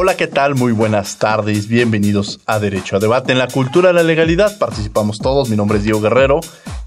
Hola, 0.00 0.16
¿qué 0.16 0.28
tal? 0.28 0.54
Muy 0.54 0.70
buenas 0.70 1.18
tardes. 1.18 1.66
Bienvenidos 1.66 2.38
a 2.46 2.60
Derecho 2.60 2.94
a 2.94 2.98
Debate. 3.00 3.32
En 3.32 3.38
la 3.38 3.48
cultura 3.48 3.88
de 3.88 3.94
la 3.94 4.04
legalidad 4.04 4.56
participamos 4.56 5.18
todos. 5.18 5.48
Mi 5.48 5.56
nombre 5.56 5.78
es 5.78 5.82
Diego 5.82 6.00
Guerrero 6.00 6.38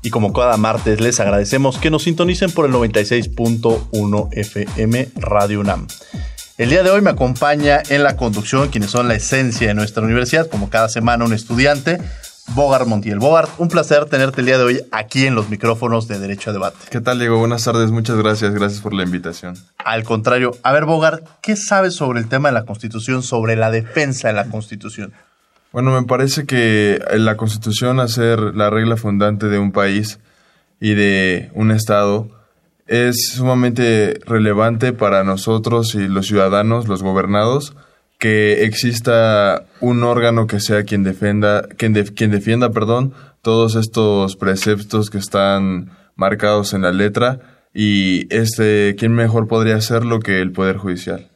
y 0.01 0.11
como 0.11 0.31
cada 0.31 0.55
martes 0.55 1.01
les 1.01 1.19
agradecemos 1.19 1.77
que 1.77 1.91
nos 1.91 2.03
sintonicen 2.03 2.51
por 2.51 2.65
el 2.65 2.71
96.1 2.71 4.29
FM 4.31 5.09
Radio 5.17 5.59
UNAM. 5.59 5.87
El 6.57 6.69
día 6.69 6.83
de 6.83 6.89
hoy 6.89 7.01
me 7.01 7.09
acompaña 7.09 7.83
en 7.89 8.03
la 8.03 8.15
conducción 8.15 8.69
quienes 8.69 8.91
son 8.91 9.09
la 9.09 9.15
esencia 9.15 9.67
de 9.67 9.73
nuestra 9.73 10.03
universidad, 10.03 10.47
como 10.47 10.69
cada 10.69 10.87
semana 10.87 11.25
un 11.25 11.33
estudiante, 11.33 11.99
Bogart 12.53 12.85
Montiel. 12.85 13.19
Bogart, 13.19 13.49
un 13.59 13.69
placer 13.69 14.05
tenerte 14.05 14.41
el 14.41 14.47
día 14.47 14.57
de 14.57 14.63
hoy 14.63 14.81
aquí 14.91 15.25
en 15.25 15.35
los 15.35 15.49
micrófonos 15.49 16.07
de 16.07 16.19
Derecho 16.19 16.49
a 16.49 16.53
Debate. 16.53 16.77
¿Qué 16.89 16.99
tal, 16.99 17.19
Diego? 17.19 17.37
Buenas 17.37 17.63
tardes, 17.63 17.91
muchas 17.91 18.17
gracias, 18.17 18.53
gracias 18.53 18.81
por 18.81 18.93
la 18.93 19.03
invitación. 19.03 19.55
Al 19.77 20.03
contrario, 20.03 20.51
a 20.63 20.71
ver, 20.73 20.85
Bogart, 20.85 21.25
¿qué 21.41 21.55
sabes 21.55 21.95
sobre 21.95 22.19
el 22.19 22.27
tema 22.27 22.49
de 22.49 22.53
la 22.53 22.65
Constitución, 22.65 23.23
sobre 23.23 23.55
la 23.55 23.71
defensa 23.71 24.27
de 24.27 24.33
la 24.33 24.45
Constitución? 24.45 25.13
Bueno, 25.71 25.91
me 25.91 26.05
parece 26.05 26.45
que 26.45 26.99
la 27.13 27.37
Constitución, 27.37 27.99
a 28.01 28.07
ser 28.09 28.39
la 28.39 28.69
regla 28.69 28.97
fundante 28.97 29.47
de 29.47 29.57
un 29.57 29.71
país 29.71 30.19
y 30.81 30.93
de 30.93 31.51
un 31.53 31.71
Estado, 31.71 32.27
es 32.87 33.31
sumamente 33.33 34.19
relevante 34.25 34.91
para 34.91 35.23
nosotros 35.23 35.95
y 35.95 36.09
los 36.09 36.27
ciudadanos, 36.27 36.89
los 36.89 37.01
gobernados, 37.01 37.73
que 38.21 38.65
exista 38.65 39.65
un 39.79 40.03
órgano 40.03 40.45
que 40.45 40.59
sea 40.59 40.83
quien 40.83 41.01
defenda, 41.01 41.67
quien, 41.75 41.91
defienda, 41.93 42.69
perdón, 42.69 43.15
todos 43.41 43.75
estos 43.75 44.35
preceptos 44.35 45.09
que 45.09 45.17
están 45.17 45.89
marcados 46.15 46.75
en 46.75 46.83
la 46.83 46.91
letra 46.91 47.39
y 47.73 48.31
este, 48.31 48.95
¿quién 48.95 49.13
mejor 49.13 49.47
podría 49.47 49.75
hacerlo 49.75 50.19
que 50.19 50.39
el 50.39 50.51
Poder 50.51 50.77
Judicial? 50.77 51.31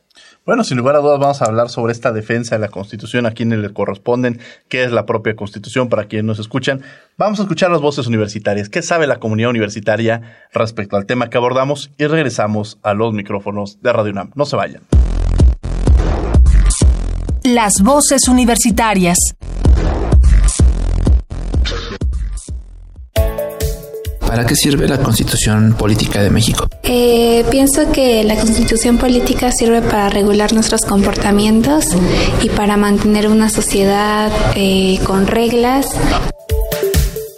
Bueno, 0.45 0.63
sin 0.63 0.77
lugar 0.77 0.95
a 0.95 0.99
dudas 0.99 1.19
vamos 1.19 1.41
a 1.41 1.45
hablar 1.45 1.69
sobre 1.69 1.91
esta 1.91 2.11
defensa 2.11 2.53
de 2.53 2.61
la 2.61 2.67
Constitución, 2.67 3.25
a 3.25 3.31
quienes 3.31 3.57
le 3.57 3.73
corresponden, 3.73 4.39
qué 4.69 4.83
es 4.83 4.91
la 4.91 5.07
propia 5.07 5.35
Constitución 5.35 5.89
para 5.89 6.05
quienes 6.05 6.25
nos 6.25 6.37
escuchan. 6.37 6.83
Vamos 7.17 7.39
a 7.39 7.43
escuchar 7.43 7.71
las 7.71 7.81
voces 7.81 8.05
universitarias, 8.05 8.69
qué 8.69 8.83
sabe 8.83 9.07
la 9.07 9.17
comunidad 9.17 9.49
universitaria 9.49 10.21
respecto 10.53 10.97
al 10.97 11.07
tema 11.07 11.31
que 11.31 11.37
abordamos 11.37 11.89
y 11.97 12.05
regresamos 12.05 12.77
a 12.83 12.93
los 12.93 13.11
micrófonos 13.11 13.81
de 13.81 13.91
Radio 13.91 14.11
UNAM. 14.11 14.33
No 14.35 14.45
se 14.45 14.55
vayan. 14.55 14.83
Las 17.45 17.73
voces 17.83 18.27
universitarias. 18.27 19.19
¿Para 24.19 24.47
qué 24.47 24.55
sirve 24.55 24.87
la 24.87 24.97
Constitución 24.97 25.75
Política 25.77 26.23
de 26.23 26.31
México? 26.31 26.67
Eh, 26.81 27.45
pienso 27.51 27.91
que 27.91 28.23
la 28.23 28.35
Constitución 28.35 28.97
Política 28.97 29.51
sirve 29.51 29.83
para 29.83 30.09
regular 30.09 30.53
nuestros 30.53 30.81
comportamientos 30.81 31.85
y 32.41 32.49
para 32.49 32.77
mantener 32.77 33.27
una 33.27 33.49
sociedad 33.49 34.31
eh, 34.55 34.99
con 35.05 35.27
reglas 35.27 35.85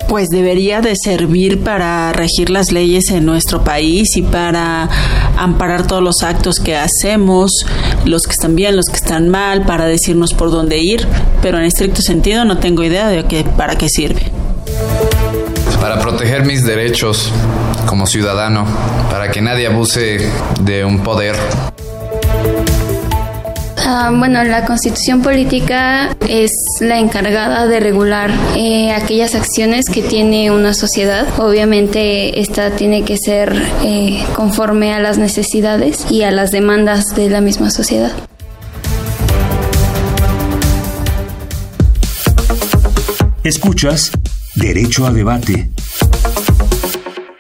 pues 0.08 0.30
debería 0.30 0.82
de 0.82 0.94
servir 0.96 1.64
para 1.64 2.14
regir 2.14 2.50
las 2.50 2.72
leyes 2.72 3.10
en 3.12 3.26
nuestro 3.26 3.64
país 3.64 4.16
y 4.16 4.22
para 4.22 4.90
amparar 5.38 5.86
todos 5.86 6.02
los 6.02 6.24
actos 6.24 6.60
que 6.60 6.76
hacemos, 6.76 7.52
los 8.06 8.24
que 8.24 8.32
están 8.32 8.56
bien, 8.56 8.76
los 8.76 8.86
que 8.86 8.96
están 8.96 9.30
mal, 9.30 9.66
para 9.66 9.86
decirnos 9.86 10.34
por 10.34 10.52
dónde 10.52 10.80
ir, 10.80 11.08
pero 11.42 11.58
en 11.58 11.66
estricto 11.66 12.02
sentido 12.02 12.46
no 12.46 12.58
tengo 12.58 12.84
idea 12.84 13.08
de 13.08 13.26
qué, 13.26 13.44
para 13.44 13.78
qué 13.78 13.90
sirve. 13.90 14.32
Para 15.82 16.00
proteger 16.00 16.46
mis 16.46 16.66
derechos 16.66 17.32
como 17.86 18.06
ciudadano, 18.06 18.66
para 19.10 19.32
que 19.32 19.42
nadie 19.42 19.68
abuse 19.68 20.30
de 20.62 20.86
un 20.86 21.04
poder 21.04 21.36
Ah, 23.90 24.12
bueno, 24.14 24.44
la 24.44 24.66
constitución 24.66 25.22
política 25.22 26.14
es 26.28 26.52
la 26.82 27.00
encargada 27.00 27.68
de 27.68 27.80
regular 27.80 28.30
eh, 28.58 28.92
aquellas 28.92 29.34
acciones 29.34 29.86
que 29.86 30.02
tiene 30.02 30.52
una 30.52 30.74
sociedad. 30.74 31.26
Obviamente 31.40 32.42
esta 32.42 32.72
tiene 32.72 33.06
que 33.06 33.16
ser 33.18 33.56
eh, 33.86 34.22
conforme 34.36 34.94
a 34.94 35.00
las 35.00 35.18
necesidades 35.18 36.06
y 36.12 36.24
a 36.24 36.32
las 36.32 36.52
demandas 36.52 37.16
de 37.16 37.30
la 37.30 37.40
misma 37.40 37.70
sociedad. 37.72 38.12
Escuchas 43.46 44.12
Derecho 44.56 45.08
a 45.08 45.14
Debate. 45.14 45.70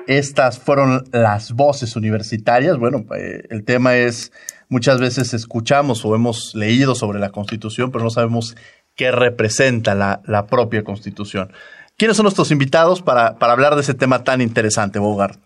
Estas 0.08 0.58
fueron 0.58 1.04
las 1.12 1.52
voces 1.52 1.96
universitarias. 1.96 2.78
Bueno, 2.78 3.06
eh, 3.16 3.44
el 3.50 3.64
tema 3.64 3.96
es 3.96 4.32
Muchas 4.70 5.00
veces 5.00 5.34
escuchamos 5.34 6.04
o 6.04 6.14
hemos 6.14 6.54
leído 6.54 6.94
sobre 6.94 7.20
la 7.20 7.30
Constitución, 7.30 7.90
pero 7.90 8.04
no 8.04 8.10
sabemos 8.10 8.58
qué 8.96 9.12
representa 9.12 9.96
la, 9.96 10.46
propia 10.48 10.84
Constitución. 10.84 11.54
¿Quiénes 11.96 12.18
son 12.18 12.26
nuestros 12.26 12.52
invitados 12.52 13.02
para, 13.02 13.38
para 13.38 13.54
hablar 13.54 13.76
de 13.76 13.82
ese 13.82 13.94
tema 13.94 14.26
tan 14.26 14.42
interesante, 14.42 15.00
Bogart? 15.00 15.40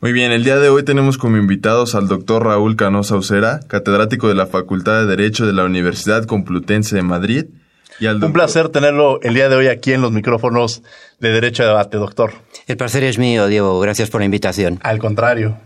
Muy 0.00 0.12
bien, 0.12 0.30
el 0.30 0.44
día 0.44 0.58
de 0.58 0.68
hoy 0.68 0.84
tenemos 0.84 1.18
como 1.18 1.38
invitados 1.38 1.96
al 1.96 2.06
doctor 2.06 2.44
Raúl 2.44 2.76
Canosa 2.76 3.16
Usera, 3.16 3.60
catedrático 3.66 4.28
de 4.28 4.36
la 4.36 4.46
Facultad 4.46 5.00
de 5.00 5.06
Derecho 5.06 5.44
de 5.46 5.52
la 5.52 5.64
Universidad 5.64 6.24
Complutense 6.24 6.94
de 6.94 7.02
Madrid. 7.02 7.46
Y 7.98 8.06
Un 8.06 8.32
placer 8.32 8.68
tenerlo 8.68 9.20
el 9.22 9.34
día 9.34 9.48
de 9.48 9.56
hoy 9.56 9.68
aquí 9.68 9.92
en 9.92 10.02
los 10.02 10.12
micrófonos 10.12 10.82
de 11.18 11.30
Derecho 11.30 11.62
de 11.62 11.70
Debate, 11.70 11.96
doctor. 11.96 12.32
El 12.66 12.76
placer 12.76 13.04
es 13.04 13.18
mío, 13.18 13.46
Diego. 13.46 13.78
Gracias 13.80 14.10
por 14.10 14.20
la 14.20 14.26
invitación. 14.26 14.78
Al 14.82 14.98
contrario. 14.98 15.58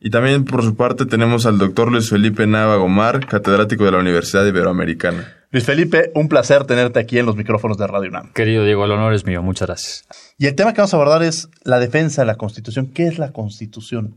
Y 0.00 0.10
también 0.10 0.44
por 0.44 0.62
su 0.62 0.76
parte 0.76 1.06
tenemos 1.06 1.46
al 1.46 1.58
doctor 1.58 1.90
Luis 1.90 2.10
Felipe 2.10 2.46
Nava 2.46 2.76
Gomar, 2.76 3.26
catedrático 3.26 3.84
de 3.84 3.92
la 3.92 3.98
Universidad 3.98 4.46
Iberoamericana. 4.46 5.32
Luis 5.50 5.64
Felipe, 5.64 6.10
un 6.14 6.28
placer 6.28 6.64
tenerte 6.64 6.98
aquí 6.98 7.18
en 7.18 7.26
los 7.26 7.36
micrófonos 7.36 7.78
de 7.78 7.86
Radio 7.86 8.10
UNAM. 8.10 8.32
Querido 8.32 8.64
Diego, 8.64 8.84
el 8.84 8.90
honor 8.92 9.14
es 9.14 9.24
mío, 9.24 9.42
muchas 9.42 9.68
gracias. 9.68 10.04
Y 10.38 10.46
el 10.46 10.54
tema 10.54 10.74
que 10.74 10.80
vamos 10.80 10.92
a 10.92 10.96
abordar 10.96 11.22
es 11.22 11.48
la 11.62 11.78
defensa 11.78 12.22
de 12.22 12.26
la 12.26 12.34
Constitución. 12.36 12.88
¿Qué 12.88 13.06
es 13.06 13.18
la 13.18 13.32
Constitución? 13.32 14.16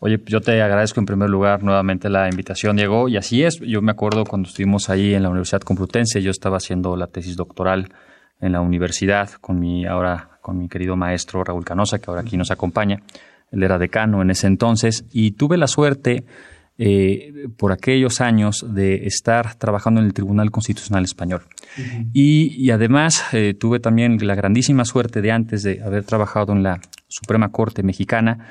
Oye, 0.00 0.20
yo 0.26 0.40
te 0.40 0.60
agradezco 0.62 1.00
en 1.00 1.06
primer 1.06 1.30
lugar 1.30 1.62
nuevamente 1.62 2.08
la 2.08 2.28
invitación, 2.28 2.76
Diego. 2.76 3.08
Y 3.08 3.16
así 3.16 3.42
es, 3.42 3.58
yo 3.60 3.82
me 3.82 3.92
acuerdo 3.92 4.24
cuando 4.24 4.48
estuvimos 4.48 4.90
ahí 4.90 5.14
en 5.14 5.22
la 5.22 5.28
Universidad 5.28 5.62
Complutense, 5.62 6.22
yo 6.22 6.30
estaba 6.30 6.58
haciendo 6.58 6.96
la 6.96 7.06
tesis 7.06 7.36
doctoral 7.36 7.92
en 8.40 8.52
la 8.52 8.60
universidad 8.60 9.30
con 9.40 9.58
mi 9.58 9.86
ahora 9.86 10.38
con 10.42 10.58
mi 10.58 10.68
querido 10.68 10.94
maestro 10.96 11.42
Raúl 11.42 11.64
Canosa, 11.64 11.98
que 11.98 12.04
ahora 12.08 12.20
aquí 12.20 12.36
nos 12.36 12.50
acompaña 12.50 13.02
él 13.52 13.62
era 13.62 13.78
decano 13.78 14.22
en 14.22 14.30
ese 14.30 14.46
entonces, 14.46 15.04
y 15.12 15.32
tuve 15.32 15.56
la 15.56 15.66
suerte 15.66 16.24
eh, 16.78 17.48
por 17.56 17.72
aquellos 17.72 18.20
años 18.20 18.64
de 18.68 19.06
estar 19.06 19.54
trabajando 19.54 20.00
en 20.00 20.06
el 20.06 20.12
Tribunal 20.12 20.50
Constitucional 20.50 21.04
Español. 21.04 21.42
y, 22.12 22.70
además 22.70 23.24
eh, 23.32 23.54
tuve 23.58 23.80
también 23.80 24.18
la 24.26 24.34
grandísima 24.34 24.84
suerte 24.84 25.22
de 25.22 25.32
antes 25.32 25.62
de 25.62 25.82
haber 25.82 26.04
trabajado 26.04 26.52
en 26.52 26.62
la 26.62 26.80
Suprema 27.08 27.50
Corte 27.50 27.82
Mexicana 27.82 28.46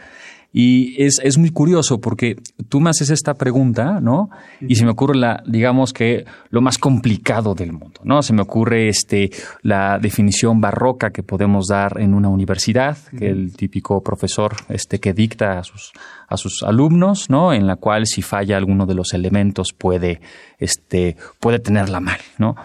Y 0.57 1.03
es, 1.03 1.19
es, 1.21 1.37
muy 1.37 1.49
curioso 1.49 1.99
porque 1.99 2.37
tú 2.69 2.79
me 2.79 2.89
haces 2.89 3.09
esta 3.09 3.33
pregunta, 3.33 3.99
¿no? 3.99 4.29
Y 4.61 4.75
se 4.75 4.85
me 4.85 4.91
ocurre 4.91 5.17
la, 5.17 5.43
digamos 5.45 5.91
que 5.91 6.23
lo 6.49 6.61
más 6.61 6.77
complicado 6.77 7.55
del 7.55 7.73
mundo, 7.73 7.99
¿no? 8.05 8.23
Se 8.23 8.31
me 8.31 8.41
ocurre 8.41 8.87
este, 8.87 9.31
la 9.63 9.99
definición 9.99 10.61
barroca 10.61 11.09
que 11.09 11.23
podemos 11.23 11.67
dar 11.67 11.99
en 11.99 12.13
una 12.13 12.29
universidad, 12.29 12.97
que 13.19 13.27
el 13.27 13.53
típico 13.53 14.01
profesor 14.01 14.55
este, 14.69 15.01
que 15.01 15.11
dicta 15.11 15.59
a 15.59 15.63
sus, 15.65 15.91
a 16.29 16.37
sus 16.37 16.63
alumnos, 16.63 17.29
¿no? 17.29 17.51
En 17.51 17.67
la 17.67 17.75
cual 17.75 18.05
si 18.05 18.21
falla 18.21 18.55
alguno 18.55 18.85
de 18.85 18.93
los 18.93 19.13
elementos 19.13 19.73
puede, 19.77 20.21
este, 20.57 21.17
puede 21.41 21.59
tenerla 21.59 21.99
mal, 21.99 22.21
¿no? 22.37 22.55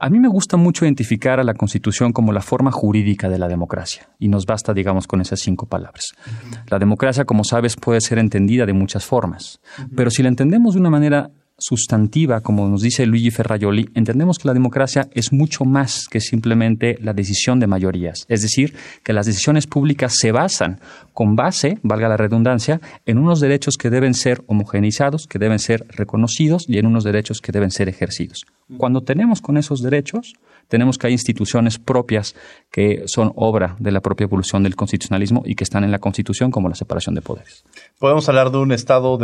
A 0.00 0.10
mí 0.10 0.20
me 0.20 0.28
gusta 0.28 0.56
mucho 0.56 0.84
identificar 0.84 1.40
a 1.40 1.44
la 1.44 1.54
Constitución 1.54 2.12
como 2.12 2.32
la 2.32 2.40
forma 2.40 2.70
jurídica 2.70 3.28
de 3.28 3.38
la 3.38 3.48
democracia, 3.48 4.08
y 4.20 4.28
nos 4.28 4.46
basta, 4.46 4.72
digamos, 4.72 5.08
con 5.08 5.20
esas 5.20 5.40
cinco 5.40 5.66
palabras. 5.66 6.14
La 6.68 6.78
democracia, 6.78 7.24
como 7.24 7.42
sabes, 7.42 7.74
puede 7.74 8.00
ser 8.00 8.18
entendida 8.18 8.64
de 8.64 8.72
muchas 8.72 9.04
formas, 9.04 9.60
pero 9.96 10.10
si 10.10 10.22
la 10.22 10.28
entendemos 10.28 10.74
de 10.74 10.80
una 10.80 10.90
manera 10.90 11.30
sustantiva, 11.58 12.40
como 12.40 12.68
nos 12.68 12.82
dice 12.82 13.04
Luigi 13.04 13.30
Ferraioli, 13.30 13.90
entendemos 13.94 14.38
que 14.38 14.46
la 14.46 14.54
democracia 14.54 15.08
es 15.12 15.32
mucho 15.32 15.64
más 15.64 16.06
que 16.08 16.20
simplemente 16.20 16.96
la 17.00 17.12
decisión 17.12 17.58
de 17.58 17.66
mayorías. 17.66 18.24
Es 18.28 18.42
decir, 18.42 18.74
que 19.02 19.12
las 19.12 19.26
decisiones 19.26 19.66
públicas 19.66 20.14
se 20.16 20.30
basan 20.30 20.80
con 21.12 21.34
base, 21.34 21.78
valga 21.82 22.08
la 22.08 22.16
redundancia, 22.16 22.80
en 23.06 23.18
unos 23.18 23.40
derechos 23.40 23.76
que 23.76 23.90
deben 23.90 24.14
ser 24.14 24.42
homogeneizados, 24.46 25.26
que 25.26 25.40
deben 25.40 25.58
ser 25.58 25.84
reconocidos 25.88 26.64
y 26.68 26.78
en 26.78 26.86
unos 26.86 27.02
derechos 27.02 27.40
que 27.40 27.50
deben 27.50 27.72
ser 27.72 27.88
ejercidos. 27.88 28.46
Cuando 28.76 29.02
tenemos 29.02 29.40
con 29.40 29.56
esos 29.56 29.82
derechos, 29.82 30.34
tenemos 30.68 30.98
que 30.98 31.08
hay 31.08 31.14
instituciones 31.14 31.78
propias 31.78 32.34
que 32.70 33.04
son 33.06 33.32
obra 33.36 33.76
de 33.78 33.90
la 33.90 34.00
propia 34.00 34.24
evolución 34.24 34.62
del 34.62 34.76
constitucionalismo 34.76 35.42
y 35.44 35.54
que 35.54 35.64
están 35.64 35.84
en 35.84 35.90
la 35.90 35.98
Constitución 35.98 36.50
como 36.50 36.68
la 36.68 36.74
separación 36.74 37.14
de 37.14 37.22
poderes. 37.22 37.64
¿Podemos 37.98 38.28
hablar 38.28 38.50
de 38.50 38.58
un 38.58 38.72
Estado, 38.72 39.18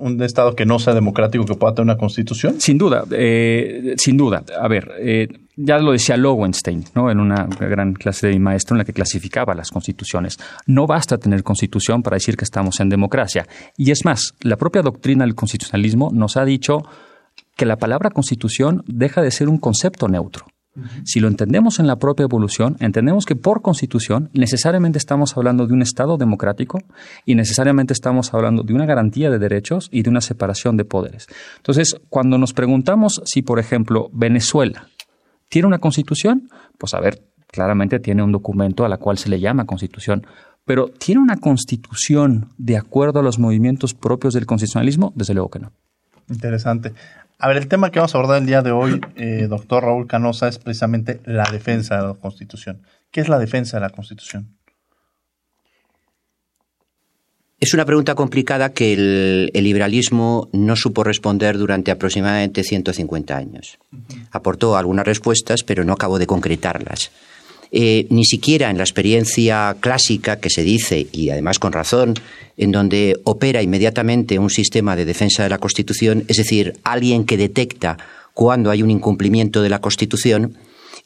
un 0.00 0.22
estado 0.22 0.54
que 0.54 0.66
no 0.66 0.78
sea 0.78 0.94
democrático 0.94 1.44
que 1.44 1.54
pueda 1.54 1.74
tener 1.74 1.84
una 1.92 1.98
Constitución? 1.98 2.60
Sin 2.60 2.78
duda, 2.78 3.04
eh, 3.12 3.94
sin 3.96 4.16
duda. 4.16 4.44
A 4.60 4.68
ver, 4.68 4.90
eh, 4.98 5.28
ya 5.56 5.78
lo 5.78 5.92
decía 5.92 6.16
Lowenstein, 6.16 6.84
¿no? 6.94 7.10
en 7.10 7.20
una 7.20 7.46
gran 7.46 7.94
clase 7.94 8.28
de 8.28 8.38
maestro 8.38 8.74
en 8.74 8.78
la 8.78 8.84
que 8.84 8.92
clasificaba 8.92 9.54
las 9.54 9.70
constituciones. 9.70 10.38
No 10.66 10.86
basta 10.86 11.18
tener 11.18 11.42
constitución 11.42 12.02
para 12.02 12.16
decir 12.16 12.36
que 12.36 12.44
estamos 12.44 12.80
en 12.80 12.88
democracia. 12.88 13.46
Y 13.76 13.90
es 13.90 14.04
más, 14.04 14.34
la 14.40 14.56
propia 14.56 14.82
doctrina 14.82 15.24
del 15.24 15.34
constitucionalismo 15.34 16.10
nos 16.12 16.36
ha 16.36 16.44
dicho 16.44 16.82
que 17.56 17.66
la 17.66 17.76
palabra 17.76 18.10
constitución 18.10 18.84
deja 18.86 19.20
de 19.20 19.32
ser 19.32 19.48
un 19.48 19.58
concepto 19.58 20.08
neutro. 20.08 20.46
Si 21.04 21.20
lo 21.20 21.28
entendemos 21.28 21.78
en 21.78 21.86
la 21.86 21.96
propia 21.96 22.24
evolución, 22.24 22.76
entendemos 22.80 23.24
que 23.24 23.36
por 23.36 23.62
constitución 23.62 24.30
necesariamente 24.32 24.98
estamos 24.98 25.36
hablando 25.36 25.66
de 25.66 25.74
un 25.74 25.82
Estado 25.82 26.16
democrático 26.16 26.78
y 27.24 27.34
necesariamente 27.34 27.92
estamos 27.92 28.34
hablando 28.34 28.62
de 28.62 28.74
una 28.74 28.86
garantía 28.86 29.30
de 29.30 29.38
derechos 29.38 29.88
y 29.92 30.02
de 30.02 30.10
una 30.10 30.20
separación 30.20 30.76
de 30.76 30.84
poderes. 30.84 31.26
Entonces, 31.56 31.96
cuando 32.08 32.38
nos 32.38 32.52
preguntamos 32.52 33.22
si, 33.24 33.42
por 33.42 33.58
ejemplo, 33.58 34.10
Venezuela 34.12 34.88
tiene 35.48 35.68
una 35.68 35.78
constitución, 35.78 36.48
pues 36.78 36.94
a 36.94 37.00
ver, 37.00 37.22
claramente 37.50 37.98
tiene 37.98 38.22
un 38.22 38.32
documento 38.32 38.84
a 38.84 38.88
la 38.88 38.98
cual 38.98 39.18
se 39.18 39.28
le 39.28 39.40
llama 39.40 39.64
constitución, 39.64 40.26
pero 40.64 40.88
¿tiene 40.88 41.22
una 41.22 41.36
constitución 41.36 42.50
de 42.58 42.76
acuerdo 42.76 43.20
a 43.20 43.22
los 43.22 43.38
movimientos 43.38 43.94
propios 43.94 44.34
del 44.34 44.44
constitucionalismo? 44.44 45.12
Desde 45.16 45.32
luego 45.32 45.48
que 45.48 45.60
no. 45.60 45.72
Interesante. 46.28 46.92
A 47.40 47.46
ver, 47.46 47.56
el 47.56 47.68
tema 47.68 47.90
que 47.90 48.00
vamos 48.00 48.14
a 48.14 48.18
abordar 48.18 48.40
el 48.40 48.46
día 48.46 48.62
de 48.62 48.72
hoy, 48.72 49.00
eh, 49.14 49.46
doctor 49.48 49.84
Raúl 49.84 50.08
Canosa, 50.08 50.48
es 50.48 50.58
precisamente 50.58 51.20
la 51.24 51.48
defensa 51.50 51.96
de 51.96 52.08
la 52.08 52.14
Constitución. 52.14 52.82
¿Qué 53.12 53.20
es 53.20 53.28
la 53.28 53.38
defensa 53.38 53.76
de 53.76 53.82
la 53.82 53.90
Constitución? 53.90 54.58
Es 57.60 57.74
una 57.74 57.84
pregunta 57.84 58.16
complicada 58.16 58.72
que 58.72 58.92
el, 58.92 59.50
liberalismo 59.52 60.48
no 60.52 60.74
supo 60.74 61.04
responder 61.04 61.58
durante 61.58 61.90
aproximadamente 61.92 62.64
150 62.64 63.36
años. 63.36 63.78
Aportó 64.32 64.76
algunas 64.76 65.06
respuestas, 65.06 65.62
pero 65.62 65.84
no 65.84 65.92
acabó 65.92 66.18
de 66.18 66.26
concretarlas. 66.26 67.10
Eh, 67.70 68.06
ni 68.08 68.24
siquiera 68.24 68.70
en 68.70 68.78
la 68.78 68.84
experiencia 68.84 69.76
clásica 69.80 70.40
que 70.40 70.48
se 70.48 70.62
dice, 70.62 71.06
y 71.12 71.28
además 71.28 71.58
con 71.58 71.72
razón, 71.72 72.14
en 72.56 72.72
donde 72.72 73.20
opera 73.24 73.62
inmediatamente 73.62 74.38
un 74.38 74.48
sistema 74.48 74.96
de 74.96 75.04
defensa 75.04 75.42
de 75.42 75.50
la 75.50 75.58
Constitución, 75.58 76.24
es 76.28 76.38
decir, 76.38 76.78
alguien 76.82 77.24
que 77.24 77.36
detecta 77.36 77.98
cuando 78.32 78.70
hay 78.70 78.82
un 78.82 78.90
incumplimiento 78.90 79.60
de 79.60 79.68
la 79.68 79.80
Constitución, 79.80 80.56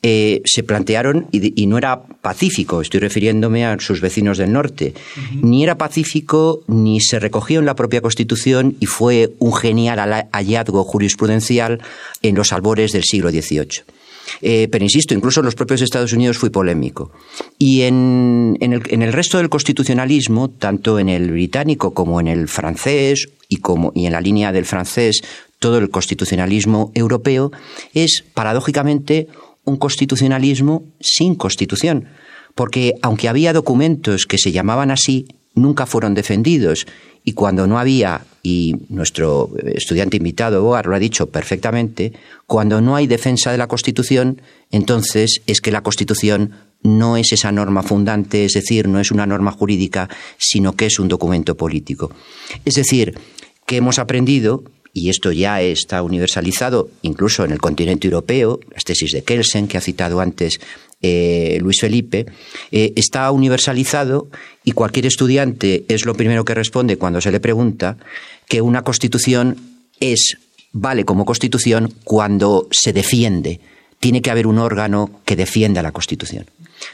eh, 0.04 0.42
se 0.44 0.62
plantearon, 0.62 1.28
y, 1.32 1.66
no 1.66 1.78
era 1.78 2.02
pacífico, 2.02 2.80
estoy 2.80 3.00
refiriéndome 3.00 3.64
a 3.64 3.78
sus 3.78 4.00
vecinos 4.00 4.38
del 4.38 4.52
norte, 4.52 4.94
ni 5.40 5.62
era 5.62 5.78
pacífico 5.78 6.62
ni 6.66 7.00
se 7.00 7.20
recogió 7.20 7.60
en 7.60 7.66
la 7.66 7.76
propia 7.76 8.00
Constitución 8.00 8.76
y 8.80 8.86
fue 8.86 9.32
un 9.38 9.54
genial 9.54 10.26
hallazgo 10.32 10.84
jurisprudencial 10.84 11.80
en 12.22 12.34
los 12.34 12.52
albores 12.52 12.92
del 12.92 13.04
siglo 13.04 13.30
XVIII. 13.30 13.84
Eh, 14.40 14.68
pero 14.70 14.84
insisto, 14.84 15.14
incluso 15.14 15.40
en 15.40 15.46
los 15.46 15.54
propios 15.54 15.82
Estados 15.82 16.12
Unidos 16.12 16.38
fue 16.38 16.50
polémico. 16.50 17.12
Y 17.58 17.82
en, 17.82 18.56
el, 18.60 19.12
resto 19.12 19.38
del 19.38 19.48
constitucionalismo, 19.48 20.48
tanto 20.50 20.98
en 20.98 21.08
el 21.08 21.30
británico 21.30 21.92
como 21.94 22.20
en 22.20 22.28
el 22.28 22.48
francés 22.48 23.28
y, 23.48 23.56
como, 23.58 23.92
y 23.94 24.06
en 24.06 24.12
la 24.12 24.20
línea 24.20 24.52
del 24.52 24.64
francés, 24.64 25.22
todo 25.58 25.78
el 25.78 25.90
constitucionalismo 25.90 26.90
europeo, 26.94 27.52
es 27.94 28.24
paradójicamente 28.34 29.28
un 29.64 29.76
constitucionalismo 29.76 30.84
sin 31.00 31.34
constitución. 31.34 32.08
Porque 32.54 32.94
aunque 33.02 33.28
había 33.28 33.52
documentos 33.52 34.26
que 34.26 34.38
se 34.38 34.52
llamaban 34.52 34.90
así, 34.90 35.26
nunca 35.54 35.86
fueron 35.86 36.14
defendidos 36.14 36.86
y 37.24 37.32
cuando 37.32 37.66
no 37.66 37.78
había, 37.78 38.24
y 38.42 38.74
nuestro 38.88 39.50
estudiante 39.74 40.16
invitado 40.16 40.62
Boar 40.62 40.86
lo 40.86 40.96
ha 40.96 40.98
dicho 40.98 41.28
perfectamente, 41.28 42.12
cuando 42.46 42.80
no 42.80 42.96
hay 42.96 43.06
defensa 43.06 43.52
de 43.52 43.58
la 43.58 43.68
Constitución, 43.68 44.42
entonces 44.70 45.40
es 45.46 45.60
que 45.60 45.70
la 45.70 45.82
Constitución 45.82 46.52
no 46.82 47.16
es 47.16 47.32
esa 47.32 47.52
norma 47.52 47.82
fundante, 47.82 48.44
es 48.44 48.52
decir, 48.54 48.88
no 48.88 48.98
es 48.98 49.12
una 49.12 49.26
norma 49.26 49.52
jurídica, 49.52 50.08
sino 50.36 50.72
que 50.72 50.86
es 50.86 50.98
un 50.98 51.06
documento 51.06 51.56
político. 51.56 52.10
Es 52.64 52.74
decir, 52.74 53.16
que 53.66 53.76
hemos 53.76 54.00
aprendido, 54.00 54.64
y 54.92 55.08
esto 55.08 55.30
ya 55.30 55.62
está 55.62 56.02
universalizado 56.02 56.90
incluso 57.02 57.44
en 57.44 57.52
el 57.52 57.60
continente 57.60 58.08
europeo, 58.08 58.58
las 58.74 58.82
tesis 58.82 59.12
de 59.12 59.22
Kelsen 59.22 59.68
que 59.68 59.78
ha 59.78 59.80
citado 59.80 60.20
antes 60.20 60.58
eh, 61.00 61.58
Luis 61.60 61.80
Felipe, 61.80 62.26
eh, 62.70 62.92
está 62.96 63.30
universalizado 63.30 64.28
y 64.64 64.72
cualquier 64.72 65.06
estudiante 65.06 65.84
es 65.88 66.04
lo 66.04 66.14
primero 66.14 66.44
que 66.44 66.54
responde 66.54 66.96
cuando 66.96 67.20
se 67.20 67.32
le 67.32 67.40
pregunta 67.40 67.96
que 68.48 68.60
una 68.60 68.82
constitución 68.82 69.56
es, 70.00 70.36
vale 70.72 71.04
como 71.04 71.24
constitución 71.24 71.92
cuando 72.04 72.68
se 72.70 72.92
defiende. 72.92 73.60
Tiene 74.00 74.22
que 74.22 74.30
haber 74.30 74.46
un 74.46 74.58
órgano 74.58 75.20
que 75.24 75.36
defienda 75.36 75.82
la 75.82 75.92
constitución. 75.92 76.46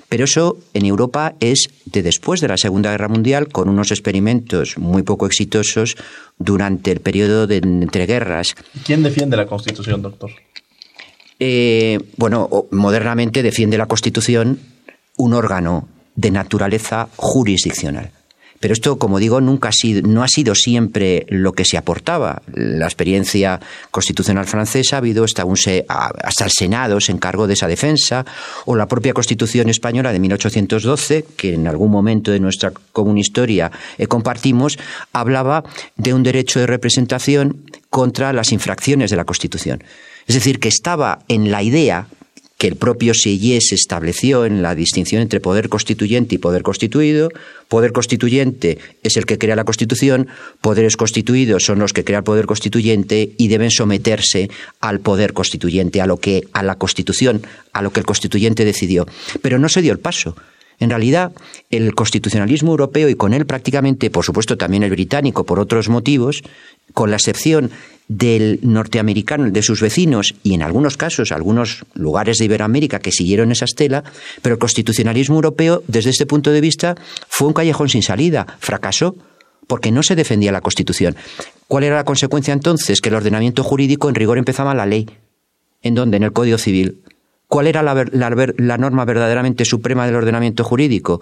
Pero 0.08 0.24
eso 0.24 0.58
en 0.74 0.84
Europa 0.84 1.34
es 1.40 1.70
de 1.86 2.02
después 2.02 2.40
de 2.40 2.48
la 2.48 2.58
Segunda 2.58 2.90
Guerra 2.90 3.08
Mundial, 3.08 3.48
con 3.48 3.68
unos 3.68 3.90
experimentos 3.90 4.76
muy 4.76 5.02
poco 5.02 5.26
exitosos 5.26 5.96
durante 6.38 6.92
el 6.92 7.00
periodo 7.00 7.46
de 7.46 7.56
entreguerras. 7.56 8.54
¿Quién 8.84 9.02
defiende 9.02 9.36
la 9.36 9.46
Constitución, 9.46 10.02
doctor? 10.02 10.30
Eh, 11.40 11.98
bueno, 12.16 12.66
modernamente 12.70 13.42
defiende 13.42 13.78
la 13.78 13.86
Constitución 13.86 14.58
un 15.16 15.34
órgano 15.34 15.88
de 16.18 16.32
naturaleza 16.32 17.08
jurisdiccional. 17.16 18.10
Pero 18.60 18.74
esto, 18.74 18.98
como 18.98 19.20
digo, 19.20 19.40
nunca 19.40 19.68
ha 19.68 19.72
sido, 19.72 20.02
no 20.02 20.24
ha 20.24 20.28
sido 20.28 20.56
siempre 20.56 21.26
lo 21.28 21.52
que 21.52 21.64
se 21.64 21.76
aportaba. 21.76 22.42
La 22.52 22.86
experiencia 22.86 23.60
constitucional 23.92 24.46
francesa 24.46 24.96
ha 24.96 24.98
habido 24.98 25.22
hasta, 25.22 25.44
un, 25.44 25.56
hasta 25.88 26.44
el 26.44 26.50
Senado 26.50 27.00
se 27.00 27.12
encargó 27.12 27.46
de 27.46 27.54
esa 27.54 27.68
defensa, 27.68 28.26
o 28.64 28.74
la 28.74 28.88
propia 28.88 29.14
Constitución 29.14 29.68
española 29.68 30.12
de 30.12 30.18
1812, 30.18 31.24
que 31.36 31.54
en 31.54 31.68
algún 31.68 31.92
momento 31.92 32.32
de 32.32 32.40
nuestra 32.40 32.72
común 32.92 33.18
historia 33.18 33.70
eh, 33.96 34.08
compartimos, 34.08 34.76
hablaba 35.12 35.62
de 35.96 36.12
un 36.14 36.24
derecho 36.24 36.58
de 36.58 36.66
representación 36.66 37.62
contra 37.90 38.32
las 38.32 38.50
infracciones 38.50 39.10
de 39.10 39.16
la 39.16 39.24
Constitución. 39.24 39.84
Es 40.26 40.34
decir, 40.34 40.58
que 40.58 40.68
estaba 40.68 41.20
en 41.28 41.52
la 41.52 41.62
idea 41.62 42.08
que 42.58 42.66
el 42.66 42.74
propio 42.74 43.14
Sieyès 43.14 43.72
estableció 43.72 44.44
en 44.44 44.62
la 44.62 44.74
distinción 44.74 45.22
entre 45.22 45.38
poder 45.38 45.68
constituyente 45.68 46.34
y 46.34 46.38
poder 46.38 46.62
constituido. 46.62 47.30
Poder 47.68 47.92
constituyente 47.92 48.78
es 49.04 49.16
el 49.16 49.26
que 49.26 49.38
crea 49.38 49.54
la 49.54 49.64
Constitución, 49.64 50.26
poderes 50.60 50.96
constituidos 50.96 51.64
son 51.64 51.78
los 51.78 51.92
que 51.92 52.02
crea 52.02 52.18
el 52.18 52.24
poder 52.24 52.46
constituyente 52.46 53.32
y 53.38 53.46
deben 53.46 53.70
someterse 53.70 54.50
al 54.80 54.98
poder 54.98 55.34
constituyente, 55.34 56.00
a 56.00 56.06
lo 56.06 56.16
que 56.16 56.48
a 56.52 56.64
la 56.64 56.74
Constitución, 56.74 57.42
a 57.72 57.80
lo 57.80 57.92
que 57.92 58.00
el 58.00 58.06
constituyente 58.06 58.64
decidió. 58.64 59.06
Pero 59.40 59.60
no 59.60 59.68
se 59.68 59.80
dio 59.80 59.92
el 59.92 60.00
paso. 60.00 60.34
En 60.80 60.90
realidad, 60.90 61.32
el 61.70 61.94
constitucionalismo 61.94 62.70
europeo 62.70 63.08
y 63.08 63.14
con 63.14 63.34
él 63.34 63.46
prácticamente, 63.46 64.10
por 64.10 64.24
supuesto, 64.24 64.56
también 64.56 64.82
el 64.82 64.90
británico 64.90 65.44
por 65.44 65.60
otros 65.60 65.88
motivos, 65.88 66.42
con 66.92 67.10
la 67.10 67.16
excepción 67.16 67.70
del 68.08 68.58
norteamericano, 68.62 69.50
de 69.50 69.62
sus 69.62 69.82
vecinos 69.82 70.34
y 70.42 70.54
en 70.54 70.62
algunos 70.62 70.96
casos 70.96 71.30
algunos 71.30 71.84
lugares 71.94 72.38
de 72.38 72.46
Iberoamérica 72.46 72.98
que 72.98 73.12
siguieron 73.12 73.52
esa 73.52 73.66
estela, 73.66 74.02
pero 74.40 74.54
el 74.54 74.58
constitucionalismo 74.58 75.36
europeo 75.36 75.82
desde 75.86 76.10
este 76.10 76.26
punto 76.26 76.50
de 76.50 76.62
vista 76.62 76.96
fue 77.28 77.48
un 77.48 77.54
callejón 77.54 77.90
sin 77.90 78.02
salida, 78.02 78.46
fracasó 78.58 79.14
porque 79.66 79.92
no 79.92 80.02
se 80.02 80.16
defendía 80.16 80.50
la 80.50 80.62
Constitución. 80.62 81.14
¿Cuál 81.68 81.84
era 81.84 81.96
la 81.96 82.04
consecuencia 82.04 82.54
entonces? 82.54 83.02
Que 83.02 83.10
el 83.10 83.14
ordenamiento 83.14 83.62
jurídico 83.62 84.08
en 84.08 84.14
rigor 84.14 84.38
empezaba 84.38 84.74
la 84.74 84.86
ley. 84.86 85.06
¿En 85.82 85.94
dónde? 85.94 86.16
En 86.16 86.22
el 86.22 86.32
Código 86.32 86.56
Civil. 86.56 87.02
¿Cuál 87.46 87.66
era 87.66 87.82
la, 87.82 88.06
la 88.12 88.78
norma 88.78 89.04
verdaderamente 89.04 89.66
suprema 89.66 90.06
del 90.06 90.16
ordenamiento 90.16 90.64
jurídico? 90.64 91.20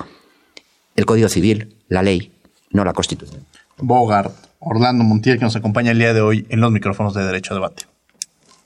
El 0.94 1.04
Código 1.04 1.28
Civil, 1.28 1.74
la 1.88 2.04
ley, 2.04 2.32
no 2.70 2.84
la 2.84 2.92
Constitución. 2.92 3.44
Bogart, 3.78 4.32
Orlando 4.58 5.04
Montiel, 5.04 5.38
que 5.38 5.44
nos 5.44 5.56
acompaña 5.56 5.90
el 5.90 5.98
día 5.98 6.14
de 6.14 6.20
hoy 6.20 6.46
en 6.48 6.60
los 6.60 6.72
micrófonos 6.72 7.14
de 7.14 7.24
Derecho 7.24 7.52
a 7.52 7.56
Debate. 7.56 7.84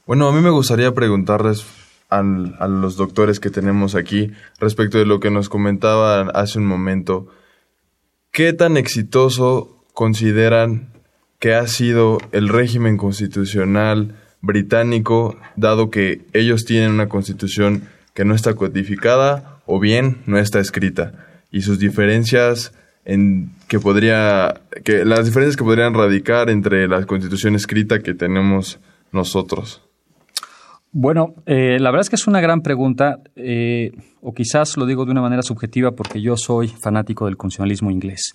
Bueno, 0.06 0.28
a 0.28 0.32
mí 0.32 0.40
me 0.40 0.50
gustaría 0.50 0.94
preguntarles 0.94 1.64
a, 2.08 2.22
los 2.22 2.96
doctores 2.96 3.40
que 3.40 3.50
tenemos 3.50 3.94
aquí 3.94 4.32
respecto 4.58 4.98
de 4.98 5.06
lo 5.06 5.20
que 5.20 5.30
nos 5.30 5.48
comentaban 5.48 6.30
hace 6.34 6.58
un 6.58 6.66
momento. 6.66 7.28
¿Qué 8.32 8.52
tan 8.52 8.76
exitoso 8.76 9.84
consideran 9.94 10.88
que 11.38 11.54
ha 11.54 11.66
sido 11.66 12.18
el 12.32 12.48
régimen 12.48 12.96
constitucional 12.96 14.16
británico, 14.40 15.36
dado 15.56 15.90
que 15.90 16.22
ellos 16.32 16.64
tienen 16.64 16.92
una 16.92 17.08
constitución 17.08 17.88
que 18.14 18.24
no 18.24 18.34
está 18.34 18.54
codificada 18.54 19.60
o 19.66 19.80
bien 19.80 20.22
no 20.26 20.38
está 20.38 20.60
escrita? 20.60 21.12
Y 21.50 21.62
sus 21.62 21.78
diferencias 21.78 22.72
en 23.04 23.50
que 23.68 23.80
podría 23.80 24.60
que 24.84 25.04
las 25.04 25.24
diferencias 25.24 25.56
que 25.56 25.64
podrían 25.64 25.94
radicar 25.94 26.50
entre 26.50 26.86
la 26.88 27.04
constitución 27.06 27.54
escrita 27.54 28.00
que 28.00 28.14
tenemos 28.14 28.78
nosotros. 29.12 29.82
Bueno, 30.92 31.34
eh, 31.46 31.78
la 31.78 31.90
verdad 31.90 32.00
es 32.00 32.10
que 32.10 32.16
es 32.16 32.26
una 32.26 32.40
gran 32.40 32.62
pregunta, 32.62 33.20
eh, 33.36 33.92
o 34.20 34.34
quizás 34.34 34.76
lo 34.76 34.86
digo 34.86 35.04
de 35.04 35.12
una 35.12 35.20
manera 35.20 35.42
subjetiva 35.42 35.92
porque 35.92 36.20
yo 36.20 36.36
soy 36.36 36.66
fanático 36.66 37.26
del 37.26 37.36
constitucionalismo 37.36 37.92
inglés. 37.92 38.32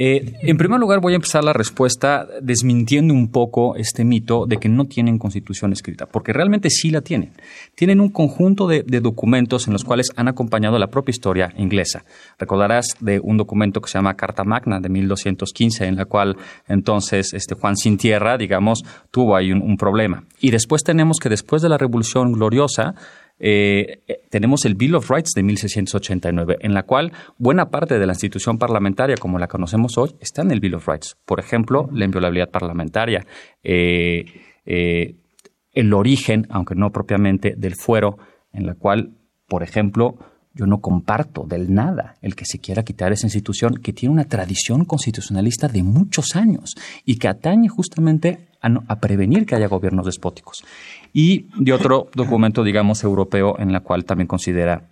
Eh, 0.00 0.36
en 0.42 0.56
primer 0.56 0.78
lugar, 0.78 1.00
voy 1.00 1.14
a 1.14 1.16
empezar 1.16 1.42
la 1.42 1.52
respuesta 1.52 2.24
desmintiendo 2.40 3.12
un 3.12 3.32
poco 3.32 3.74
este 3.74 4.04
mito 4.04 4.46
de 4.46 4.58
que 4.58 4.68
no 4.68 4.84
tienen 4.84 5.18
constitución 5.18 5.72
escrita, 5.72 6.06
porque 6.06 6.32
realmente 6.32 6.70
sí 6.70 6.92
la 6.92 7.00
tienen. 7.00 7.32
Tienen 7.74 7.98
un 7.98 8.10
conjunto 8.10 8.68
de, 8.68 8.84
documentos 9.00 9.66
en 9.66 9.72
los 9.72 9.82
cuales 9.82 10.12
han 10.14 10.28
acompañado 10.28 10.78
la 10.78 10.86
propia 10.86 11.10
historia 11.10 11.52
inglesa. 11.56 12.04
Recordarás 12.38 12.94
de 13.00 13.18
un 13.18 13.38
documento 13.38 13.80
que 13.80 13.88
se 13.90 13.98
llama 13.98 14.14
Carta 14.14 14.44
Magna 14.44 14.78
de 14.78 14.88
1215, 14.88 15.86
en 15.86 15.96
la 15.96 16.04
cual 16.04 16.36
entonces 16.68 17.34
este 17.34 17.56
Juan 17.56 17.76
sin 17.76 17.96
tierra, 17.96 18.38
digamos, 18.38 18.84
tuvo 19.10 19.34
ahí 19.34 19.50
un 19.50 19.76
problema. 19.76 20.22
Y 20.38 20.52
después 20.52 20.84
tenemos 20.84 21.18
que 21.18 21.28
después 21.28 21.60
de 21.60 21.70
la 21.70 21.76
Revolución 21.76 22.30
Gloriosa, 22.30 22.94
eh, 23.40 24.02
eh, 24.08 24.20
tenemos 24.30 24.64
el 24.64 24.74
Bill 24.74 24.96
of 24.96 25.10
Rights 25.10 25.32
de 25.34 25.42
1689, 25.42 26.58
en 26.60 26.74
la 26.74 26.82
cual 26.82 27.12
buena 27.38 27.70
parte 27.70 27.98
de 27.98 28.06
la 28.06 28.12
institución 28.12 28.58
parlamentaria 28.58 29.16
como 29.16 29.38
la 29.38 29.46
conocemos 29.46 29.96
hoy 29.96 30.14
está 30.20 30.42
en 30.42 30.50
el 30.50 30.60
Bill 30.60 30.74
of 30.74 30.88
Rights. 30.88 31.16
Por 31.24 31.40
ejemplo, 31.40 31.88
la 31.92 32.04
inviolabilidad 32.04 32.50
parlamentaria, 32.50 33.24
eh, 33.62 34.24
el 34.64 35.94
origen, 35.94 36.46
aunque 36.50 36.74
no 36.74 36.90
propiamente, 36.90 37.54
del 37.56 37.76
fuero, 37.76 38.18
en 38.52 38.66
la 38.66 38.74
cual, 38.74 39.12
por 39.46 39.62
ejemplo, 39.62 40.18
yo 40.54 40.66
no 40.66 40.80
comparto 40.80 41.44
del 41.46 41.72
nada 41.72 42.16
el 42.20 42.34
que 42.34 42.44
se 42.44 42.58
quiera 42.58 42.82
quitar 42.82 43.12
esa 43.12 43.26
institución 43.26 43.74
que 43.76 43.92
tiene 43.92 44.12
una 44.12 44.24
tradición 44.24 44.84
constitucionalista 44.84 45.68
de 45.68 45.84
muchos 45.84 46.34
años 46.34 46.74
y 47.04 47.18
que 47.18 47.28
atañe 47.28 47.68
justamente 47.68 48.48
a 48.60 48.98
prevenir 48.98 49.46
que 49.46 49.54
haya 49.54 49.68
gobiernos 49.68 50.06
despóticos 50.06 50.64
y 51.12 51.46
de 51.56 51.72
otro 51.72 52.08
documento, 52.14 52.62
digamos, 52.62 53.04
europeo 53.04 53.58
en 53.58 53.72
la 53.72 53.80
cual 53.80 54.04
también 54.04 54.26
considera 54.26 54.90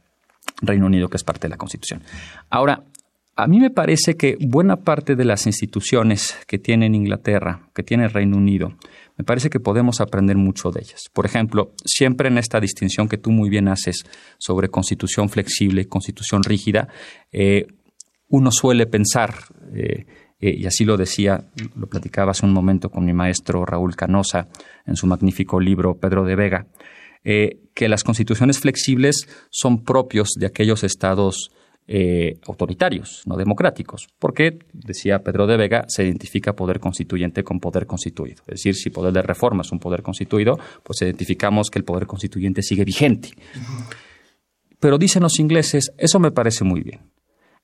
Reino 0.62 0.86
Unido 0.86 1.08
que 1.08 1.16
es 1.16 1.24
parte 1.24 1.42
de 1.42 1.50
la 1.50 1.56
Constitución. 1.56 2.02
Ahora, 2.50 2.84
a 3.38 3.46
mí 3.46 3.60
me 3.60 3.70
parece 3.70 4.16
que 4.16 4.38
buena 4.40 4.76
parte 4.76 5.14
de 5.14 5.26
las 5.26 5.46
instituciones 5.46 6.38
que 6.46 6.58
tiene 6.58 6.86
Inglaterra, 6.86 7.68
que 7.74 7.82
tiene 7.82 8.08
Reino 8.08 8.38
Unido, 8.38 8.72
me 9.18 9.24
parece 9.24 9.50
que 9.50 9.60
podemos 9.60 10.00
aprender 10.00 10.36
mucho 10.36 10.70
de 10.70 10.80
ellas. 10.80 11.02
Por 11.12 11.26
ejemplo, 11.26 11.72
siempre 11.84 12.28
en 12.28 12.38
esta 12.38 12.60
distinción 12.60 13.08
que 13.08 13.18
tú 13.18 13.30
muy 13.30 13.50
bien 13.50 13.68
haces 13.68 14.04
sobre 14.38 14.68
constitución 14.68 15.28
flexible 15.28 15.86
constitución 15.86 16.42
rígida, 16.44 16.88
eh, 17.30 17.66
uno 18.28 18.50
suele 18.50 18.86
pensar, 18.86 19.34
eh, 19.74 20.06
eh, 20.40 20.54
y 20.56 20.66
así 20.66 20.84
lo 20.84 20.96
decía, 20.96 21.44
lo 21.76 21.86
platicaba 21.86 22.32
hace 22.32 22.46
un 22.46 22.52
momento 22.52 22.90
con 22.90 23.04
mi 23.04 23.12
maestro 23.12 23.64
Raúl 23.64 23.96
Canosa 23.96 24.48
en 24.86 24.96
su 24.96 25.06
magnífico 25.06 25.60
libro 25.60 25.98
Pedro 25.98 26.24
de 26.24 26.36
Vega, 26.36 26.66
eh, 27.24 27.60
que 27.74 27.88
las 27.88 28.04
constituciones 28.04 28.60
flexibles 28.60 29.28
son 29.50 29.82
propios 29.82 30.34
de 30.38 30.46
aquellos 30.46 30.84
estados 30.84 31.50
eh, 31.88 32.40
autoritarios, 32.46 33.22
no 33.26 33.36
democráticos, 33.36 34.08
porque, 34.18 34.58
decía 34.72 35.22
Pedro 35.22 35.46
de 35.46 35.56
Vega, 35.56 35.84
se 35.88 36.04
identifica 36.04 36.54
poder 36.54 36.80
constituyente 36.80 37.44
con 37.44 37.60
poder 37.60 37.86
constituido. 37.86 38.42
Es 38.48 38.62
decir, 38.62 38.74
si 38.74 38.90
poder 38.90 39.12
de 39.12 39.22
reforma 39.22 39.62
es 39.62 39.72
un 39.72 39.78
poder 39.78 40.02
constituido, 40.02 40.58
pues 40.82 41.00
identificamos 41.02 41.70
que 41.70 41.78
el 41.78 41.84
poder 41.84 42.06
constituyente 42.06 42.62
sigue 42.62 42.84
vigente. 42.84 43.30
Pero 44.80 44.98
dicen 44.98 45.22
los 45.22 45.38
ingleses, 45.38 45.92
eso 45.96 46.18
me 46.18 46.32
parece 46.32 46.64
muy 46.64 46.82
bien. 46.82 47.00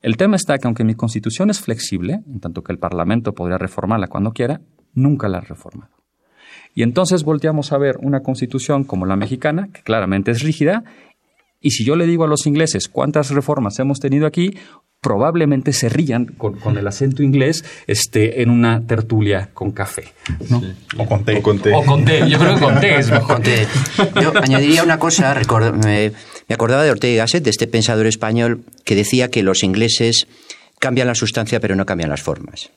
El 0.02 0.16
tema 0.16 0.34
está 0.34 0.58
que 0.58 0.66
aunque 0.66 0.82
mi 0.82 0.94
constitución 0.94 1.48
es 1.48 1.60
flexible, 1.60 2.22
en 2.26 2.40
tanto 2.40 2.62
que 2.62 2.72
el 2.72 2.78
Parlamento 2.78 3.34
podría 3.34 3.56
reformarla 3.56 4.08
cuando 4.08 4.32
quiera, 4.32 4.60
nunca 4.94 5.28
la 5.28 5.38
ha 5.38 5.42
reformado. 5.42 5.92
Y 6.74 6.82
entonces 6.82 7.22
volteamos 7.22 7.72
a 7.72 7.78
ver 7.78 7.98
una 8.02 8.20
constitución 8.20 8.82
como 8.82 9.06
la 9.06 9.14
mexicana, 9.14 9.68
que 9.72 9.82
claramente 9.82 10.32
es 10.32 10.42
rígida, 10.42 10.82
y 11.60 11.70
si 11.70 11.84
yo 11.84 11.94
le 11.94 12.06
digo 12.06 12.24
a 12.24 12.26
los 12.26 12.46
ingleses 12.46 12.88
cuántas 12.88 13.30
reformas 13.30 13.78
hemos 13.78 14.00
tenido 14.00 14.26
aquí, 14.26 14.56
probablemente 15.02 15.72
se 15.72 15.88
rían 15.88 16.26
con, 16.26 16.78
el 16.78 16.86
acento 16.86 17.22
inglés 17.22 17.64
este, 17.88 18.40
en 18.40 18.50
una 18.50 18.86
tertulia 18.86 19.50
con 19.52 19.72
café. 19.72 20.04
O 20.96 21.06
con 21.06 21.24
té. 21.24 21.42
O 21.74 21.84
con 21.84 22.04
té. 22.04 22.28
Yo 22.28 22.38
creo 22.38 22.54
que 22.54 22.60
con 22.60 22.80
té 22.80 22.98
es 22.98 23.10
mejor. 23.10 23.42
Yo 24.22 24.32
añadiría 24.40 24.84
una 24.84 24.98
cosa, 24.98 25.34
me, 25.84 26.12
me 26.48 26.54
acordaba 26.54 26.84
de 26.84 26.92
Ortega 26.92 27.12
y 27.12 27.16
Gasset, 27.16 27.42
de 27.42 27.50
este 27.50 27.66
pensador 27.66 28.06
español 28.06 28.62
que 28.84 28.94
decía 28.94 29.28
que 29.28 29.42
los 29.42 29.64
ingleses 29.64 30.28
cambian 30.78 31.08
la 31.08 31.16
sustancia 31.16 31.58
pero 31.58 31.74
no 31.74 31.84
cambian 31.84 32.08
las 32.08 32.22
formas. 32.22 32.70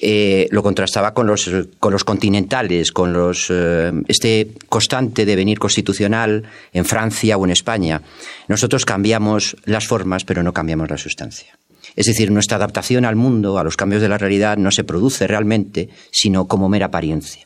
Eh, 0.00 0.48
lo 0.50 0.62
contrastaba 0.62 1.12
con 1.12 1.26
los, 1.26 1.50
con 1.78 1.92
los 1.92 2.04
continentales, 2.04 2.92
con 2.92 3.12
los, 3.12 3.48
eh, 3.50 3.92
este 4.08 4.52
constante 4.68 5.26
devenir 5.26 5.58
constitucional 5.58 6.44
en 6.72 6.84
Francia 6.84 7.36
o 7.36 7.44
en 7.44 7.50
España. 7.50 8.00
Nosotros 8.48 8.84
cambiamos 8.84 9.56
las 9.64 9.86
formas, 9.86 10.24
pero 10.24 10.42
no 10.42 10.52
cambiamos 10.52 10.88
la 10.90 10.98
sustancia. 10.98 11.58
Es 11.94 12.06
decir, 12.06 12.30
nuestra 12.30 12.56
adaptación 12.56 13.04
al 13.04 13.16
mundo, 13.16 13.58
a 13.58 13.64
los 13.64 13.76
cambios 13.76 14.02
de 14.02 14.08
la 14.08 14.18
realidad, 14.18 14.56
no 14.56 14.70
se 14.70 14.84
produce 14.84 15.26
realmente, 15.26 15.90
sino 16.10 16.46
como 16.46 16.68
mera 16.68 16.86
apariencia 16.86 17.44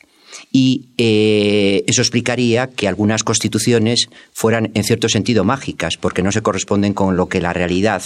y 0.51 0.89
eh, 0.97 1.83
eso 1.87 2.01
explicaría 2.01 2.67
que 2.67 2.87
algunas 2.87 3.23
constituciones 3.23 4.09
fueran 4.33 4.71
en 4.73 4.83
cierto 4.83 5.09
sentido 5.09 5.43
mágicas, 5.43 5.97
porque 5.97 6.23
no 6.23 6.31
se 6.31 6.41
corresponden 6.41 6.93
con 6.93 7.17
lo 7.17 7.27
que 7.27 7.41
la 7.41 7.53
realidad 7.53 8.01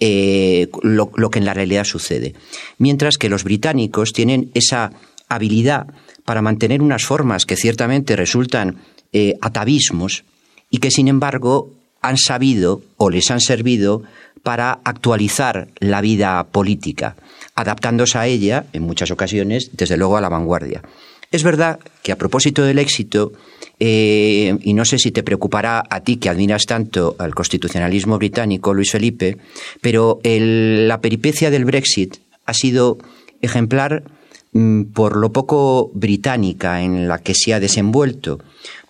eh, 0.00 0.68
lo, 0.82 1.10
que 1.30 1.38
en 1.38 1.44
la 1.44 1.54
realidad 1.54 1.84
sucede. 1.84 2.34
Mientras 2.78 3.18
que 3.18 3.28
los 3.28 3.44
británicos 3.44 4.12
tienen 4.12 4.50
esa 4.54 4.92
habilidad 5.28 5.88
para 6.24 6.42
mantener 6.42 6.82
unas 6.82 7.04
formas 7.04 7.44
que 7.46 7.56
ciertamente 7.56 8.16
resultan 8.16 8.78
eh, 9.12 9.34
atavismos 9.40 10.24
y 10.70 10.78
que 10.78 10.90
sin 10.90 11.08
embargo 11.08 11.70
han 12.00 12.16
sabido 12.16 12.82
o 12.96 13.10
les 13.10 13.30
han 13.30 13.40
servido 13.40 14.02
para 14.42 14.80
actualizar 14.84 15.68
la 15.80 16.00
vida 16.00 16.44
política, 16.44 17.16
adaptándose 17.54 18.16
a 18.16 18.26
ella, 18.26 18.64
en 18.72 18.82
muchas 18.82 19.10
ocasiones, 19.10 19.70
desde 19.74 19.98
luego 19.98 20.16
a 20.16 20.20
la 20.20 20.30
vanguardia. 20.30 20.82
Es 21.30 21.42
verdad 21.42 21.78
que 22.02 22.12
a 22.12 22.16
propósito 22.16 22.64
del 22.64 22.78
éxito, 22.78 23.32
eh, 23.82 24.58
y 24.60 24.74
no 24.74 24.84
sé 24.84 24.98
si 24.98 25.10
te 25.10 25.22
preocupará 25.22 25.82
a 25.88 26.00
ti 26.00 26.16
que 26.16 26.28
admiras 26.28 26.66
tanto 26.66 27.16
al 27.18 27.34
constitucionalismo 27.34 28.18
británico, 28.18 28.74
Luis 28.74 28.92
Felipe, 28.92 29.38
pero 29.80 30.20
la 30.22 31.00
peripecia 31.00 31.50
del 31.50 31.64
Brexit 31.64 32.18
ha 32.44 32.52
sido 32.52 32.98
ejemplar 33.40 34.04
mm, 34.52 34.82
por 34.92 35.16
lo 35.16 35.32
poco 35.32 35.90
británica 35.94 36.82
en 36.82 37.08
la 37.08 37.18
que 37.18 37.32
se 37.34 37.54
ha 37.54 37.60
desenvuelto, 37.60 38.40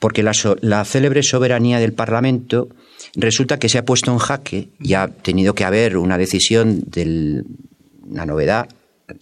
porque 0.00 0.24
la, 0.24 0.32
la 0.60 0.84
célebre 0.84 1.22
soberanía 1.22 1.78
del 1.78 1.92
Parlamento 1.92 2.68
resulta 3.14 3.60
que 3.60 3.68
se 3.68 3.78
ha 3.78 3.84
puesto 3.84 4.10
en 4.10 4.18
jaque 4.18 4.70
y 4.80 4.94
ha 4.94 5.06
tenido 5.06 5.54
que 5.54 5.64
haber 5.64 5.98
una 5.98 6.18
decisión 6.18 6.82
de 6.86 7.44
una 8.02 8.26
novedad 8.26 8.68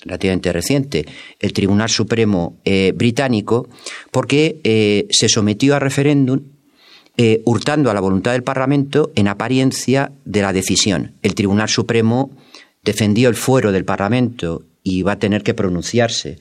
relativamente 0.05 0.53
reciente, 0.53 1.07
el 1.41 1.53
Tribunal 1.53 1.89
Supremo 1.89 2.57
eh, 2.65 2.93
británico, 2.95 3.69
porque 4.11 4.61
eh, 4.65 5.07
se 5.11 5.29
sometió 5.29 5.75
a 5.77 5.79
referéndum 5.79 6.41
eh, 7.17 7.43
hurtando 7.45 7.91
a 7.91 7.95
la 7.95 8.01
voluntad 8.01 8.33
del 8.33 8.45
Parlamento 8.45 9.11
en 9.17 9.27
apariencia 9.29 10.13
de 10.25 10.43
la 10.43 10.53
decisión. 10.53 11.15
El 11.23 11.35
Tribunal 11.35 11.69
Supremo 11.69 12.31
defendió 12.85 13.29
el 13.29 13.35
fuero 13.35 13.73
del 13.73 13.85
Parlamento 13.85 14.63
y 14.85 15.03
va 15.03 15.13
a 15.13 15.19
tener 15.19 15.43
que 15.43 15.53
pronunciarse, 15.53 16.39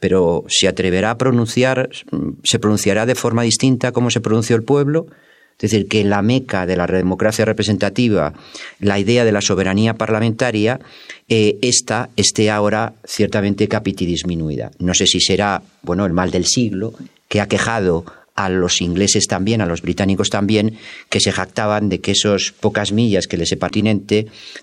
pero 0.00 0.44
se 0.48 0.66
atreverá 0.66 1.12
a 1.12 1.18
pronunciar, 1.18 1.90
se 2.42 2.58
pronunciará 2.58 3.06
de 3.06 3.14
forma 3.14 3.42
distinta 3.42 3.92
como 3.92 4.10
se 4.10 4.20
pronunció 4.20 4.56
el 4.56 4.64
pueblo, 4.64 5.06
Es 5.58 5.72
decir, 5.72 5.88
que 5.88 6.04
la 6.04 6.22
meca 6.22 6.66
de 6.66 6.76
la 6.76 6.86
democracia 6.86 7.44
representativa, 7.44 8.32
la 8.78 8.98
idea 9.00 9.24
de 9.24 9.32
la 9.32 9.40
soberanía 9.40 9.94
parlamentaria, 9.94 10.78
eh, 11.28 11.58
esta 11.62 12.10
esté 12.16 12.48
ahora 12.50 12.92
ciertamente 13.04 13.66
capiti 13.66 14.06
disminuida. 14.06 14.70
No 14.78 14.94
sé 14.94 15.06
si 15.06 15.20
será, 15.20 15.60
bueno, 15.82 16.06
el 16.06 16.12
mal 16.12 16.30
del 16.30 16.46
siglo 16.46 16.94
que 17.28 17.40
ha 17.40 17.48
quejado 17.48 18.04
a 18.38 18.48
los 18.48 18.80
ingleses 18.80 19.26
también, 19.26 19.60
a 19.60 19.66
los 19.66 19.82
británicos 19.82 20.30
también, 20.30 20.78
que 21.10 21.18
se 21.18 21.32
jactaban 21.32 21.88
de 21.88 22.00
que 22.00 22.12
esos 22.12 22.52
pocas 22.52 22.92
millas 22.92 23.26
que 23.26 23.36
les 23.36 23.48
separaban 23.48 23.68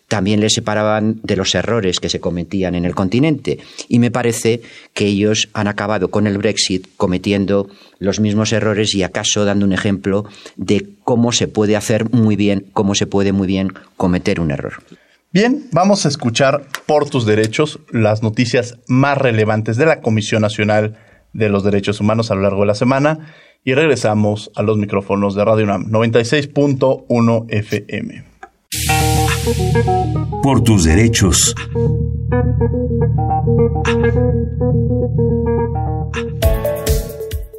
también 0.08 0.40
les 0.40 0.54
separaban 0.54 1.20
de 1.24 1.36
los 1.36 1.54
errores 1.56 2.00
que 2.00 2.10
se 2.10 2.20
cometían 2.20 2.74
en 2.76 2.86
el 2.86 2.96
continente. 2.96 3.60
Y 3.88 4.00
me 4.00 4.12
parece 4.12 4.62
que 4.94 5.06
ellos 5.06 5.50
han 5.54 5.68
acabado 5.68 6.10
con 6.10 6.26
el 6.26 6.38
Brexit 6.38 6.88
cometiendo 6.98 7.70
los 8.00 8.20
mismos 8.20 8.54
errores 8.54 8.96
y 8.96 9.04
acaso 9.04 9.46
dando 9.46 9.66
un 9.66 9.74
ejemplo 9.74 10.26
de 10.56 10.88
cómo 11.04 11.32
se 11.32 11.48
puede 11.48 11.76
hacer 11.76 12.10
muy 12.12 12.36
bien, 12.36 12.68
cómo 12.74 12.96
se 12.96 13.08
puede 13.08 13.32
muy 13.32 13.48
bien 13.48 13.74
cometer 13.98 14.40
un 14.40 14.52
error. 14.52 14.84
Bien, 15.32 15.68
vamos 15.72 16.06
a 16.06 16.10
escuchar 16.10 16.66
por 16.86 17.10
tus 17.10 17.26
derechos 17.26 17.80
las 17.92 18.24
noticias 18.24 18.80
más 18.88 19.18
relevantes 19.18 19.76
de 19.76 19.86
la 19.86 20.00
Comisión 20.00 20.42
Nacional 20.42 20.98
de 21.34 21.50
los 21.50 21.64
Derechos 21.64 22.00
Humanos 22.00 22.32
a 22.32 22.36
lo 22.36 22.42
largo 22.42 22.62
de 22.62 22.68
la 22.68 22.76
semana 22.76 23.36
y 23.66 23.74
regresamos 23.74 24.52
a 24.56 24.62
los 24.62 24.78
micrófonos 24.78 25.36
de 25.36 25.44
Radio 25.44 25.66
UNAM 25.66 25.90
96.1 25.90 27.46
FM. 27.50 28.24
Por 30.44 30.64
tus 30.64 30.86
derechos. 30.86 31.56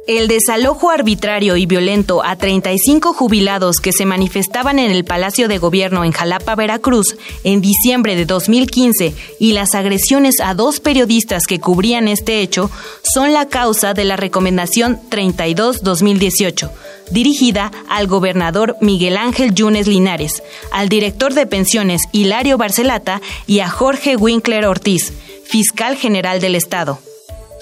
El 0.07 0.29
desalojo 0.29 0.89
arbitrario 0.89 1.57
y 1.57 1.65
violento 1.65 2.23
a 2.23 2.37
35 2.37 3.11
jubilados 3.11 3.81
que 3.81 3.91
se 3.91 4.05
manifestaban 4.05 4.79
en 4.79 4.89
el 4.89 5.03
Palacio 5.03 5.49
de 5.49 5.57
Gobierno 5.57 6.05
en 6.05 6.13
Jalapa, 6.13 6.55
Veracruz, 6.55 7.17
en 7.43 7.59
diciembre 7.59 8.15
de 8.15 8.25
2015 8.25 9.13
y 9.37 9.51
las 9.51 9.75
agresiones 9.75 10.35
a 10.41 10.53
dos 10.53 10.79
periodistas 10.79 11.43
que 11.45 11.59
cubrían 11.59 12.07
este 12.07 12.39
hecho 12.39 12.71
son 13.03 13.33
la 13.33 13.49
causa 13.49 13.93
de 13.93 14.05
la 14.05 14.15
Recomendación 14.15 14.97
32-2018, 15.09 16.71
dirigida 17.11 17.73
al 17.89 18.07
gobernador 18.07 18.77
Miguel 18.79 19.17
Ángel 19.17 19.53
Yunes 19.53 19.87
Linares, 19.87 20.41
al 20.71 20.87
director 20.87 21.33
de 21.33 21.47
pensiones 21.47 22.03
Hilario 22.13 22.57
Barcelata 22.57 23.21
y 23.45 23.59
a 23.59 23.69
Jorge 23.69 24.15
Winkler 24.15 24.67
Ortiz, 24.67 25.11
fiscal 25.43 25.97
general 25.97 26.39
del 26.39 26.55
Estado. 26.55 27.01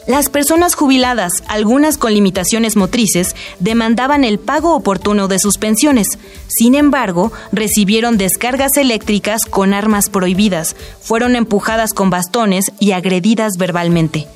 Las 0.07 0.29
personas 0.29 0.75
jubiladas, 0.75 1.31
algunas 1.47 1.97
con 1.97 2.13
limitaciones 2.13 2.75
motrices, 2.75 3.35
demandaban 3.59 4.23
el 4.23 4.37
pago 4.37 4.75
oportuno 4.75 5.27
de 5.27 5.39
sus 5.39 5.57
pensiones. 5.57 6.19
Sin 6.47 6.75
embargo, 6.75 7.31
recibieron 7.51 8.17
descargas 8.17 8.77
eléctricas 8.77 9.45
con 9.45 9.73
armas 9.73 10.09
prohibidas, 10.09 10.75
fueron 11.01 11.35
empujadas 11.35 11.93
con 11.93 12.11
bastones 12.11 12.71
y 12.79 12.91
agredidas 12.91 13.53
verbalmente. 13.57 14.27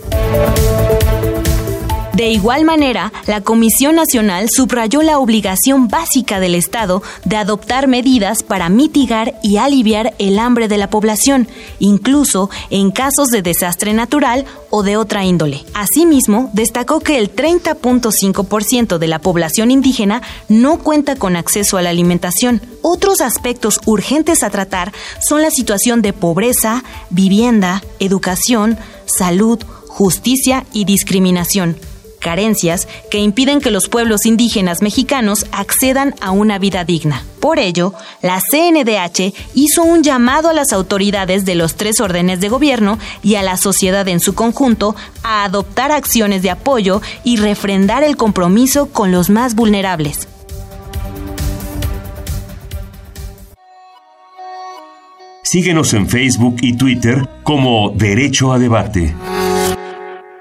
De 2.17 2.31
igual 2.31 2.65
manera, 2.65 3.13
la 3.27 3.41
Comisión 3.41 3.93
Nacional 3.93 4.49
subrayó 4.49 5.03
la 5.03 5.19
obligación 5.19 5.87
básica 5.87 6.39
del 6.39 6.55
Estado 6.55 7.03
de 7.25 7.37
adoptar 7.37 7.87
medidas 7.87 8.41
para 8.41 8.69
mitigar 8.69 9.35
y 9.43 9.57
aliviar 9.57 10.15
el 10.17 10.39
hambre 10.39 10.67
de 10.67 10.79
la 10.79 10.89
población, 10.89 11.47
incluso 11.77 12.49
en 12.71 12.89
casos 12.89 13.27
de 13.27 13.43
desastre 13.43 13.93
natural 13.93 14.45
o 14.71 14.81
de 14.81 14.97
otra 14.97 15.25
índole. 15.25 15.63
Asimismo, 15.75 16.49
destacó 16.53 17.01
que 17.01 17.19
el 17.19 17.35
30.5% 17.35 18.97
de 18.97 19.07
la 19.07 19.19
población 19.19 19.69
indígena 19.69 20.23
no 20.49 20.79
cuenta 20.79 21.17
con 21.17 21.35
acceso 21.35 21.77
a 21.77 21.83
la 21.83 21.91
alimentación. 21.91 22.63
Otros 22.81 23.21
aspectos 23.21 23.79
urgentes 23.85 24.41
a 24.41 24.49
tratar 24.49 24.91
son 25.19 25.43
la 25.43 25.51
situación 25.51 26.01
de 26.01 26.13
pobreza, 26.13 26.83
vivienda, 27.11 27.83
educación, 27.99 28.75
salud, 29.05 29.59
justicia 29.87 30.65
y 30.73 30.85
discriminación 30.85 31.77
carencias 32.19 32.87
que 33.09 33.19
impiden 33.19 33.61
que 33.61 33.71
los 33.71 33.89
pueblos 33.89 34.25
indígenas 34.25 34.81
mexicanos 34.81 35.45
accedan 35.51 36.15
a 36.21 36.31
una 36.31 36.59
vida 36.59 36.83
digna. 36.83 37.23
Por 37.39 37.59
ello, 37.59 37.93
la 38.21 38.41
CNDH 38.41 39.33
hizo 39.53 39.83
un 39.83 40.03
llamado 40.03 40.49
a 40.49 40.53
las 40.53 40.73
autoridades 40.73 41.45
de 41.45 41.55
los 41.55 41.75
tres 41.75 41.99
órdenes 41.99 42.39
de 42.39 42.49
gobierno 42.49 42.99
y 43.23 43.35
a 43.35 43.43
la 43.43 43.57
sociedad 43.57 44.07
en 44.07 44.19
su 44.19 44.35
conjunto 44.35 44.95
a 45.23 45.43
adoptar 45.43 45.91
acciones 45.91 46.41
de 46.41 46.49
apoyo 46.49 47.01
y 47.23 47.37
refrendar 47.37 48.03
el 48.03 48.17
compromiso 48.17 48.87
con 48.87 49.11
los 49.11 49.29
más 49.29 49.55
vulnerables. 49.55 50.27
Síguenos 55.49 55.93
en 55.93 56.09
Facebook 56.09 56.57
y 56.61 56.75
Twitter 56.75 57.25
como 57.43 57.91
Derecho 57.95 58.51
a 58.51 58.59
Debate. 58.59 59.15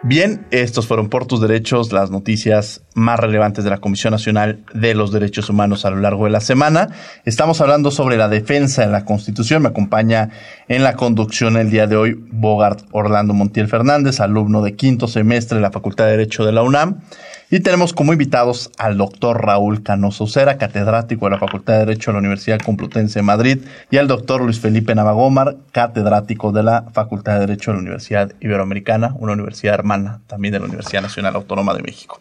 Bien, 0.08 0.46
estos 0.52 0.86
fueron 0.86 1.08
por 1.08 1.26
tus 1.26 1.40
derechos 1.40 1.90
las 1.90 2.12
noticias 2.12 2.82
más 2.94 3.18
relevantes 3.18 3.64
de 3.64 3.70
la 3.70 3.78
Comisión 3.78 4.12
Nacional 4.12 4.62
de 4.72 4.94
los 4.94 5.10
Derechos 5.10 5.50
Humanos 5.50 5.84
a 5.84 5.90
lo 5.90 5.96
largo 5.96 6.26
de 6.26 6.30
la 6.30 6.38
semana. 6.38 6.90
Estamos 7.24 7.60
hablando 7.60 7.90
sobre 7.90 8.16
la 8.16 8.28
defensa 8.28 8.82
de 8.82 8.92
la 8.92 9.04
Constitución. 9.04 9.62
Me 9.62 9.70
acompaña 9.70 10.30
en 10.68 10.84
la 10.84 10.94
conducción 10.94 11.56
el 11.56 11.72
día 11.72 11.88
de 11.88 11.96
hoy 11.96 12.14
Bogart 12.30 12.84
Orlando 12.92 13.34
Montiel 13.34 13.66
Fernández, 13.66 14.20
alumno 14.20 14.62
de 14.62 14.76
quinto 14.76 15.08
semestre 15.08 15.56
de 15.56 15.62
la 15.62 15.72
Facultad 15.72 16.04
de 16.04 16.12
Derecho 16.12 16.46
de 16.46 16.52
la 16.52 16.62
UNAM. 16.62 17.00
Y 17.48 17.60
tenemos 17.60 17.92
como 17.92 18.12
invitados 18.12 18.72
al 18.76 18.98
doctor 18.98 19.44
Raúl 19.44 19.84
Canoso 19.84 20.24
Ucera, 20.24 20.58
catedrático 20.58 21.26
de 21.26 21.30
la 21.30 21.38
Facultad 21.38 21.74
de 21.74 21.78
Derecho 21.86 22.10
de 22.10 22.14
la 22.14 22.18
Universidad 22.18 22.58
Complutense 22.58 23.20
de 23.20 23.22
Madrid, 23.22 23.58
y 23.88 23.98
al 23.98 24.08
doctor 24.08 24.42
Luis 24.42 24.58
Felipe 24.58 24.96
Navagomar, 24.96 25.56
catedrático 25.70 26.50
de 26.50 26.64
la 26.64 26.86
Facultad 26.92 27.34
de 27.34 27.40
Derecho 27.40 27.70
de 27.70 27.76
la 27.76 27.82
Universidad 27.82 28.32
Iberoamericana, 28.40 29.14
una 29.20 29.34
universidad 29.34 29.74
hermana 29.74 30.22
también 30.26 30.52
de 30.52 30.58
la 30.58 30.64
Universidad 30.64 31.02
Nacional 31.02 31.36
Autónoma 31.36 31.72
de 31.74 31.82
México. 31.82 32.20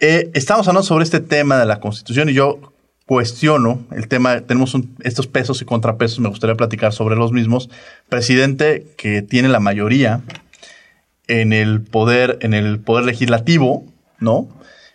Eh, 0.00 0.30
estamos 0.32 0.66
hablando 0.66 0.86
sobre 0.86 1.04
este 1.04 1.20
tema 1.20 1.58
de 1.58 1.66
la 1.66 1.80
Constitución 1.80 2.30
y 2.30 2.32
yo 2.32 2.72
cuestiono 3.04 3.80
el 3.90 4.08
tema, 4.08 4.40
tenemos 4.40 4.74
estos 5.00 5.26
pesos 5.26 5.60
y 5.60 5.66
contrapesos, 5.66 6.20
me 6.20 6.28
gustaría 6.30 6.54
platicar 6.54 6.94
sobre 6.94 7.16
los 7.16 7.32
mismos. 7.32 7.68
Presidente 8.08 8.86
que 8.96 9.20
tiene 9.20 9.48
la 9.48 9.60
mayoría 9.60 10.22
en 11.26 11.52
el 11.52 11.82
poder, 11.82 12.38
en 12.40 12.54
el 12.54 12.80
poder 12.80 13.04
legislativo, 13.04 13.84
¿no? 14.20 14.48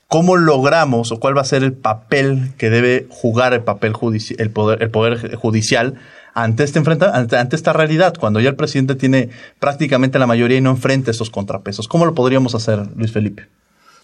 ¿Cómo 0.07 0.35
logramos 0.35 1.11
o 1.11 1.19
cuál 1.19 1.35
va 1.35 1.41
a 1.41 1.45
ser 1.45 1.63
el 1.63 1.73
papel 1.73 2.51
que 2.57 2.69
debe 2.69 3.07
jugar 3.09 3.53
el 3.53 3.63
papel 3.63 3.93
el 4.37 4.49
poder, 4.51 4.83
el 4.83 4.89
poder 4.91 5.35
judicial 5.35 5.95
ante 6.35 6.63
este 6.63 6.79
ante, 6.79 7.37
ante, 7.37 7.55
esta 7.55 7.73
realidad, 7.73 8.15
cuando 8.19 8.39
ya 8.39 8.49
el 8.49 8.55
presidente 8.55 8.95
tiene 8.95 9.29
prácticamente 9.59 10.19
la 10.19 10.27
mayoría 10.27 10.57
y 10.57 10.61
no 10.61 10.71
enfrenta 10.71 11.11
esos 11.11 11.29
contrapesos? 11.29 11.87
¿Cómo 11.87 12.05
lo 12.05 12.13
podríamos 12.13 12.53
hacer, 12.55 12.87
Luis 12.95 13.11
Felipe? 13.11 13.47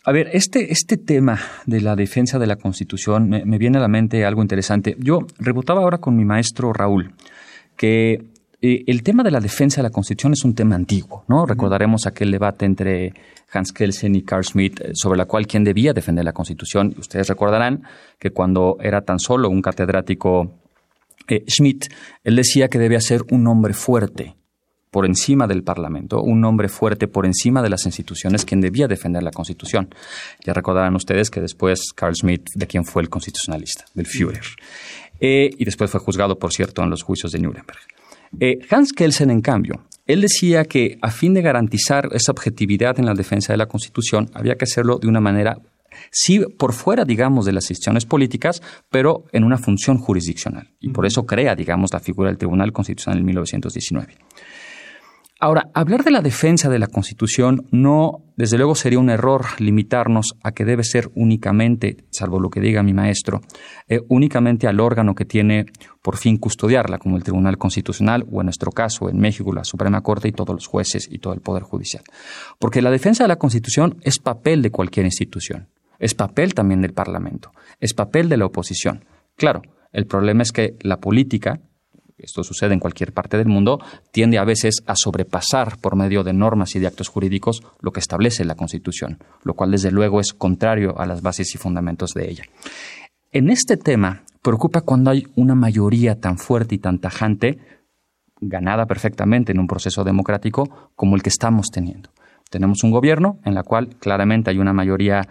A 0.04 0.12
ver, 0.12 0.30
este, 0.34 0.72
este 0.72 0.98
tema 0.98 1.40
de 1.66 1.82
la 1.82 1.96
defensa 1.96 2.40
de 2.40 2.48
la 2.48 2.56
Constitución 2.56 3.30
me, 3.30 3.46
me 3.46 3.58
viene 3.58 3.78
a 3.78 3.82
la 3.82 3.88
mente 3.88 4.26
algo 4.26 4.42
interesante. 4.42 4.96
Yo 5.00 5.28
rebotaba 5.38 5.82
ahora 5.82 6.00
con 6.00 6.16
mi 6.16 6.26
maestro 6.26 6.74
Raúl, 6.74 7.14
que 7.76 8.24
eh, 8.62 8.84
el 8.88 9.04
tema 9.04 9.24
de 9.24 9.32
la 9.32 9.40
defensa 9.40 9.78
de 9.78 9.84
la 9.84 9.90
Constitución 9.90 10.34
es 10.34 10.44
un 10.44 10.54
tema 10.54 10.76
antiguo, 10.76 11.24
¿no? 11.30 11.46
Recordaremos 11.46 12.06
aquel 12.06 12.30
debate 12.30 12.66
entre 12.66 13.14
Hans 13.54 13.72
Kelsen 13.72 14.16
y 14.16 14.24
Carl 14.24 14.44
Schmitt 14.44 14.82
eh, 14.82 14.92
sobre 14.94 15.18
la 15.18 15.26
cual 15.26 15.48
quién 15.48 15.64
debía 15.64 15.94
defender 15.94 16.26
la 16.26 16.34
Constitución. 16.34 16.94
Ustedes 16.98 17.30
recordarán 17.30 17.84
que 18.20 18.32
cuando 18.32 18.76
era 18.82 19.02
tan 19.02 19.18
solo 19.20 19.50
un 19.50 19.62
catedrático 19.62 20.60
eh, 21.30 21.46
Schmidt, 21.48 21.86
él 22.26 22.36
decía 22.36 22.68
que 22.68 22.80
debía 22.80 23.00
ser 23.00 23.22
un 23.32 23.48
hombre 23.48 23.74
fuerte 23.74 24.36
por 24.92 25.06
encima 25.06 25.48
del 25.48 25.64
Parlamento, 25.64 26.22
un 26.22 26.44
hombre 26.44 26.68
fuerte 26.68 27.08
por 27.08 27.26
encima 27.26 27.62
de 27.62 27.70
las 27.70 27.86
instituciones, 27.86 28.44
quien 28.44 28.60
debía 28.60 28.90
defender 28.90 29.24
la 29.24 29.32
Constitución. 29.32 29.88
Ya 30.44 30.54
recordarán 30.54 30.96
ustedes 30.96 31.30
que 31.30 31.40
después 31.40 31.94
Carl 31.96 32.16
Schmitt, 32.16 32.50
de 32.56 32.68
quien 32.68 32.84
fue 32.84 33.04
el 33.04 33.10
constitucionalista, 33.10 33.86
del 33.94 34.08
Führer. 34.08 34.44
y 35.22 35.64
después 35.64 35.92
fue 35.92 36.00
juzgado, 36.02 36.40
por 36.40 36.52
cierto, 36.52 36.84
en 36.84 36.90
los 36.90 37.04
juicios 37.04 37.32
de 37.32 37.40
Nuremberg. 37.40 37.80
Eh, 38.40 38.60
Hans 38.70 38.94
Kelsen, 38.94 39.32
en 39.32 39.42
cambio, 39.42 39.86
él 40.06 40.22
decía 40.22 40.66
que 40.66 40.98
a 41.02 41.12
fin 41.12 41.34
de 41.34 41.42
garantizar 41.42 42.10
esa 42.14 42.32
objetividad 42.32 43.00
en 43.00 43.06
la 43.06 43.14
defensa 43.14 43.54
de 43.54 43.58
la 43.58 43.68
Constitución, 43.68 44.30
había 44.34 44.56
que 44.56 44.66
hacerlo 44.66 44.98
de 44.98 45.08
una 45.08 45.20
manera, 45.20 45.60
sí, 46.12 46.40
por 46.58 46.74
fuera, 46.74 47.06
digamos, 47.06 47.46
de 47.46 47.54
las 47.54 47.70
instituciones 47.70 48.06
políticas, 48.06 48.62
pero 48.90 49.26
en 49.32 49.44
una 49.44 49.58
función 49.58 49.98
jurisdiccional. 49.98 50.72
Y 50.80 50.90
por 50.90 51.06
eso 51.06 51.26
crea, 51.26 51.56
digamos, 51.56 51.92
la 51.94 52.00
figura 52.00 52.30
del 52.30 52.38
Tribunal 52.38 52.74
Constitucional 52.74 53.20
en 53.20 53.26
1919. 53.26 54.16
Ahora, 55.42 55.70
hablar 55.74 56.04
de 56.04 56.12
la 56.12 56.20
defensa 56.20 56.70
de 56.70 56.80
la 56.80 56.88
Constitución 56.88 57.66
no, 57.72 58.26
desde 58.36 58.58
luego, 58.58 58.76
sería 58.76 59.00
un 59.00 59.10
error 59.10 59.46
limitarnos 59.60 60.36
a 60.44 60.52
que 60.52 60.66
debe 60.66 60.84
ser 60.84 61.10
únicamente, 61.16 61.96
salvo 62.10 62.42
lo 62.42 62.50
que 62.50 62.60
diga 62.60 62.84
mi 62.84 62.94
maestro, 62.94 63.40
eh, 63.88 64.02
únicamente 64.10 64.68
al 64.68 64.82
órgano 64.82 65.16
que 65.16 65.24
tiene 65.24 65.68
por 66.02 66.18
fin 66.18 66.36
custodiarla, 66.36 66.98
como 66.98 67.16
el 67.16 67.24
Tribunal 67.24 67.58
Constitucional 67.58 68.26
o 68.30 68.42
en 68.42 68.48
nuestro 68.48 68.72
caso, 68.72 69.10
en 69.10 69.18
México, 69.18 69.54
la 69.54 69.64
Suprema 69.64 70.02
Corte 70.02 70.28
y 70.28 70.34
todos 70.34 70.54
los 70.54 70.68
jueces 70.68 71.08
y 71.10 71.20
todo 71.20 71.34
el 71.34 71.40
Poder 71.40 71.64
Judicial. 71.64 72.04
Porque 72.60 72.82
la 72.82 72.92
defensa 72.92 73.24
de 73.24 73.30
la 73.30 73.38
Constitución 73.38 73.96
es 74.02 74.20
papel 74.20 74.62
de 74.62 74.72
cualquier 74.72 75.06
institución, 75.06 75.70
es 76.00 76.16
papel 76.16 76.54
también 76.54 76.82
del 76.82 76.92
Parlamento, 76.92 77.54
es 77.80 77.94
papel 77.94 78.28
de 78.28 78.36
la 78.36 78.46
oposición. 78.46 79.06
Claro, 79.38 79.62
el 79.94 80.06
problema 80.06 80.44
es 80.44 80.52
que 80.52 80.76
la 80.82 80.98
política, 80.98 81.62
esto 82.20 82.44
sucede 82.44 82.74
en 82.74 82.80
cualquier 82.80 83.14
parte 83.14 83.38
del 83.38 83.48
mundo, 83.48 83.80
tiende 84.12 84.38
a 84.38 84.44
veces 84.44 84.84
a 84.86 84.96
sobrepasar 84.96 85.78
por 85.80 85.96
medio 85.96 86.24
de 86.24 86.34
normas 86.34 86.76
y 86.76 86.80
de 86.80 86.88
actos 86.88 87.08
jurídicos 87.08 87.62
lo 87.82 87.92
que 87.92 88.00
establece 88.00 88.46
la 88.46 88.56
Constitución, 88.56 89.20
lo 89.44 89.54
cual 89.54 89.72
desde 89.72 89.92
luego 89.92 90.20
es 90.20 90.34
contrario 90.34 91.00
a 91.00 91.06
las 91.06 91.22
bases 91.22 91.54
y 91.56 91.58
fundamentos 91.58 92.12
de 92.14 92.30
ella. 92.30 92.44
En 93.32 93.50
este 93.50 93.78
tema 93.78 94.24
preocupa 94.42 94.82
cuando 94.82 95.12
hay 95.12 95.28
una 95.36 95.56
mayoría 95.56 96.20
tan 96.20 96.38
fuerte 96.38 96.76
y 96.76 96.80
tan 96.80 97.00
tajante, 97.00 97.60
ganada 98.42 98.86
perfectamente 98.86 99.52
en 99.52 99.60
un 99.60 99.68
proceso 99.68 100.04
democrático 100.04 100.92
como 100.96 101.16
el 101.16 101.22
que 101.22 101.30
estamos 101.30 101.68
teniendo. 101.72 102.10
Tenemos 102.50 102.84
un 102.84 102.92
gobierno 102.92 103.40
en 103.46 103.54
la 103.54 103.64
cual 103.64 103.96
claramente 104.00 104.50
hay 104.50 104.58
una 104.58 104.74
mayoría 104.74 105.28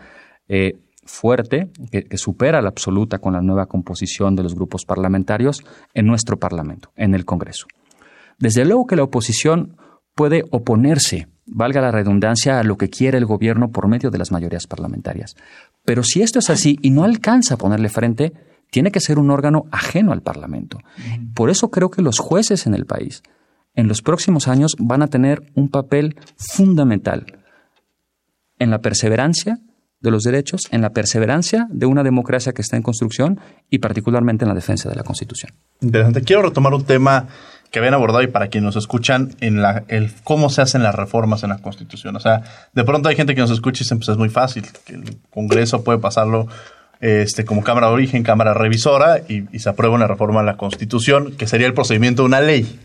eh, 0.49 0.79
fuerte 1.09 1.71
que, 1.91 2.07
supera 2.17 2.63
la 2.63 2.69
absoluta 2.69 3.19
con 3.19 3.33
la 3.33 3.41
nueva 3.41 3.67
composición 3.67 4.37
de 4.37 4.43
los 4.43 4.55
grupos 4.55 4.85
parlamentarios 4.85 5.65
en 5.95 6.07
nuestro 6.07 6.39
Parlamento, 6.39 6.91
en 6.97 7.15
el 7.15 7.25
Congreso. 7.25 7.67
Desde 8.39 8.65
luego 8.65 8.87
que 8.87 8.97
la 8.97 9.03
oposición 9.03 9.77
puede 10.15 10.45
oponerse, 10.51 11.29
valga 11.47 11.81
la 11.81 11.91
redundancia, 11.91 12.61
a 12.61 12.65
lo 12.65 12.77
que 12.77 12.91
quiere 12.91 13.19
el 13.19 13.27
gobierno 13.27 13.71
por 13.71 13.89
medio 13.89 14.11
de 14.11 14.19
las 14.19 14.31
mayorías 14.31 14.67
parlamentarias. 14.67 15.37
Pero 15.85 16.03
si 16.03 16.23
esto 16.23 16.39
es 16.39 16.51
así 16.51 16.79
y 16.83 16.91
no 16.91 17.05
alcanza 17.05 17.55
a 17.55 17.59
ponerle 17.59 17.89
frente, 17.89 18.33
tiene 18.71 18.91
que 18.91 19.01
ser 19.01 19.19
un 19.19 19.31
órgano 19.31 19.65
ajeno 19.73 20.13
al 20.13 20.23
Parlamento. 20.23 20.79
Por 21.35 21.51
eso 21.51 21.71
creo 21.71 21.91
que 21.91 22.03
los 22.03 22.19
jueces 22.19 22.67
en 22.67 22.75
el 22.75 22.85
país 22.85 23.23
en 23.75 23.87
los 23.87 24.03
próximos 24.03 24.49
años 24.49 24.75
van 24.79 25.03
a 25.03 25.07
tener 25.07 25.53
un 25.55 25.69
papel 25.69 26.17
fundamental 26.37 27.39
en 28.59 28.71
la 28.71 28.81
perseverancia 28.81 29.61
de 30.01 30.11
los 30.11 30.23
derechos, 30.23 30.63
en 30.71 30.81
la 30.81 30.91
perseverancia 30.91 31.67
de 31.71 31.87
una 31.87 32.03
democracia 32.03 32.53
que 32.53 32.63
está 32.63 32.77
en 32.77 32.83
construcción 32.83 33.41
y 33.69 33.79
particularmente 33.79 34.45
en 34.45 34.49
la 34.49 34.55
defensa 34.55 34.89
de 34.89 34.95
la 34.95 35.03
Constitución. 35.03 35.53
Interesante. 35.81 36.23
Quiero 36.23 36.43
retomar 36.43 36.73
un 36.75 36.85
tema 36.85 37.27
que 37.71 37.79
habían 37.79 37.95
abordado 37.95 38.23
y 38.23 38.29
para 38.29 38.49
quienes 38.49 38.67
nos 38.67 38.77
escuchan, 38.77 39.35
en 39.41 39.61
la, 39.61 39.85
el 39.89 40.11
cómo 40.25 40.51
se 40.51 40.63
hacen 40.63 40.83
las 40.83 40.95
reformas 40.95 41.43
en 41.43 41.51
la 41.51 41.59
Constitución. 41.59 42.17
O 42.17 42.21
sea, 42.21 42.43
de 42.73 42.85
pronto 42.85 43.09
hay 43.09 43.17
gente 43.17 43.35
que 43.35 43.41
nos 43.41 43.51
escucha 43.51 43.83
y 43.83 43.85
dice, 43.85 43.97
pues 43.97 44.09
es 44.09 44.17
muy 44.17 44.31
fácil, 44.31 44.65
que 44.85 44.95
el 44.95 45.19
Congreso 45.31 45.85
puede 45.85 45.99
pasarlo 45.99 46.47
este, 47.01 47.45
como 47.45 47.63
Cámara 47.63 47.89
de 47.89 47.95
Origen, 47.95 48.23
Cámara 48.23 48.55
Revisora 48.55 49.19
y, 49.29 49.45
y 49.55 49.59
se 49.59 49.69
aprueba 49.69 49.95
una 49.95 50.07
reforma 50.07 50.41
a 50.41 50.45
la 50.45 50.57
Constitución, 50.57 51.33
que 51.37 51.47
sería 51.47 51.67
el 51.67 51.75
procedimiento 51.75 52.23
de 52.23 52.27
una 52.27 52.41
ley. 52.41 52.79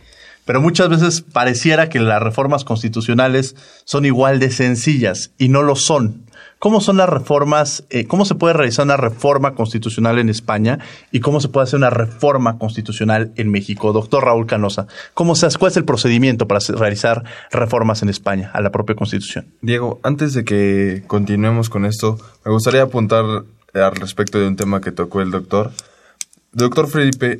Pero 0.45 0.61
muchas 0.61 0.89
veces 0.89 1.21
pareciera 1.21 1.87
que 1.87 1.99
las 1.99 2.21
reformas 2.21 2.65
constitucionales 2.65 3.55
son 3.85 4.05
igual 4.05 4.39
de 4.39 4.51
sencillas 4.51 5.31
y 5.37 5.47
no 5.47 5.61
lo 5.61 5.75
son. 5.75 6.25
¿Cómo 6.63 6.79
son 6.79 6.95
las 6.95 7.09
reformas? 7.09 7.83
Eh, 7.89 8.07
¿Cómo 8.07 8.23
se 8.23 8.35
puede 8.35 8.53
realizar 8.53 8.85
una 8.85 8.95
reforma 8.95 9.53
constitucional 9.53 10.17
en 10.17 10.29
España 10.29 10.79
y 11.11 11.19
cómo 11.19 11.41
se 11.41 11.49
puede 11.49 11.65
hacer 11.65 11.75
una 11.75 11.89
reforma 11.89 12.57
constitucional 12.57 13.33
en 13.35 13.51
México? 13.51 13.91
Doctor 13.91 14.23
Raúl 14.23 14.45
Canosa, 14.45 14.87
¿cómo 15.13 15.35
se, 15.35 15.49
¿cuál 15.57 15.71
es 15.71 15.75
el 15.75 15.83
procedimiento 15.83 16.47
para 16.47 16.61
realizar 16.69 17.25
reformas 17.51 18.01
en 18.01 18.07
España 18.07 18.49
a 18.53 18.61
la 18.61 18.71
propia 18.71 18.95
Constitución? 18.95 19.47
Diego, 19.61 19.99
antes 20.03 20.33
de 20.33 20.45
que 20.45 21.03
continuemos 21.05 21.69
con 21.69 21.83
esto, 21.83 22.17
me 22.45 22.53
gustaría 22.53 22.83
apuntar 22.83 23.25
al 23.73 23.95
respecto 23.97 24.39
de 24.39 24.47
un 24.47 24.55
tema 24.55 24.79
que 24.79 24.93
tocó 24.93 25.19
el 25.19 25.31
doctor. 25.31 25.73
Doctor 26.53 26.87
Felipe, 26.87 27.39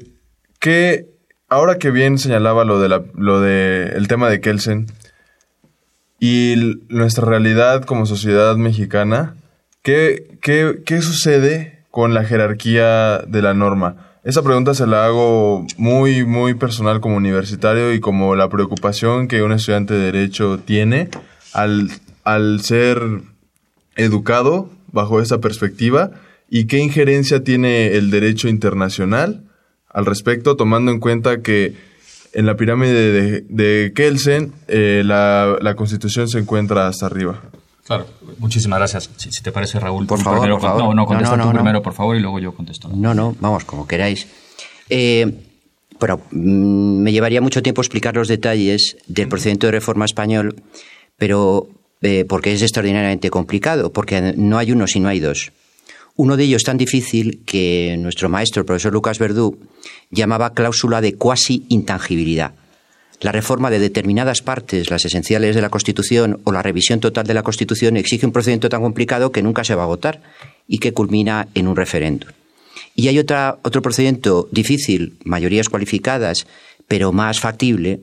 ¿qué, 0.59 1.07
ahora 1.47 1.77
que 1.77 1.91
bien 1.91 2.17
señalaba 2.17 2.65
lo 2.65 2.77
de, 2.77 2.89
lo 3.15 3.39
de 3.39 3.93
el 3.95 4.09
tema 4.09 4.29
de 4.29 4.41
Kelsen, 4.41 4.87
y 6.25 6.79
nuestra 6.87 7.25
realidad 7.25 7.83
como 7.83 8.05
sociedad 8.05 8.55
mexicana, 8.55 9.35
¿qué, 9.81 10.37
qué, 10.39 10.81
qué 10.85 11.01
sucede 11.01 11.83
con 11.91 12.13
la 12.13 12.23
jerarquía 12.23 13.17
de 13.27 13.41
la 13.41 13.53
norma? 13.53 13.97
Esa 14.23 14.41
pregunta 14.41 14.73
se 14.73 14.87
la 14.87 15.03
hago 15.03 15.67
muy, 15.75 16.23
muy 16.23 16.53
personal 16.53 17.01
como 17.01 17.17
universitario 17.17 17.91
y 17.91 17.99
como 17.99 18.37
la 18.37 18.47
preocupación 18.47 19.27
que 19.27 19.43
un 19.43 19.51
estudiante 19.51 19.95
de 19.95 20.13
Derecho 20.13 20.59
tiene 20.59 21.09
al, 21.51 21.89
al 22.23 22.61
ser 22.61 23.01
educado 23.97 24.69
bajo 24.93 25.19
esa 25.19 25.41
perspectiva 25.41 26.11
y 26.49 26.67
qué 26.67 26.77
injerencia 26.77 27.43
tiene 27.43 27.97
el 27.97 28.11
derecho 28.11 28.47
internacional 28.47 29.43
al 29.89 30.05
respecto, 30.05 30.55
tomando 30.55 30.89
en 30.89 31.01
cuenta 31.01 31.41
que 31.41 31.75
en 32.33 32.45
la 32.45 32.55
pirámide 32.55 33.43
de, 33.47 33.93
Kelsen, 33.93 34.53
eh, 34.67 35.03
la, 35.05 35.73
constitución 35.75 36.27
se 36.27 36.39
encuentra 36.39 36.87
hasta 36.87 37.05
arriba. 37.05 37.41
Claro, 37.85 38.07
muchísimas 38.39 38.79
gracias. 38.79 39.09
Si, 39.17 39.43
te 39.43 39.51
parece, 39.51 39.79
Raúl, 39.79 40.07
por 40.07 40.19
favor, 40.21 40.47
No, 40.47 40.93
no, 40.93 41.05
contesta 41.05 41.37
tú 41.37 41.51
primero, 41.51 41.81
por 41.81 41.93
favor, 41.93 42.15
y 42.15 42.19
luego 42.19 42.39
yo 42.39 42.53
contesto. 42.53 42.89
No, 42.89 43.13
no, 43.13 43.35
vamos, 43.39 43.65
como 43.65 43.87
queráis. 43.87 44.27
Eh, 44.89 45.31
bueno, 45.99 46.21
mm, 46.31 47.01
me 47.01 47.11
llevaría 47.11 47.41
mucho 47.41 47.61
tiempo 47.61 47.81
explicar 47.81 48.15
los 48.15 48.27
detalles 48.27 48.97
del 49.07 49.27
procedimiento 49.27 49.67
de 49.67 49.71
reforma 49.71 50.05
español, 50.05 50.55
pero 51.17 51.67
eh, 52.01 52.25
porque 52.27 52.53
es 52.53 52.61
extraordinariamente 52.61 53.29
complicado, 53.29 53.91
porque 53.91 54.33
no 54.35 54.57
hay 54.57 54.71
uno, 54.71 54.87
sino 54.87 55.07
hay 55.07 55.19
dos. 55.19 55.51
Uno 56.15 56.37
de 56.37 56.43
ellos 56.43 56.63
tan 56.63 56.77
difícil 56.77 57.41
que 57.45 57.95
nuestro 57.99 58.29
maestro, 58.29 58.61
el 58.61 58.65
profesor 58.65 58.93
Lucas 58.93 59.17
Verdú, 59.17 59.57
llamaba 60.11 60.53
cláusula 60.53 61.01
de 61.01 61.15
cuasi 61.15 61.65
intangibilidad. 61.69 62.53
La 63.19 63.31
reforma 63.31 63.71
de 63.71 63.79
determinadas 63.79 64.41
partes, 64.41 64.91
las 64.91 65.05
esenciales 65.05 65.55
de 65.55 65.61
la 65.61 65.69
Constitución 65.69 66.41
o 66.43 66.51
la 66.51 66.61
revisión 66.61 66.99
total 66.99 67.25
de 67.25 67.33
la 67.33 67.41
Constitución 67.41 67.97
exige 67.97 68.25
un 68.25 68.31
procedimiento 68.31 68.69
tan 68.69 68.81
complicado 68.81 69.31
que 69.31 69.41
nunca 69.41 69.63
se 69.63 69.75
va 69.75 69.83
a 69.83 69.87
votar 69.87 70.21
y 70.67 70.79
que 70.79 70.93
culmina 70.93 71.47
en 71.55 71.67
un 71.67 71.75
referéndum. 71.75 72.29
Y 72.95 73.07
hay 73.07 73.17
otro 73.17 73.81
procedimiento 73.81 74.47
difícil, 74.51 75.13
mayorías 75.23 75.69
cualificadas, 75.69 76.45
pero 76.87 77.11
más 77.11 77.39
factible, 77.39 78.01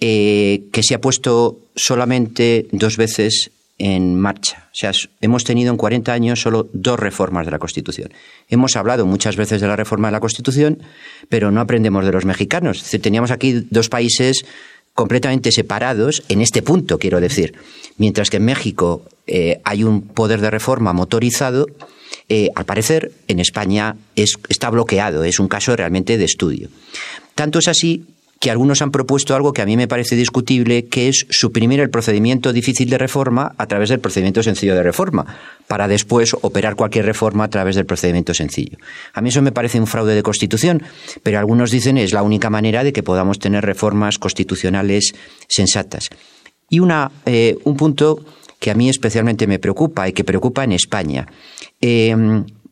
eh, 0.00 0.64
que 0.72 0.82
se 0.82 0.94
ha 0.94 1.00
puesto 1.00 1.58
solamente 1.74 2.66
dos 2.72 2.96
veces 2.98 3.50
en 3.78 4.18
marcha. 4.18 4.68
O 4.72 4.74
sea, 4.74 4.92
hemos 5.20 5.44
tenido 5.44 5.70
en 5.70 5.76
40 5.76 6.12
años 6.12 6.40
solo 6.40 6.68
dos 6.72 6.98
reformas 6.98 7.44
de 7.46 7.52
la 7.52 7.58
Constitución. 7.58 8.12
Hemos 8.48 8.76
hablado 8.76 9.06
muchas 9.06 9.36
veces 9.36 9.60
de 9.60 9.68
la 9.68 9.76
reforma 9.76 10.08
de 10.08 10.12
la 10.12 10.20
Constitución, 10.20 10.82
pero 11.28 11.50
no 11.50 11.60
aprendemos 11.60 12.04
de 12.04 12.12
los 12.12 12.24
mexicanos. 12.24 12.82
teníamos 13.00 13.30
aquí 13.30 13.66
dos 13.70 13.88
países 13.88 14.44
completamente 14.94 15.52
separados 15.52 16.22
en 16.28 16.40
este 16.40 16.62
punto, 16.62 16.98
quiero 16.98 17.20
decir. 17.20 17.54
Mientras 17.98 18.30
que 18.30 18.38
en 18.38 18.46
México 18.46 19.02
eh, 19.26 19.60
hay 19.64 19.84
un 19.84 20.02
poder 20.02 20.40
de 20.40 20.50
reforma 20.50 20.94
motorizado, 20.94 21.66
eh, 22.28 22.50
al 22.54 22.64
parecer 22.64 23.12
en 23.28 23.38
España 23.38 23.96
está 24.14 24.70
bloqueado. 24.70 25.22
Es 25.24 25.38
un 25.38 25.48
caso 25.48 25.76
realmente 25.76 26.16
de 26.16 26.24
estudio. 26.24 26.70
Tanto 27.34 27.58
es 27.58 27.68
así 27.68 28.06
que 28.40 28.50
algunos 28.50 28.82
han 28.82 28.90
propuesto 28.90 29.34
algo 29.34 29.52
que 29.52 29.62
a 29.62 29.66
mí 29.66 29.76
me 29.76 29.88
parece 29.88 30.14
discutible, 30.14 30.86
que 30.86 31.08
es 31.08 31.26
suprimir 31.30 31.80
el 31.80 31.90
procedimiento 31.90 32.52
difícil 32.52 32.90
de 32.90 32.98
reforma 32.98 33.54
a 33.56 33.66
través 33.66 33.88
del 33.88 34.00
procedimiento 34.00 34.42
sencillo 34.42 34.74
de 34.74 34.82
reforma, 34.82 35.24
para 35.66 35.88
después 35.88 36.34
operar 36.42 36.76
cualquier 36.76 37.06
reforma 37.06 37.44
a 37.44 37.48
través 37.48 37.76
del 37.76 37.86
procedimiento 37.86 38.34
sencillo. 38.34 38.78
A 39.14 39.20
mí 39.20 39.30
eso 39.30 39.42
me 39.42 39.52
parece 39.52 39.80
un 39.80 39.86
fraude 39.86 40.14
de 40.14 40.22
constitución, 40.22 40.82
pero 41.22 41.38
algunos 41.38 41.70
dicen 41.70 41.96
es 41.96 42.12
la 42.12 42.22
única 42.22 42.50
manera 42.50 42.84
de 42.84 42.92
que 42.92 43.02
podamos 43.02 43.38
tener 43.38 43.64
reformas 43.64 44.18
constitucionales 44.18 45.14
sensatas. 45.48 46.10
Y 46.68 46.80
una, 46.80 47.10
eh, 47.24 47.56
un 47.64 47.76
punto 47.76 48.24
que 48.58 48.70
a 48.70 48.74
mí 48.74 48.88
especialmente 48.88 49.46
me 49.46 49.58
preocupa 49.58 50.08
y 50.08 50.12
que 50.12 50.24
preocupa 50.24 50.64
en 50.64 50.72
España. 50.72 51.26
Eh, 51.80 52.14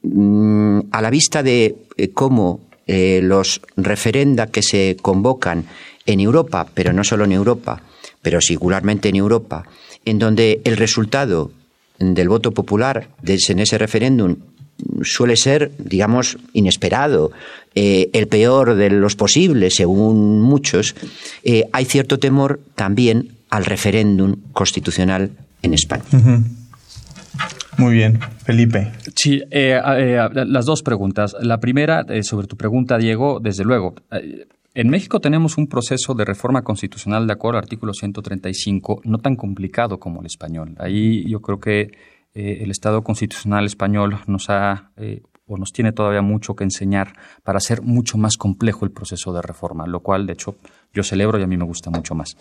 mm, 0.02 0.80
a 0.90 1.00
la 1.00 1.10
vista 1.10 1.42
de 1.42 1.76
eh, 1.96 2.10
cómo 2.10 2.60
eh, 2.86 3.20
los 3.22 3.60
referenda 3.76 4.46
que 4.46 4.62
se 4.62 4.96
convocan 5.00 5.66
en 6.06 6.20
Europa, 6.20 6.66
pero 6.74 6.92
no 6.92 7.04
solo 7.04 7.24
en 7.24 7.32
Europa, 7.32 7.82
pero 8.22 8.40
singularmente 8.40 9.08
en 9.08 9.16
Europa, 9.16 9.64
en 10.04 10.18
donde 10.18 10.60
el 10.64 10.76
resultado 10.76 11.50
del 11.98 12.28
voto 12.28 12.52
popular 12.52 13.08
en 13.26 13.58
ese 13.58 13.78
referéndum 13.78 14.36
suele 15.02 15.36
ser, 15.36 15.70
digamos, 15.78 16.36
inesperado, 16.52 17.32
eh, 17.74 18.10
el 18.12 18.26
peor 18.26 18.74
de 18.74 18.90
los 18.90 19.16
posibles, 19.16 19.74
según 19.76 20.40
muchos, 20.42 20.94
eh, 21.44 21.64
hay 21.72 21.84
cierto 21.84 22.18
temor 22.18 22.60
también 22.74 23.30
al 23.50 23.64
referéndum 23.64 24.36
constitucional 24.52 25.30
en 25.62 25.74
España. 25.74 26.04
Muy 27.78 27.94
bien, 27.94 28.20
Felipe. 28.44 28.92
Sí, 29.14 29.42
eh, 29.50 29.80
eh, 29.84 30.28
las 30.32 30.64
dos 30.66 30.82
preguntas. 30.82 31.36
La 31.40 31.58
primera, 31.58 32.04
eh, 32.08 32.22
sobre 32.22 32.46
tu 32.46 32.56
pregunta, 32.56 32.98
Diego, 32.98 33.40
desde 33.40 33.64
luego. 33.64 33.94
En 34.74 34.90
México 34.90 35.20
tenemos 35.20 35.56
un 35.56 35.68
proceso 35.68 36.14
de 36.14 36.24
reforma 36.24 36.62
constitucional 36.62 37.26
de 37.26 37.32
acuerdo 37.32 37.58
al 37.58 37.64
artículo 37.64 37.92
135, 37.92 39.02
no 39.04 39.18
tan 39.18 39.36
complicado 39.36 39.98
como 39.98 40.20
el 40.20 40.26
español. 40.26 40.74
Ahí 40.78 41.28
yo 41.28 41.40
creo 41.40 41.60
que 41.60 41.92
el 42.34 42.70
Estado 42.72 43.02
constitucional 43.02 43.64
español 43.64 44.18
nos 44.26 44.50
ha 44.50 44.90
o 45.46 45.58
nos 45.58 45.72
tiene 45.72 45.92
todavía 45.92 46.22
mucho 46.22 46.54
que 46.54 46.64
enseñar 46.64 47.12
para 47.42 47.58
hacer 47.58 47.82
mucho 47.82 48.18
más 48.18 48.36
complejo 48.36 48.84
el 48.84 48.90
proceso 48.90 49.32
de 49.32 49.42
reforma, 49.42 49.86
lo 49.86 50.00
cual, 50.00 50.26
de 50.26 50.32
hecho, 50.32 50.56
yo 50.92 51.02
celebro 51.02 51.38
y 51.38 51.42
a 51.42 51.46
mí 51.46 51.56
me 51.56 51.64
gusta 51.64 51.90
mucho 51.90 52.14
más. 52.14 52.36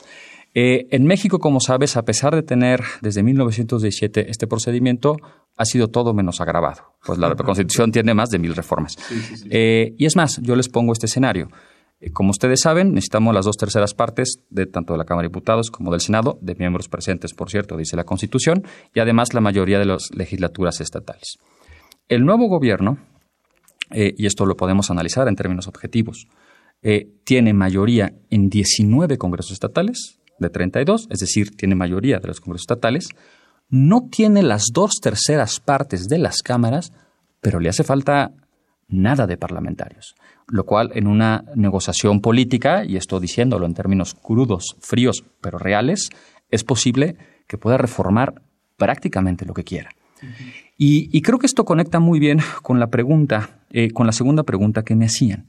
Eh, 0.55 0.87
en 0.91 1.05
México, 1.05 1.39
como 1.39 1.59
sabes, 1.59 1.97
a 1.97 2.03
pesar 2.03 2.35
de 2.35 2.43
tener 2.43 2.81
desde 3.01 3.23
1917 3.23 4.29
este 4.29 4.45
procedimiento, 4.47 5.17
ha 5.57 5.65
sido 5.65 5.87
todo 5.87 6.13
menos 6.13 6.41
agravado. 6.41 6.93
Pues 7.05 7.17
la 7.17 7.35
Constitución 7.35 7.91
tiene 7.91 8.13
más 8.13 8.29
de 8.29 8.39
mil 8.39 8.55
reformas. 8.55 8.97
Eh, 9.49 9.95
y 9.97 10.05
es 10.05 10.15
más, 10.15 10.39
yo 10.41 10.55
les 10.55 10.69
pongo 10.69 10.93
este 10.93 11.07
escenario. 11.07 11.49
Eh, 11.99 12.11
como 12.11 12.29
ustedes 12.29 12.61
saben, 12.61 12.93
necesitamos 12.93 13.33
las 13.33 13.45
dos 13.45 13.57
terceras 13.57 13.95
partes 13.95 14.35
de 14.51 14.67
tanto 14.67 14.93
de 14.93 14.99
la 14.99 15.05
Cámara 15.05 15.23
de 15.23 15.29
Diputados 15.29 15.71
como 15.71 15.91
del 15.91 16.01
Senado, 16.01 16.37
de 16.41 16.53
miembros 16.55 16.87
presentes, 16.87 17.33
por 17.33 17.49
cierto, 17.49 17.75
dice 17.75 17.95
la 17.95 18.03
Constitución, 18.03 18.63
y 18.93 18.99
además 18.99 19.33
la 19.33 19.41
mayoría 19.41 19.79
de 19.79 19.85
las 19.85 20.09
legislaturas 20.13 20.81
estatales. 20.81 21.37
El 22.09 22.25
nuevo 22.25 22.47
gobierno, 22.47 22.99
y 23.91 24.25
esto 24.25 24.45
lo 24.45 24.57
podemos 24.57 24.91
analizar 24.91 25.27
en 25.27 25.35
términos 25.35 25.67
objetivos, 25.67 26.27
tiene 27.23 27.53
mayoría 27.53 28.11
en 28.29 28.49
19 28.49 29.17
congresos 29.17 29.53
estatales, 29.53 30.19
de 30.43 30.49
32, 30.49 31.07
es 31.09 31.19
decir, 31.19 31.55
tiene 31.55 31.75
mayoría 31.75 32.19
de 32.19 32.27
los 32.27 32.39
congresos 32.39 32.63
estatales, 32.63 33.09
no 33.69 34.07
tiene 34.11 34.43
las 34.43 34.67
dos 34.71 34.99
terceras 35.01 35.59
partes 35.59 36.07
de 36.07 36.19
las 36.19 36.43
cámaras, 36.43 36.91
pero 37.41 37.59
le 37.59 37.69
hace 37.69 37.83
falta 37.83 38.31
nada 38.87 39.25
de 39.25 39.37
parlamentarios. 39.37 40.15
Lo 40.47 40.65
cual 40.65 40.91
en 40.93 41.07
una 41.07 41.45
negociación 41.55 42.21
política, 42.21 42.85
y 42.85 42.97
esto 42.97 43.19
diciéndolo 43.19 43.65
en 43.65 43.73
términos 43.73 44.13
crudos, 44.13 44.75
fríos, 44.79 45.23
pero 45.41 45.57
reales, 45.57 46.09
es 46.51 46.63
posible 46.63 47.15
que 47.47 47.57
pueda 47.57 47.77
reformar 47.77 48.41
prácticamente 48.77 49.45
lo 49.45 49.53
que 49.53 49.63
quiera. 49.63 49.89
y, 50.77 51.21
creo 51.21 51.39
que 51.39 51.45
esto 51.45 51.65
conecta 51.65 51.99
muy 51.99 52.19
bien 52.19 52.39
con 52.61 52.79
la 52.79 52.87
pregunta, 52.87 53.59
eh, 53.71 53.91
con 53.91 54.05
la 54.05 54.13
segunda 54.13 54.43
pregunta 54.43 54.83
que 54.83 54.95
me 54.95 55.05
hacían. 55.05 55.47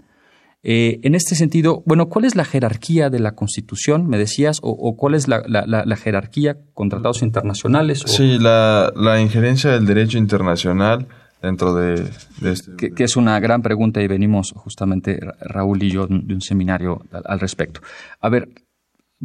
Eh, 0.67 0.99
en 1.03 1.15
este 1.15 1.35
sentido, 1.35 1.83
bueno, 1.85 2.09
¿cuál 2.09 2.25
es 2.25 2.35
la 2.35 2.45
jerarquía 2.47 3.11
de 3.11 3.21
la 3.21 3.33
Constitución, 3.33 4.09
me 4.09 4.17
decías, 4.17 4.61
o, 4.63 4.97
cuál 4.97 5.15
es 5.15 5.29
la, 5.29 5.97
jerarquía 5.97 6.57
con 6.73 6.89
tratados 6.89 7.23
internacionales? 7.23 8.03
Sí, 8.07 8.39
la, 8.39 8.91
injerencia 9.21 9.71
del 9.73 9.85
derecho 9.85 10.17
internacional 10.17 11.07
dentro 11.43 11.75
de, 11.75 12.09
este... 12.43 12.95
Que, 12.95 13.05
es 13.05 13.17
una 13.17 13.39
gran 13.41 13.61
pregunta 13.61 14.03
y 14.03 14.07
venimos 14.07 14.53
justamente 14.57 15.21
Raúl 15.41 15.83
y 15.83 15.91
yo 15.91 16.07
de 16.07 16.35
un 16.35 16.41
seminario 16.41 17.03
al 17.13 17.39
respecto. 17.39 17.81
A 18.21 18.31
ver, 18.31 18.49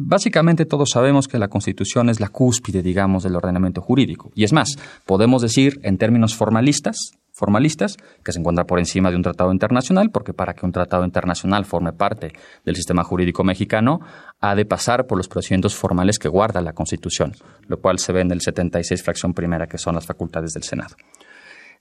Básicamente 0.02 0.64
todos 0.64 0.90
sabemos 0.90 1.28
que 1.28 1.38
la 1.38 1.48
Constitución 1.48 2.08
es 2.08 2.20
la 2.20 2.28
cúspide, 2.28 2.80
digamos, 2.80 3.22
del 3.22 3.36
ordenamiento 3.36 3.82
jurídico. 3.82 4.30
Y 4.34 4.44
es 4.44 4.52
más, 4.52 4.78
podemos 5.04 5.42
decir 5.42 5.78
en 5.82 5.98
términos 5.98 6.34
formalistas, 6.34 7.12
formalistas, 7.40 7.96
que 8.22 8.32
se 8.32 8.38
encuentra 8.38 8.64
por 8.66 8.78
encima 8.78 9.10
de 9.10 9.16
un 9.16 9.22
tratado 9.22 9.50
internacional, 9.50 10.10
porque 10.10 10.34
para 10.34 10.52
que 10.52 10.66
un 10.66 10.72
tratado 10.72 11.04
internacional 11.04 11.64
forme 11.64 11.92
parte 11.92 12.32
del 12.64 12.76
sistema 12.76 13.02
jurídico 13.02 13.42
mexicano, 13.42 14.00
ha 14.40 14.54
de 14.54 14.66
pasar 14.66 15.06
por 15.06 15.16
los 15.16 15.26
procedimientos 15.26 15.74
formales 15.74 16.18
que 16.18 16.28
guarda 16.28 16.60
la 16.60 16.74
Constitución, 16.74 17.32
lo 17.66 17.80
cual 17.80 17.98
se 17.98 18.12
ve 18.12 18.20
en 18.20 18.30
el 18.30 18.42
76 18.42 19.02
fracción 19.02 19.32
primera, 19.32 19.66
que 19.66 19.78
son 19.78 19.94
las 19.94 20.06
facultades 20.06 20.52
del 20.52 20.64
Senado. 20.64 20.94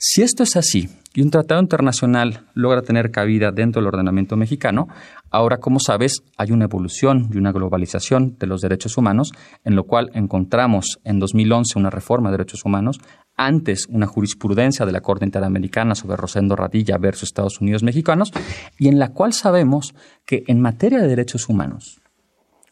Si 0.01 0.21
esto 0.21 0.43
es 0.43 0.55
así 0.55 0.87
y 1.13 1.21
un 1.21 1.29
tratado 1.29 1.59
internacional 1.59 2.45
logra 2.53 2.83
tener 2.83 3.11
cabida 3.11 3.51
dentro 3.51 3.81
del 3.81 3.89
ordenamiento 3.89 4.37
mexicano, 4.37 4.87
ahora, 5.29 5.57
como 5.57 5.81
sabes, 5.81 6.23
hay 6.37 6.53
una 6.53 6.63
evolución 6.63 7.29
y 7.33 7.37
una 7.37 7.51
globalización 7.51 8.37
de 8.39 8.47
los 8.47 8.61
derechos 8.61 8.97
humanos, 8.97 9.33
en 9.65 9.75
lo 9.75 9.83
cual 9.83 10.09
encontramos 10.13 10.99
en 11.03 11.19
2011 11.19 11.77
una 11.77 11.89
reforma 11.89 12.29
de 12.29 12.37
derechos 12.37 12.63
humanos, 12.63 13.01
antes 13.35 13.87
una 13.89 14.07
jurisprudencia 14.07 14.85
de 14.85 14.93
la 14.93 15.01
Corte 15.01 15.25
Interamericana 15.25 15.95
sobre 15.95 16.15
Rosendo 16.15 16.55
Radilla 16.55 16.97
versus 16.97 17.23
Estados 17.23 17.59
Unidos 17.59 17.83
mexicanos, 17.83 18.31
y 18.77 18.87
en 18.87 18.99
la 18.99 19.09
cual 19.09 19.33
sabemos 19.33 19.93
que 20.25 20.45
en 20.47 20.61
materia 20.61 20.99
de 21.01 21.09
derechos 21.09 21.49
humanos, 21.49 21.99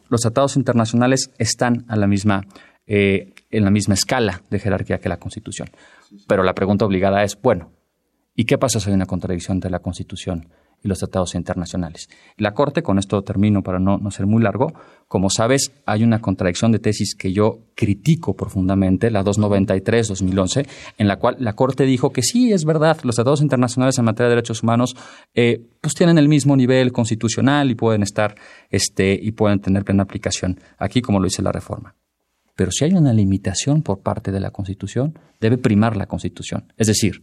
los 0.08 0.22
tratados 0.22 0.56
internacionales 0.56 1.32
están 1.40 1.84
a 1.90 1.98
la 1.98 2.08
misma, 2.08 2.46
eh, 2.86 3.34
en 3.50 3.64
la 3.64 3.72
misma 3.72 3.94
escala 3.94 4.42
de 4.50 4.60
jerarquía 4.60 5.00
que 5.00 5.10
la 5.10 5.18
Constitución. 5.18 5.70
Pero 6.28 6.44
la 6.44 6.54
pregunta 6.54 6.86
obligada 6.86 7.24
es, 7.24 7.40
bueno, 7.42 7.72
¿y 8.36 8.46
qué 8.46 8.58
pasa 8.58 8.80
si 8.80 8.90
hay 8.90 8.96
una 8.96 9.06
contradicción 9.06 9.58
entre 9.58 9.72
la 9.72 9.80
Constitución 9.80 10.50
y 10.84 10.88
los 10.88 11.00
tratados 11.00 11.34
internacionales? 11.36 12.10
La 12.38 12.54
Corte, 12.54 12.84
con 12.84 13.00
esto 13.00 13.22
termino 13.24 13.64
para 13.64 13.80
no, 13.80 13.98
no 13.98 14.12
ser 14.12 14.26
muy 14.26 14.44
largo, 14.44 14.74
como 15.08 15.30
sabes, 15.30 15.72
hay 15.86 16.04
una 16.04 16.20
contradicción 16.20 16.72
de 16.72 16.80
tesis 16.80 17.16
que 17.16 17.32
yo 17.32 17.60
critico 17.76 18.36
profundamente, 18.36 19.10
la 19.10 19.24
293-2011, 19.24 20.68
en 20.98 21.08
la 21.08 21.18
cual 21.18 21.38
la 21.40 21.54
Corte 21.54 21.86
dijo 21.86 22.12
que 22.12 22.22
sí, 22.22 22.52
es 22.52 22.66
verdad, 22.66 23.00
los 23.04 23.16
tratados 23.16 23.42
internacionales 23.42 23.98
en 23.98 24.06
materia 24.06 24.30
de 24.30 24.36
derechos 24.36 24.64
humanos 24.64 24.96
eh, 25.34 25.66
pues 25.82 25.96
tienen 25.96 26.18
el 26.18 26.28
mismo 26.28 26.56
nivel 26.56 26.92
constitucional 26.92 27.72
y 27.72 27.76
pueden 27.76 28.04
estar 28.04 28.36
este, 28.70 29.18
y 29.20 29.32
pueden 29.32 29.62
tener 29.62 29.86
plena 29.86 30.04
aplicación 30.04 30.60
aquí, 30.78 31.02
como 31.02 31.20
lo 31.20 31.26
dice 31.26 31.42
la 31.42 31.52
reforma. 31.52 31.96
Pero 32.58 32.72
si 32.72 32.84
hay 32.84 32.93
una 32.93 33.13
limitación 33.13 33.84
por 33.84 34.00
parte 34.00 34.32
de 34.32 34.39
la 34.39 34.50
Constitución, 34.50 35.17
debe 35.39 35.60
primar 35.60 35.96
la 35.96 36.08
Constitución. 36.08 36.74
Es 36.76 36.88
decir, 36.88 37.22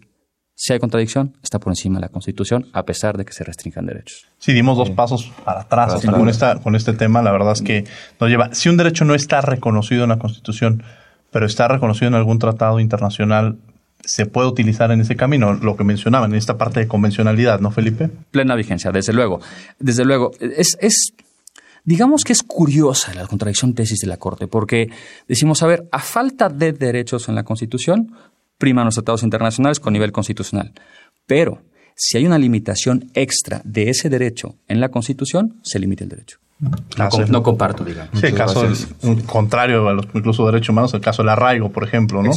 si 0.54 0.72
hay 0.72 0.78
contradicción, 0.78 1.36
está 1.42 1.58
por 1.58 1.72
encima 1.72 1.96
de 1.96 2.02
la 2.02 2.08
Constitución, 2.08 2.66
a 2.72 2.84
pesar 2.84 3.18
de 3.18 3.24
que 3.24 3.32
se 3.32 3.42
restrinjan 3.42 3.84
derechos. 3.84 4.26
Si 4.38 4.52
dimos 4.52 4.78
dos 4.78 4.90
pasos 4.90 5.32
para 5.44 5.62
atrás 5.62 6.06
con, 6.06 6.28
esta, 6.28 6.60
con 6.60 6.76
este 6.76 6.92
tema. 6.92 7.20
La 7.20 7.32
verdad 7.32 7.52
es 7.52 7.62
que 7.62 7.84
nos 8.20 8.30
lleva. 8.30 8.54
Si 8.54 8.68
un 8.68 8.76
derecho 8.76 9.04
no 9.04 9.16
está 9.16 9.40
reconocido 9.40 10.04
en 10.04 10.10
la 10.10 10.20
Constitución, 10.20 10.84
pero 11.32 11.46
está 11.46 11.66
reconocido 11.66 12.06
en 12.06 12.14
algún 12.14 12.38
tratado 12.38 12.78
internacional, 12.78 13.58
se 14.04 14.26
puede 14.26 14.46
utilizar 14.46 14.92
en 14.92 15.00
ese 15.00 15.16
camino, 15.16 15.54
lo 15.54 15.76
que 15.76 15.82
mencionaban, 15.82 16.30
en 16.30 16.38
esta 16.38 16.56
parte 16.56 16.78
de 16.78 16.86
convencionalidad, 16.86 17.58
¿no, 17.58 17.72
Felipe? 17.72 18.08
Plena 18.30 18.54
vigencia, 18.54 18.92
desde 18.92 19.12
luego. 19.12 19.40
Desde 19.80 20.04
luego. 20.04 20.30
Es, 20.38 20.76
es 20.80 21.12
Digamos 21.84 22.24
que 22.24 22.32
es 22.32 22.42
curiosa 22.42 23.12
la 23.14 23.26
contradicción 23.26 23.74
tesis 23.74 24.00
de 24.00 24.06
la 24.06 24.16
Corte, 24.16 24.46
porque 24.46 24.88
decimos, 25.28 25.62
a 25.62 25.66
ver, 25.66 25.86
a 25.92 25.98
falta 25.98 26.48
de 26.48 26.72
derechos 26.72 27.28
en 27.28 27.34
la 27.34 27.44
Constitución, 27.44 28.14
priman 28.56 28.86
los 28.86 28.94
tratados 28.94 29.22
internacionales 29.22 29.80
con 29.80 29.92
nivel 29.92 30.10
constitucional. 30.10 30.72
Pero 31.26 31.62
si 31.94 32.16
hay 32.16 32.26
una 32.26 32.38
limitación 32.38 33.10
extra 33.14 33.60
de 33.64 33.90
ese 33.90 34.08
derecho 34.08 34.56
en 34.66 34.80
la 34.80 34.90
Constitución, 34.90 35.60
se 35.62 35.78
limita 35.78 36.04
el 36.04 36.10
derecho. 36.10 36.38
No, 37.28 37.42
comparto, 37.42 37.84
digamos. 37.84 38.18
Sí, 38.18 38.26
el 38.26 38.34
caso 38.34 38.64
contrario 39.26 39.88
a 39.88 39.92
los 39.92 40.06
incluso 40.14 40.46
derechos 40.46 40.70
humanos, 40.70 40.94
el 40.94 41.00
caso 41.00 41.22
del 41.22 41.30
arraigo, 41.30 41.70
por 41.70 41.84
ejemplo, 41.84 42.22
¿no? 42.22 42.30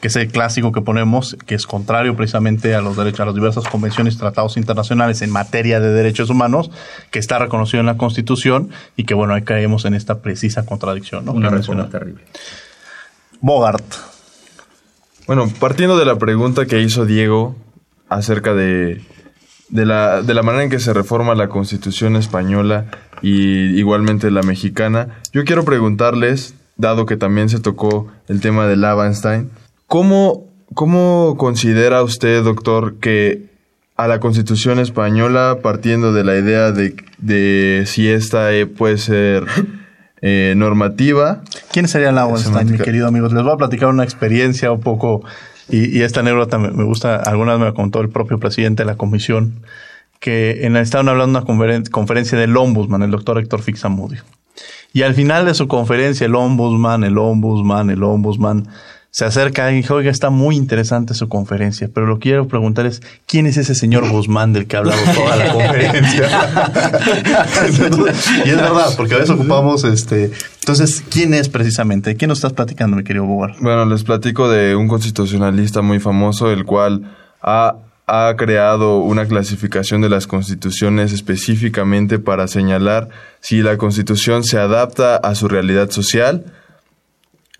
Que 0.00 0.08
es 0.08 0.16
el 0.16 0.28
clásico 0.28 0.72
que 0.72 0.80
ponemos, 0.80 1.36
que 1.46 1.54
es 1.54 1.66
contrario 1.66 2.16
precisamente 2.16 2.74
a 2.74 2.80
los 2.80 2.96
derechos, 2.96 3.20
a 3.20 3.26
las 3.26 3.34
diversas 3.34 3.68
convenciones 3.68 4.14
y 4.14 4.18
tratados 4.18 4.56
internacionales 4.56 5.20
en 5.22 5.30
materia 5.30 5.80
de 5.80 5.90
derechos 5.90 6.30
humanos, 6.30 6.70
que 7.10 7.18
está 7.18 7.38
reconocido 7.38 7.80
en 7.80 7.86
la 7.86 7.98
Constitución 7.98 8.70
y 8.96 9.04
que, 9.04 9.14
bueno, 9.14 9.34
ahí 9.34 9.42
caemos 9.42 9.84
en 9.84 9.94
esta 9.94 10.20
precisa 10.22 10.64
contradicción, 10.64 11.26
¿no? 11.26 11.32
Una 11.32 11.50
reforma 11.50 11.88
terrible. 11.88 12.22
Bogart. 13.40 13.84
Bueno, 15.26 15.46
partiendo 15.60 15.98
de 15.98 16.06
la 16.06 16.16
pregunta 16.16 16.64
que 16.64 16.80
hizo 16.80 17.04
Diego 17.04 17.54
acerca 18.08 18.54
de 18.54 19.02
de 19.68 19.86
la, 19.86 20.22
de 20.22 20.34
la 20.34 20.42
manera 20.42 20.64
en 20.64 20.70
que 20.70 20.80
se 20.80 20.92
reforma 20.92 21.34
la 21.34 21.48
Constitución 21.48 22.16
española 22.16 22.86
y 23.22 23.78
igualmente 23.78 24.30
la 24.30 24.42
mexicana, 24.42 25.20
yo 25.32 25.44
quiero 25.44 25.64
preguntarles, 25.64 26.54
dado 26.76 27.06
que 27.06 27.16
también 27.16 27.48
se 27.48 27.60
tocó 27.60 28.08
el 28.28 28.40
tema 28.40 28.66
de 28.66 28.76
Lavenstein, 28.76 29.50
¿cómo, 29.86 30.46
cómo 30.74 31.36
considera 31.38 32.02
usted, 32.02 32.42
doctor, 32.44 32.96
que 32.96 33.48
a 33.96 34.06
la 34.06 34.20
Constitución 34.20 34.78
española, 34.78 35.58
partiendo 35.60 36.12
de 36.12 36.22
la 36.22 36.36
idea 36.36 36.70
de, 36.70 36.94
de 37.18 37.82
si 37.86 38.08
esta 38.08 38.52
eh, 38.52 38.64
puede 38.64 38.96
ser 38.96 39.44
eh, 40.20 40.54
normativa. 40.56 41.42
¿Quién 41.72 41.86
sería 41.86 42.10
Lauenstein, 42.10 42.72
mi 42.72 42.78
querido 42.78 43.06
amigo? 43.06 43.28
Les 43.28 43.42
voy 43.42 43.52
a 43.52 43.56
platicar 43.56 43.88
una 43.88 44.02
experiencia 44.02 44.72
un 44.72 44.80
poco, 44.80 45.22
y, 45.68 46.02
esta 46.02 46.20
anécdota 46.20 46.58
me, 46.58 46.84
gusta, 46.84 47.16
alguna 47.16 47.56
vez 47.56 47.66
me 47.66 47.74
contó 47.74 48.00
el 48.00 48.08
propio 48.08 48.38
presidente 48.38 48.82
de 48.82 48.86
la 48.86 48.96
comisión, 48.96 49.60
que 50.20 50.66
en, 50.66 50.76
estaban 50.76 51.08
hablando 51.08 51.40
de 51.40 51.46
una 51.46 51.80
conferencia 51.90 52.38
del 52.38 52.56
ombudsman, 52.56 53.02
el 53.02 53.10
doctor 53.10 53.38
Héctor 53.38 53.62
Fixamudio. 53.62 54.22
Y 54.92 55.02
al 55.02 55.14
final 55.14 55.44
de 55.44 55.54
su 55.54 55.68
conferencia, 55.68 56.26
el 56.26 56.34
ombudsman, 56.34 57.04
el 57.04 57.18
ombudsman, 57.18 57.90
el 57.90 58.02
ombudsman, 58.02 58.68
se 59.18 59.24
acerca 59.24 59.72
y 59.72 59.74
dice, 59.74 59.92
oiga, 59.92 60.12
está 60.12 60.30
muy 60.30 60.54
interesante 60.54 61.12
su 61.12 61.28
conferencia, 61.28 61.90
pero 61.92 62.06
lo 62.06 62.20
que 62.20 62.28
quiero 62.28 62.46
preguntar 62.46 62.86
es, 62.86 63.02
¿quién 63.26 63.46
es 63.46 63.56
ese 63.56 63.74
señor 63.74 64.08
Guzmán 64.08 64.52
del 64.52 64.68
que 64.68 64.76
ha 64.76 64.78
hablado 64.78 65.00
toda 65.12 65.34
la 65.34 65.52
conferencia? 65.54 66.28
y 68.44 68.50
es 68.50 68.56
verdad, 68.56 68.94
porque 68.96 69.14
a 69.14 69.18
veces 69.18 69.30
ocupamos, 69.30 69.82
este, 69.82 70.30
entonces, 70.60 71.02
¿quién 71.10 71.34
es 71.34 71.48
precisamente? 71.48 72.14
¿Quién 72.14 72.28
nos 72.28 72.38
estás 72.38 72.52
platicando, 72.52 72.96
mi 72.96 73.02
querido 73.02 73.24
Bogar? 73.24 73.56
Bueno, 73.58 73.84
les 73.86 74.04
platico 74.04 74.48
de 74.48 74.76
un 74.76 74.86
constitucionalista 74.86 75.82
muy 75.82 75.98
famoso, 75.98 76.52
el 76.52 76.64
cual 76.64 77.12
ha, 77.42 77.74
ha 78.06 78.32
creado 78.36 78.98
una 78.98 79.26
clasificación 79.26 80.00
de 80.00 80.10
las 80.10 80.28
constituciones 80.28 81.12
específicamente 81.12 82.20
para 82.20 82.46
señalar 82.46 83.08
si 83.40 83.62
la 83.62 83.78
constitución 83.78 84.44
se 84.44 84.60
adapta 84.60 85.16
a 85.16 85.34
su 85.34 85.48
realidad 85.48 85.90
social, 85.90 86.44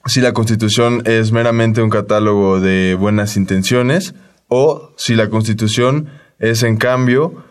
si 0.08 0.22
la 0.22 0.32
Constitución 0.32 1.02
es 1.04 1.32
meramente 1.32 1.82
un 1.82 1.90
catálogo 1.90 2.60
de 2.60 2.94
buenas 2.94 3.36
intenciones 3.36 4.14
o 4.48 4.94
si 4.96 5.14
la 5.14 5.28
Constitución 5.28 6.08
es 6.38 6.62
en 6.62 6.78
cambio 6.78 7.44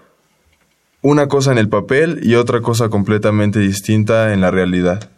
una 1.01 1.27
cosa 1.27 1.51
en 1.51 1.59
el 1.59 1.69
papel 1.69 2.19
y 2.23 2.33
otra 2.33 2.61
cosa 2.61 2.89
completamente 2.89 3.59
distinta 3.59 4.33
en 4.33 4.41
la 4.41 4.49
realidad. 4.49 5.11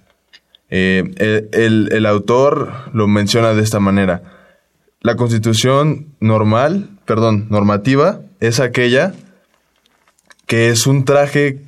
Eh, 0.69 1.47
el, 1.51 1.89
el, 1.93 2.05
autor 2.05 2.73
lo 2.93 3.07
menciona 3.07 3.53
de 3.53 3.63
esta 3.63 3.79
manera. 3.79 4.21
La 5.01 5.15
constitución 5.15 6.13
normal, 6.19 6.89
perdón, 7.05 7.47
normativa, 7.49 8.21
es 8.41 8.59
aquella 8.59 9.13
que 10.45 10.69
es 10.69 10.85
un 10.85 11.05
traje 11.05 11.61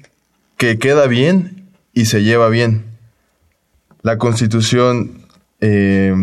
que 0.58 0.78
queda 0.78 1.08
bien 1.08 1.70
y 1.94 2.06
se 2.06 2.24
lleva 2.24 2.50
bien. 2.50 2.86
La 4.04 4.18
constitución 4.18 5.21
eh, 5.62 6.14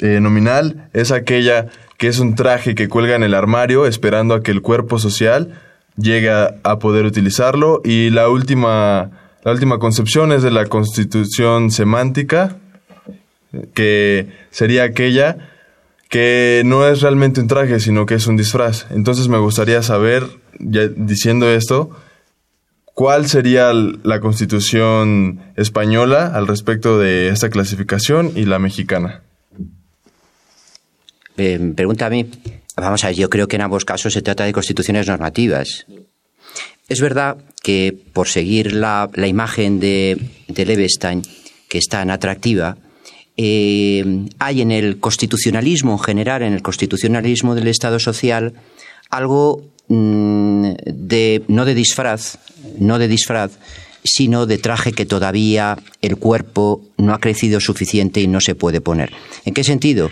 eh, 0.00 0.20
nominal 0.20 0.88
es 0.92 1.12
aquella 1.12 1.68
que 1.98 2.08
es 2.08 2.18
un 2.18 2.34
traje 2.34 2.74
que 2.74 2.88
cuelga 2.88 3.16
en 3.16 3.22
el 3.22 3.34
armario 3.34 3.86
esperando 3.86 4.34
a 4.34 4.42
que 4.42 4.50
el 4.50 4.62
cuerpo 4.62 4.98
social 4.98 5.60
llegue 5.96 6.30
a 6.30 6.78
poder 6.78 7.04
utilizarlo. 7.04 7.80
Y 7.84 8.10
la 8.10 8.28
última 8.28 9.10
la 9.42 9.52
última 9.52 9.78
concepción 9.78 10.32
es 10.32 10.42
de 10.42 10.50
la 10.50 10.66
constitución 10.66 11.70
semántica 11.70 12.56
que 13.72 14.28
sería 14.50 14.84
aquella 14.84 15.38
que 16.10 16.62
no 16.66 16.86
es 16.86 17.00
realmente 17.00 17.40
un 17.40 17.48
traje 17.48 17.80
sino 17.80 18.04
que 18.04 18.14
es 18.14 18.26
un 18.26 18.36
disfraz. 18.36 18.86
Entonces 18.90 19.28
me 19.28 19.38
gustaría 19.38 19.82
saber 19.82 20.26
diciendo 20.58 21.50
esto 21.50 21.90
¿Cuál 23.00 23.28
sería 23.28 23.72
la 23.72 24.20
constitución 24.20 25.40
española 25.56 26.32
al 26.34 26.46
respecto 26.46 26.98
de 26.98 27.28
esta 27.28 27.48
clasificación 27.48 28.32
y 28.36 28.44
la 28.44 28.58
mexicana? 28.58 29.22
Eh, 31.38 31.72
pregunta 31.74 32.04
a 32.04 32.10
mí. 32.10 32.30
Vamos 32.76 33.02
a 33.02 33.06
ver, 33.06 33.16
yo 33.16 33.30
creo 33.30 33.48
que 33.48 33.56
en 33.56 33.62
ambos 33.62 33.86
casos 33.86 34.12
se 34.12 34.20
trata 34.20 34.44
de 34.44 34.52
constituciones 34.52 35.06
normativas. 35.06 35.86
Es 36.90 37.00
verdad 37.00 37.38
que 37.62 37.96
por 38.12 38.28
seguir 38.28 38.74
la, 38.74 39.08
imagen 39.16 39.80
de, 39.80 40.20
de 40.48 40.88
que 41.70 41.78
es 41.78 41.88
tan 41.88 42.10
atractiva, 42.10 42.76
eh, 43.38 44.26
hay 44.38 44.60
en 44.60 44.72
el 44.72 45.00
constitucionalismo 45.00 45.92
en 45.92 46.00
general, 46.00 46.42
en 46.42 46.52
el 46.52 46.60
constitucionalismo 46.60 47.54
del 47.54 47.68
Estado 47.68 47.98
social, 47.98 48.52
algo 49.08 49.70
de, 49.90 51.42
no 51.48 51.64
de 51.64 51.74
disfraz, 51.74 52.38
no 52.78 52.98
de 52.98 53.08
disfraz, 53.08 53.58
sino 54.04 54.46
de 54.46 54.58
traje 54.58 54.92
que 54.92 55.04
todavía 55.04 55.78
el 56.00 56.16
cuerpo 56.16 56.82
no 56.96 57.12
ha 57.12 57.18
crecido 57.18 57.60
suficiente 57.60 58.20
y 58.20 58.28
no 58.28 58.40
se 58.40 58.54
puede 58.54 58.80
poner. 58.80 59.12
¿En 59.44 59.52
qué 59.52 59.64
sentido? 59.64 60.10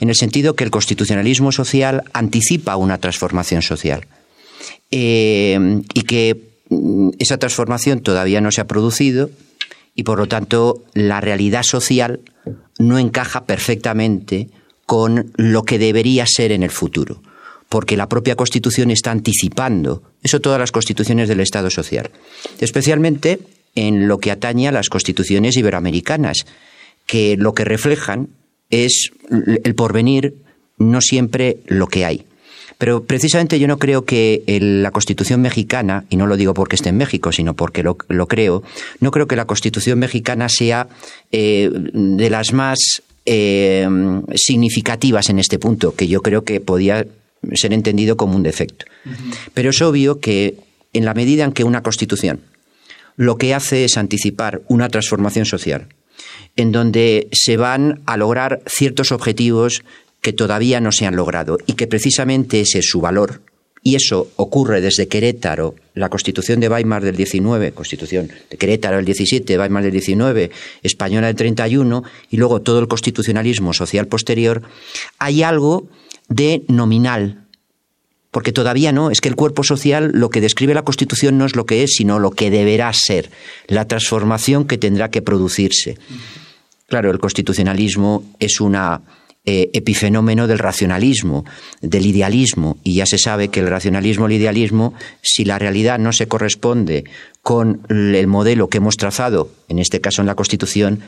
En 0.00 0.08
el 0.08 0.14
sentido 0.14 0.54
que 0.54 0.64
el 0.64 0.70
constitucionalismo 0.70 1.52
social 1.52 2.04
anticipa 2.12 2.76
una 2.76 2.98
transformación 2.98 3.62
social 3.62 4.06
eh, 4.90 5.82
y 5.92 6.02
que 6.02 6.40
mm, 6.68 7.10
esa 7.18 7.38
transformación 7.38 8.00
todavía 8.00 8.40
no 8.40 8.52
se 8.52 8.60
ha 8.60 8.66
producido 8.66 9.30
y 9.94 10.04
por 10.04 10.18
lo 10.18 10.28
tanto 10.28 10.84
la 10.94 11.20
realidad 11.20 11.62
social 11.64 12.20
no 12.78 12.98
encaja 12.98 13.44
perfectamente 13.44 14.48
con 14.84 15.32
lo 15.36 15.64
que 15.64 15.78
debería 15.78 16.26
ser 16.26 16.52
en 16.52 16.62
el 16.62 16.70
futuro 16.70 17.20
porque 17.68 17.96
la 17.96 18.08
propia 18.08 18.36
Constitución 18.36 18.90
está 18.90 19.10
anticipando, 19.10 20.02
eso 20.22 20.40
todas 20.40 20.58
las 20.58 20.72
constituciones 20.72 21.28
del 21.28 21.40
Estado 21.40 21.70
social, 21.70 22.10
especialmente 22.60 23.40
en 23.74 24.08
lo 24.08 24.18
que 24.18 24.30
atañe 24.30 24.68
a 24.68 24.72
las 24.72 24.88
constituciones 24.88 25.56
iberoamericanas, 25.56 26.46
que 27.06 27.36
lo 27.36 27.54
que 27.54 27.64
reflejan 27.64 28.28
es 28.70 29.10
el 29.30 29.74
porvenir, 29.74 30.34
no 30.78 31.00
siempre 31.00 31.58
lo 31.66 31.86
que 31.86 32.04
hay. 32.04 32.24
Pero 32.78 33.04
precisamente 33.04 33.58
yo 33.58 33.68
no 33.68 33.78
creo 33.78 34.04
que 34.04 34.42
la 34.46 34.90
Constitución 34.90 35.40
mexicana, 35.40 36.04
y 36.10 36.16
no 36.16 36.26
lo 36.26 36.36
digo 36.36 36.52
porque 36.52 36.76
esté 36.76 36.90
en 36.90 36.98
México, 36.98 37.32
sino 37.32 37.54
porque 37.54 37.82
lo, 37.82 37.96
creo, 37.96 38.62
no 39.00 39.10
creo 39.10 39.26
que 39.26 39.36
la 39.36 39.46
Constitución 39.46 39.98
mexicana 39.98 40.48
sea 40.48 40.88
eh, 41.32 41.70
de 41.72 42.30
las 42.30 42.52
más 42.52 43.02
eh, 43.24 43.88
significativas 44.34 45.30
en 45.30 45.38
este 45.38 45.58
punto, 45.58 45.94
que 45.94 46.06
yo 46.06 46.20
creo 46.20 46.44
que 46.44 46.60
podía 46.60 47.06
ser 47.54 47.72
entendido 47.72 48.16
como 48.16 48.36
un 48.36 48.42
defecto. 48.42 48.86
Pero 49.54 49.70
es 49.70 49.80
obvio 49.82 50.20
que 50.20 50.56
en 50.92 51.04
la 51.04 51.14
medida 51.14 51.44
en 51.44 51.52
que 51.52 51.64
una 51.64 51.82
constitución 51.82 52.40
lo 53.16 53.38
que 53.38 53.54
hace 53.54 53.84
es 53.84 53.96
anticipar 53.96 54.62
una 54.68 54.88
transformación 54.88 55.46
social, 55.46 55.88
en 56.54 56.70
donde 56.72 57.28
se 57.32 57.56
van 57.56 58.02
a 58.06 58.16
lograr 58.16 58.60
ciertos 58.66 59.10
objetivos 59.10 59.82
que 60.20 60.32
todavía 60.32 60.80
no 60.80 60.92
se 60.92 61.06
han 61.06 61.16
logrado 61.16 61.58
y 61.66 61.74
que 61.74 61.86
precisamente 61.86 62.60
ese 62.60 62.80
es 62.80 62.88
su 62.88 63.00
valor. 63.00 63.40
Y 63.82 63.94
eso 63.94 64.28
ocurre 64.34 64.80
desde 64.80 65.06
Querétaro, 65.06 65.76
la 65.94 66.08
Constitución 66.08 66.58
de 66.58 66.68
Weimar 66.68 67.04
del 67.04 67.16
19, 67.16 67.70
Constitución 67.70 68.28
de 68.50 68.56
Querétaro 68.56 68.96
del 68.96 69.04
17, 69.04 69.56
Weimar 69.56 69.84
del 69.84 69.92
19, 69.92 70.50
Española 70.82 71.28
del 71.28 71.36
31 71.36 72.02
y 72.32 72.36
luego 72.36 72.62
todo 72.62 72.80
el 72.80 72.88
constitucionalismo 72.88 73.72
social 73.72 74.08
posterior, 74.08 74.62
hay 75.18 75.44
algo 75.44 75.86
de 76.28 76.64
nominal. 76.68 77.44
Porque 78.30 78.52
todavía 78.52 78.92
no, 78.92 79.10
es 79.10 79.20
que 79.20 79.28
el 79.28 79.36
cuerpo 79.36 79.64
social 79.64 80.10
lo 80.12 80.28
que 80.28 80.40
describe 80.40 80.74
la 80.74 80.82
Constitución 80.82 81.38
no 81.38 81.46
es 81.46 81.56
lo 81.56 81.64
que 81.64 81.82
es, 81.82 81.94
sino 81.96 82.18
lo 82.18 82.30
que 82.30 82.50
deberá 82.50 82.92
ser, 82.92 83.30
la 83.66 83.86
transformación 83.86 84.66
que 84.66 84.76
tendrá 84.76 85.10
que 85.10 85.22
producirse. 85.22 85.96
Claro, 86.86 87.10
el 87.10 87.18
constitucionalismo 87.18 88.24
es 88.38 88.60
un 88.60 88.76
eh, 88.76 89.70
epifenómeno 89.72 90.46
del 90.46 90.58
racionalismo, 90.58 91.44
del 91.80 92.06
idealismo, 92.06 92.78
y 92.84 92.94
ya 92.94 93.06
se 93.06 93.18
sabe 93.18 93.48
que 93.48 93.60
el 93.60 93.68
racionalismo, 93.68 94.26
el 94.26 94.32
idealismo, 94.32 94.94
si 95.22 95.44
la 95.44 95.58
realidad 95.58 95.98
no 95.98 96.12
se 96.12 96.28
corresponde 96.28 97.04
con 97.42 97.80
el 97.88 98.26
modelo 98.26 98.68
que 98.68 98.78
hemos 98.78 98.96
trazado, 98.96 99.50
en 99.68 99.78
este 99.78 100.00
caso 100.00 100.20
en 100.20 100.26
la 100.26 100.34
Constitución, 100.34 101.00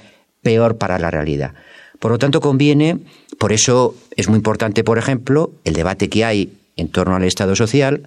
peor 0.42 0.78
para 0.78 0.98
la 0.98 1.10
realidad. 1.10 1.54
Por 1.98 2.12
lo 2.12 2.18
tanto, 2.18 2.40
conviene, 2.40 2.98
por 3.38 3.52
eso 3.52 3.94
es 4.16 4.28
muy 4.28 4.36
importante, 4.36 4.84
por 4.84 4.98
ejemplo, 4.98 5.52
el 5.64 5.74
debate 5.74 6.08
que 6.08 6.24
hay 6.24 6.52
en 6.76 6.88
torno 6.88 7.16
al 7.16 7.24
Estado 7.24 7.56
social 7.56 8.02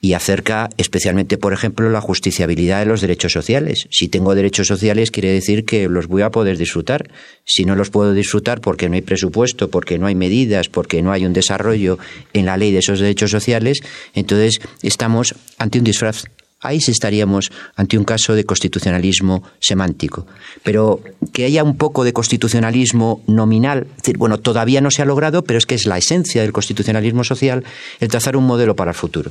y 0.00 0.12
acerca 0.12 0.68
especialmente, 0.76 1.38
por 1.38 1.52
ejemplo, 1.52 1.88
la 1.88 2.00
justiciabilidad 2.00 2.80
de 2.80 2.86
los 2.86 3.00
derechos 3.00 3.32
sociales. 3.32 3.86
Si 3.90 4.08
tengo 4.08 4.34
derechos 4.34 4.66
sociales, 4.66 5.10
quiere 5.10 5.30
decir 5.32 5.64
que 5.64 5.88
los 5.88 6.06
voy 6.06 6.22
a 6.22 6.30
poder 6.30 6.58
disfrutar. 6.58 7.08
Si 7.44 7.64
no 7.64 7.76
los 7.76 7.90
puedo 7.90 8.12
disfrutar 8.12 8.60
porque 8.60 8.88
no 8.88 8.94
hay 8.96 9.02
presupuesto, 9.02 9.70
porque 9.70 9.98
no 9.98 10.06
hay 10.06 10.14
medidas, 10.14 10.68
porque 10.68 11.02
no 11.02 11.12
hay 11.12 11.24
un 11.24 11.32
desarrollo 11.32 11.98
en 12.34 12.46
la 12.46 12.56
ley 12.56 12.72
de 12.72 12.80
esos 12.80 13.00
derechos 13.00 13.30
sociales, 13.30 13.80
entonces 14.14 14.60
estamos 14.82 15.34
ante 15.58 15.78
un 15.78 15.84
disfraz 15.84 16.24
ahí 16.66 16.80
sí 16.80 16.90
estaríamos 16.90 17.50
ante 17.76 17.98
un 17.98 18.04
caso 18.04 18.34
de 18.34 18.44
constitucionalismo 18.44 19.42
semántico. 19.60 20.26
Pero 20.62 21.00
que 21.32 21.44
haya 21.44 21.62
un 21.62 21.76
poco 21.76 22.04
de 22.04 22.12
constitucionalismo 22.12 23.22
nominal, 23.26 23.86
decir, 23.96 24.18
bueno, 24.18 24.38
todavía 24.38 24.80
no 24.80 24.90
se 24.90 25.02
ha 25.02 25.04
logrado, 25.04 25.44
pero 25.44 25.58
es 25.58 25.66
que 25.66 25.74
es 25.74 25.86
la 25.86 25.98
esencia 25.98 26.42
del 26.42 26.52
constitucionalismo 26.52 27.24
social 27.24 27.64
el 28.00 28.08
trazar 28.08 28.36
un 28.36 28.46
modelo 28.46 28.76
para 28.76 28.90
el 28.90 28.96
futuro. 28.96 29.30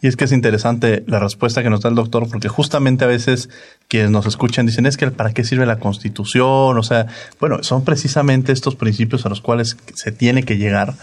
Y 0.00 0.06
es 0.06 0.16
que 0.16 0.24
es 0.24 0.32
interesante 0.32 1.04
la 1.06 1.18
respuesta 1.18 1.62
que 1.62 1.70
nos 1.70 1.80
da 1.80 1.88
el 1.88 1.94
doctor, 1.94 2.28
porque 2.28 2.48
justamente 2.48 3.04
a 3.04 3.08
veces 3.08 3.48
quienes 3.88 4.10
nos 4.10 4.26
escuchan 4.26 4.66
dicen, 4.66 4.86
es 4.86 4.96
que 4.96 5.10
¿para 5.10 5.32
qué 5.32 5.44
sirve 5.44 5.66
la 5.66 5.78
constitución? 5.78 6.78
O 6.78 6.82
sea, 6.82 7.06
bueno, 7.40 7.62
son 7.62 7.84
precisamente 7.84 8.52
estos 8.52 8.76
principios 8.76 9.26
a 9.26 9.28
los 9.28 9.40
cuales 9.40 9.76
se 9.94 10.12
tiene 10.12 10.42
que 10.44 10.56
llegar. 10.56 10.94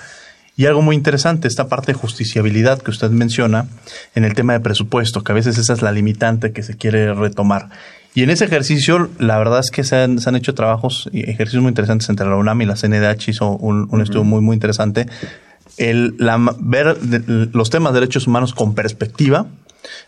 Y 0.59 0.65
algo 0.65 0.81
muy 0.81 0.97
interesante, 0.97 1.47
esta 1.47 1.69
parte 1.69 1.93
de 1.93 1.97
justiciabilidad 1.97 2.81
que 2.81 2.91
usted 2.91 3.11
menciona 3.11 3.67
en 4.13 4.25
el 4.25 4.33
tema 4.33 4.51
de 4.51 4.59
presupuesto, 4.59 5.23
que 5.23 5.31
a 5.31 5.35
veces 5.35 5.57
esa 5.57 5.71
es 5.71 5.81
la 5.81 5.93
limitante 5.93 6.51
que 6.51 6.63
se 6.63 6.75
quiere 6.75 7.13
retomar. 7.13 7.69
Y 8.13 8.23
en 8.23 8.29
ese 8.29 8.43
ejercicio, 8.43 9.09
la 9.19 9.37
verdad 9.37 9.61
es 9.61 9.71
que 9.71 9.85
se 9.85 9.95
han, 9.95 10.35
hecho 10.35 10.53
trabajos 10.55 11.09
y 11.13 11.21
ejercicios 11.29 11.63
muy 11.63 11.69
interesantes 11.69 12.09
entre 12.09 12.27
la 12.27 12.35
UNAM 12.35 12.61
y 12.61 12.65
la 12.65 12.75
CNDH, 12.75 13.29
hizo 13.29 13.51
un, 13.51 14.01
estudio 14.01 14.25
muy, 14.25 14.41
muy 14.41 14.53
interesante. 14.53 15.07
El, 15.77 16.17
ver 16.59 16.97
los 17.53 17.69
temas 17.69 17.93
de 17.93 18.01
derechos 18.01 18.27
humanos 18.27 18.53
con 18.53 18.75
perspectiva, 18.75 19.47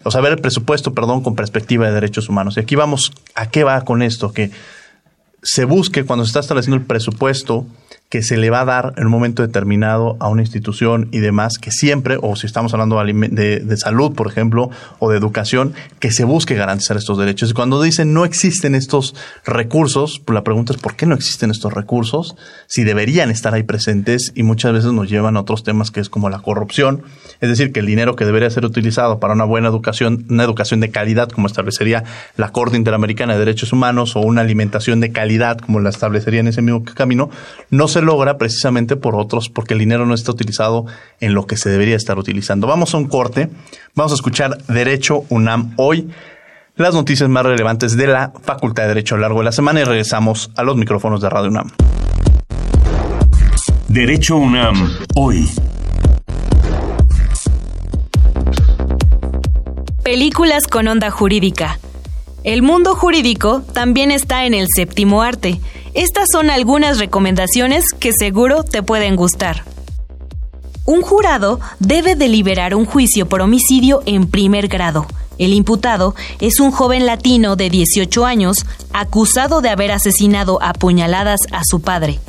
o 0.03 0.11
sea, 0.11 0.19
ver 0.19 0.33
el 0.33 0.39
presupuesto, 0.39 0.93
perdón, 0.93 1.23
con 1.23 1.33
perspectiva 1.33 1.87
de 1.87 1.93
derechos 1.93 2.27
humanos. 2.27 2.57
Y 2.57 2.59
aquí 2.59 2.75
vamos, 2.75 3.13
¿a 3.35 3.49
qué 3.49 3.63
va 3.63 3.85
con 3.85 4.01
esto? 4.01 4.33
Que 4.33 4.51
se 5.43 5.63
busque 5.63 6.03
cuando 6.03 6.25
se 6.25 6.31
está 6.31 6.41
estableciendo 6.41 6.75
el 6.75 6.85
presupuesto 6.85 7.65
que 8.12 8.22
se 8.22 8.36
le 8.36 8.49
va 8.49 8.59
a 8.59 8.66
dar 8.66 8.93
en 8.97 9.05
un 9.05 9.12
momento 9.12 9.41
determinado 9.41 10.18
a 10.20 10.28
una 10.28 10.41
institución 10.41 11.07
y 11.14 11.20
demás, 11.20 11.57
que 11.57 11.72
siempre, 11.72 12.18
o 12.22 12.36
si 12.36 12.45
estamos 12.45 12.74
hablando 12.74 13.01
de, 13.01 13.62
de, 13.62 13.78
salud, 13.78 14.14
por 14.14 14.28
ejemplo, 14.28 14.70
o 14.99 15.09
de 15.09 15.18
educación, 15.18 15.74
que 15.99 16.12
se 16.12 16.26
busque 16.26 16.55
garantizar 16.55 16.97
estos 16.97 17.18
derechos. 17.18 17.51
Y 17.51 17.53
cuando 17.53 17.82
dicen 17.82 18.14
no 18.14 18.26
existen 18.26 18.76
estos 18.76 19.16
recursos, 19.45 20.20
pues 20.20 20.34
la 20.34 20.43
pregunta 20.43 20.74
es 20.74 20.80
¿por 20.82 20.97
qué 20.97 21.05
no 21.05 21.16
existen 21.16 21.51
estos 21.51 21.72
recursos? 21.72 22.36
Si 22.68 22.84
deberían 22.84 23.32
estar 23.32 23.53
ahí 23.53 23.64
presentes 23.64 24.34
y 24.36 24.43
muchas 24.43 24.74
veces 24.74 24.91
nos 24.91 25.09
llevan 25.09 25.38
a 25.38 25.39
otros 25.39 25.64
temas 25.64 25.89
que 25.89 26.01
es 26.01 26.09
como 26.09 26.30
la 26.30 26.39
corrupción, 26.39 27.03
es 27.39 27.47
decir, 27.47 27.72
que 27.72 27.80
el 27.80 27.86
dinero 27.86 28.18
que 28.18 28.26
debería 28.26 28.49
ser 28.49 28.66
utilizado 28.66 29.22
para 29.22 29.36
una 29.36 29.45
buena 29.45 29.70
educación, 29.70 30.26
una 30.30 30.43
educación 30.43 30.82
de 30.82 30.91
calidad, 30.91 31.30
como 31.30 31.47
establecería 31.47 32.03
la 32.36 32.49
Corte 32.49 32.76
Interamericana 32.76 33.34
de 33.34 33.39
Derechos 33.39 33.72
Humanos, 33.72 34.18
o 34.18 34.20
una 34.20 34.41
alimentación 34.41 34.99
de 34.99 35.14
calidad, 35.14 35.59
como 35.59 35.80
la 35.80 35.89
establecería 35.89 36.41
en 36.41 36.49
ese 36.49 36.62
mismo 36.62 36.84
camino, 36.84 37.30
no 37.70 37.88
se 37.88 38.00
logra 38.01 38.37
precisamente 38.37 38.95
por 38.95 39.15
otros, 39.15 39.49
porque 39.49 39.73
el 39.73 39.79
dinero 39.79 40.05
no 40.05 40.13
está 40.13 40.31
utilizado 40.31 40.85
en 41.19 41.33
lo 41.33 41.45
que 41.45 41.57
se 41.57 41.69
debería 41.69 41.95
estar 41.95 42.17
utilizando. 42.17 42.67
Vamos 42.67 42.93
a 42.93 42.97
un 42.97 43.07
corte, 43.07 43.49
vamos 43.95 44.11
a 44.11 44.15
escuchar 44.15 44.57
Derecho 44.67 45.25
UNAM 45.29 45.73
hoy, 45.77 46.09
las 46.75 46.93
noticias 46.93 47.29
más 47.29 47.45
relevantes 47.45 47.95
de 47.97 48.07
la 48.07 48.33
Facultad 48.43 48.83
de 48.83 48.89
Derecho 48.89 49.15
a 49.15 49.17
lo 49.17 49.21
largo 49.23 49.39
de 49.39 49.45
la 49.45 49.51
semana 49.51 49.81
y 49.81 49.83
regresamos 49.83 50.51
a 50.55 50.63
los 50.63 50.77
micrófonos 50.77 51.21
de 51.21 51.29
Radio 51.29 51.49
UNAM. 51.49 51.69
Derecho 53.87 54.37
UNAM 54.37 54.89
hoy. 55.15 55.49
Películas 60.03 60.67
con 60.67 60.87
onda 60.87 61.11
jurídica. 61.11 61.77
El 62.43 62.63
mundo 62.63 62.95
jurídico 62.95 63.61
también 63.73 64.09
está 64.09 64.45
en 64.45 64.55
el 64.55 64.67
séptimo 64.73 65.21
arte 65.21 65.59
estas 65.93 66.27
son 66.31 66.49
algunas 66.49 66.99
recomendaciones 66.99 67.85
que 67.99 68.11
seguro 68.13 68.63
te 68.63 68.81
pueden 68.81 69.15
gustar. 69.15 69.63
Un 70.85 71.01
jurado 71.01 71.59
debe 71.79 72.15
deliberar 72.15 72.75
un 72.75 72.85
juicio 72.85 73.27
por 73.27 73.41
homicidio 73.41 74.01
en 74.05 74.27
primer 74.27 74.67
grado. 74.67 75.05
El 75.37 75.53
imputado 75.53 76.15
es 76.39 76.59
un 76.59 76.71
joven 76.71 77.05
latino 77.05 77.55
de 77.55 77.69
18 77.69 78.25
años 78.25 78.65
acusado 78.93 79.61
de 79.61 79.69
haber 79.69 79.91
asesinado 79.91 80.61
a 80.61 80.73
puñaladas 80.73 81.39
a 81.51 81.61
su 81.63 81.81
padre. 81.81 82.19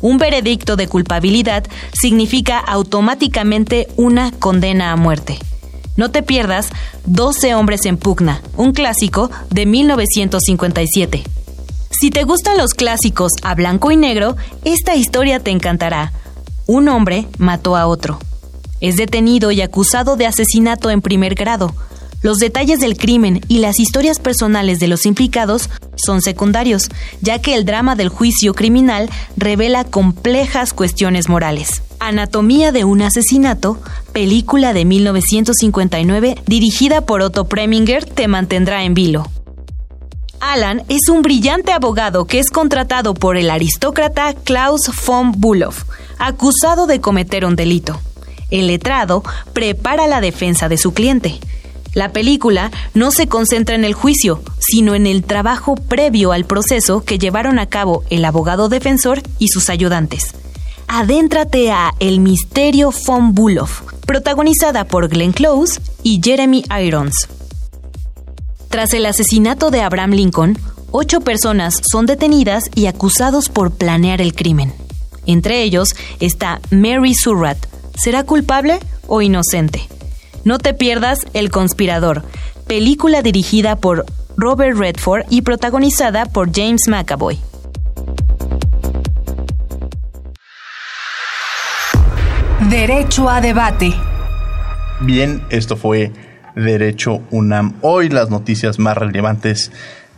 Un 0.00 0.18
veredicto 0.18 0.76
de 0.76 0.86
culpabilidad 0.86 1.64
significa 1.92 2.58
automáticamente 2.58 3.88
una 3.96 4.30
condena 4.30 4.92
a 4.92 4.96
muerte. 4.96 5.38
No 5.96 6.10
te 6.10 6.22
pierdas 6.22 6.68
12 7.06 7.54
hombres 7.56 7.84
en 7.84 7.96
pugna, 7.96 8.42
un 8.56 8.72
clásico 8.72 9.30
de 9.50 9.66
1957. 9.66 11.24
Si 11.90 12.10
te 12.10 12.24
gustan 12.24 12.58
los 12.58 12.74
clásicos 12.74 13.32
a 13.42 13.54
blanco 13.54 13.90
y 13.90 13.96
negro, 13.96 14.36
esta 14.64 14.94
historia 14.94 15.40
te 15.40 15.50
encantará. 15.50 16.12
Un 16.66 16.88
hombre 16.88 17.26
mató 17.38 17.76
a 17.76 17.86
otro. 17.86 18.18
Es 18.80 18.96
detenido 18.96 19.50
y 19.50 19.62
acusado 19.62 20.16
de 20.16 20.26
asesinato 20.26 20.90
en 20.90 21.00
primer 21.00 21.34
grado. 21.34 21.74
Los 22.20 22.38
detalles 22.38 22.80
del 22.80 22.96
crimen 22.96 23.40
y 23.48 23.58
las 23.58 23.78
historias 23.78 24.18
personales 24.18 24.80
de 24.80 24.88
los 24.88 25.06
implicados 25.06 25.70
son 25.96 26.20
secundarios, 26.20 26.88
ya 27.20 27.40
que 27.40 27.54
el 27.54 27.64
drama 27.64 27.96
del 27.96 28.08
juicio 28.08 28.54
criminal 28.54 29.08
revela 29.36 29.84
complejas 29.84 30.74
cuestiones 30.74 31.28
morales. 31.28 31.82
Anatomía 32.00 32.70
de 32.70 32.84
un 32.84 33.02
asesinato, 33.02 33.80
película 34.12 34.72
de 34.72 34.84
1959 34.84 36.36
dirigida 36.46 37.00
por 37.00 37.22
Otto 37.22 37.48
Preminger, 37.48 38.04
te 38.04 38.28
mantendrá 38.28 38.84
en 38.84 38.94
vilo. 38.94 39.28
Alan 40.40 40.82
es 40.88 41.08
un 41.08 41.22
brillante 41.22 41.72
abogado 41.72 42.26
que 42.26 42.38
es 42.38 42.50
contratado 42.50 43.14
por 43.14 43.36
el 43.36 43.50
aristócrata 43.50 44.34
Klaus 44.34 44.90
von 45.06 45.32
Bülow, 45.32 45.72
acusado 46.18 46.86
de 46.86 47.00
cometer 47.00 47.44
un 47.44 47.56
delito. 47.56 48.00
El 48.50 48.68
letrado 48.68 49.22
prepara 49.52 50.06
la 50.06 50.20
defensa 50.20 50.68
de 50.68 50.78
su 50.78 50.92
cliente. 50.94 51.38
La 51.94 52.12
película 52.12 52.70
no 52.94 53.10
se 53.10 53.28
concentra 53.28 53.74
en 53.74 53.84
el 53.84 53.94
juicio, 53.94 54.42
sino 54.58 54.94
en 54.94 55.06
el 55.06 55.24
trabajo 55.24 55.74
previo 55.74 56.32
al 56.32 56.44
proceso 56.44 57.04
que 57.04 57.18
llevaron 57.18 57.58
a 57.58 57.66
cabo 57.66 58.04
el 58.10 58.24
abogado 58.24 58.68
defensor 58.68 59.22
y 59.38 59.48
sus 59.48 59.68
ayudantes. 59.70 60.34
Adéntrate 60.86 61.70
a 61.70 61.92
El 61.98 62.20
misterio 62.20 62.92
von 63.06 63.34
Bülow, 63.34 63.68
protagonizada 64.06 64.84
por 64.84 65.08
Glenn 65.08 65.32
Close 65.32 65.80
y 66.02 66.20
Jeremy 66.22 66.64
Irons. 66.82 67.28
Tras 68.68 68.92
el 68.92 69.06
asesinato 69.06 69.70
de 69.70 69.80
Abraham 69.80 70.10
Lincoln, 70.10 70.58
ocho 70.90 71.20
personas 71.20 71.80
son 71.90 72.04
detenidas 72.04 72.64
y 72.74 72.86
acusados 72.86 73.48
por 73.48 73.72
planear 73.72 74.20
el 74.20 74.34
crimen. 74.34 74.74
Entre 75.26 75.62
ellos 75.62 75.94
está 76.20 76.60
Mary 76.70 77.14
Surratt. 77.14 77.66
¿Será 77.96 78.24
culpable 78.24 78.78
o 79.06 79.22
inocente? 79.22 79.88
No 80.44 80.58
te 80.58 80.74
pierdas 80.74 81.26
El 81.32 81.50
Conspirador, 81.50 82.24
película 82.66 83.22
dirigida 83.22 83.76
por 83.76 84.04
Robert 84.36 84.76
Redford 84.76 85.24
y 85.30 85.42
protagonizada 85.42 86.26
por 86.26 86.54
James 86.54 86.88
McAvoy. 86.88 87.38
Derecho 92.68 93.28
a 93.28 93.40
debate. 93.40 93.94
Bien, 95.00 95.42
esto 95.48 95.76
fue 95.76 96.12
Derecho 96.64 97.22
UNAM. 97.30 97.74
Hoy 97.82 98.08
las 98.08 98.30
noticias 98.30 98.78
más 98.78 98.96
relevantes 98.96 99.70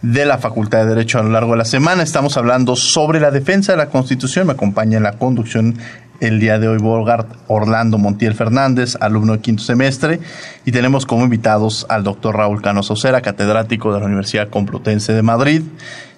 de 0.02 0.24
la 0.24 0.38
Facultad 0.38 0.80
de 0.80 0.94
Derecho 0.94 1.18
a 1.18 1.22
lo 1.22 1.30
largo 1.30 1.52
de 1.52 1.58
la 1.58 1.64
semana. 1.64 2.02
Estamos 2.02 2.36
hablando 2.36 2.76
sobre 2.76 3.20
la 3.20 3.30
defensa 3.30 3.72
de 3.72 3.78
la 3.78 3.90
Constitución. 3.90 4.46
Me 4.46 4.54
acompaña 4.54 4.96
en 4.96 5.02
la 5.02 5.12
conducción 5.12 5.76
el 6.20 6.38
día 6.38 6.58
de 6.58 6.68
hoy 6.68 6.78
Borgard 6.78 7.26
Orlando 7.46 7.98
Montiel 7.98 8.34
Fernández, 8.34 8.96
alumno 9.00 9.32
de 9.32 9.40
quinto 9.40 9.62
semestre, 9.62 10.20
y 10.64 10.72
tenemos 10.72 11.06
como 11.06 11.24
invitados 11.24 11.86
al 11.88 12.04
doctor 12.04 12.36
Raúl 12.36 12.62
Cano 12.62 12.82
Socera, 12.82 13.20
catedrático 13.20 13.92
de 13.92 14.00
la 14.00 14.06
Universidad 14.06 14.48
Complutense 14.48 15.12
de 15.12 15.22
Madrid, 15.22 15.62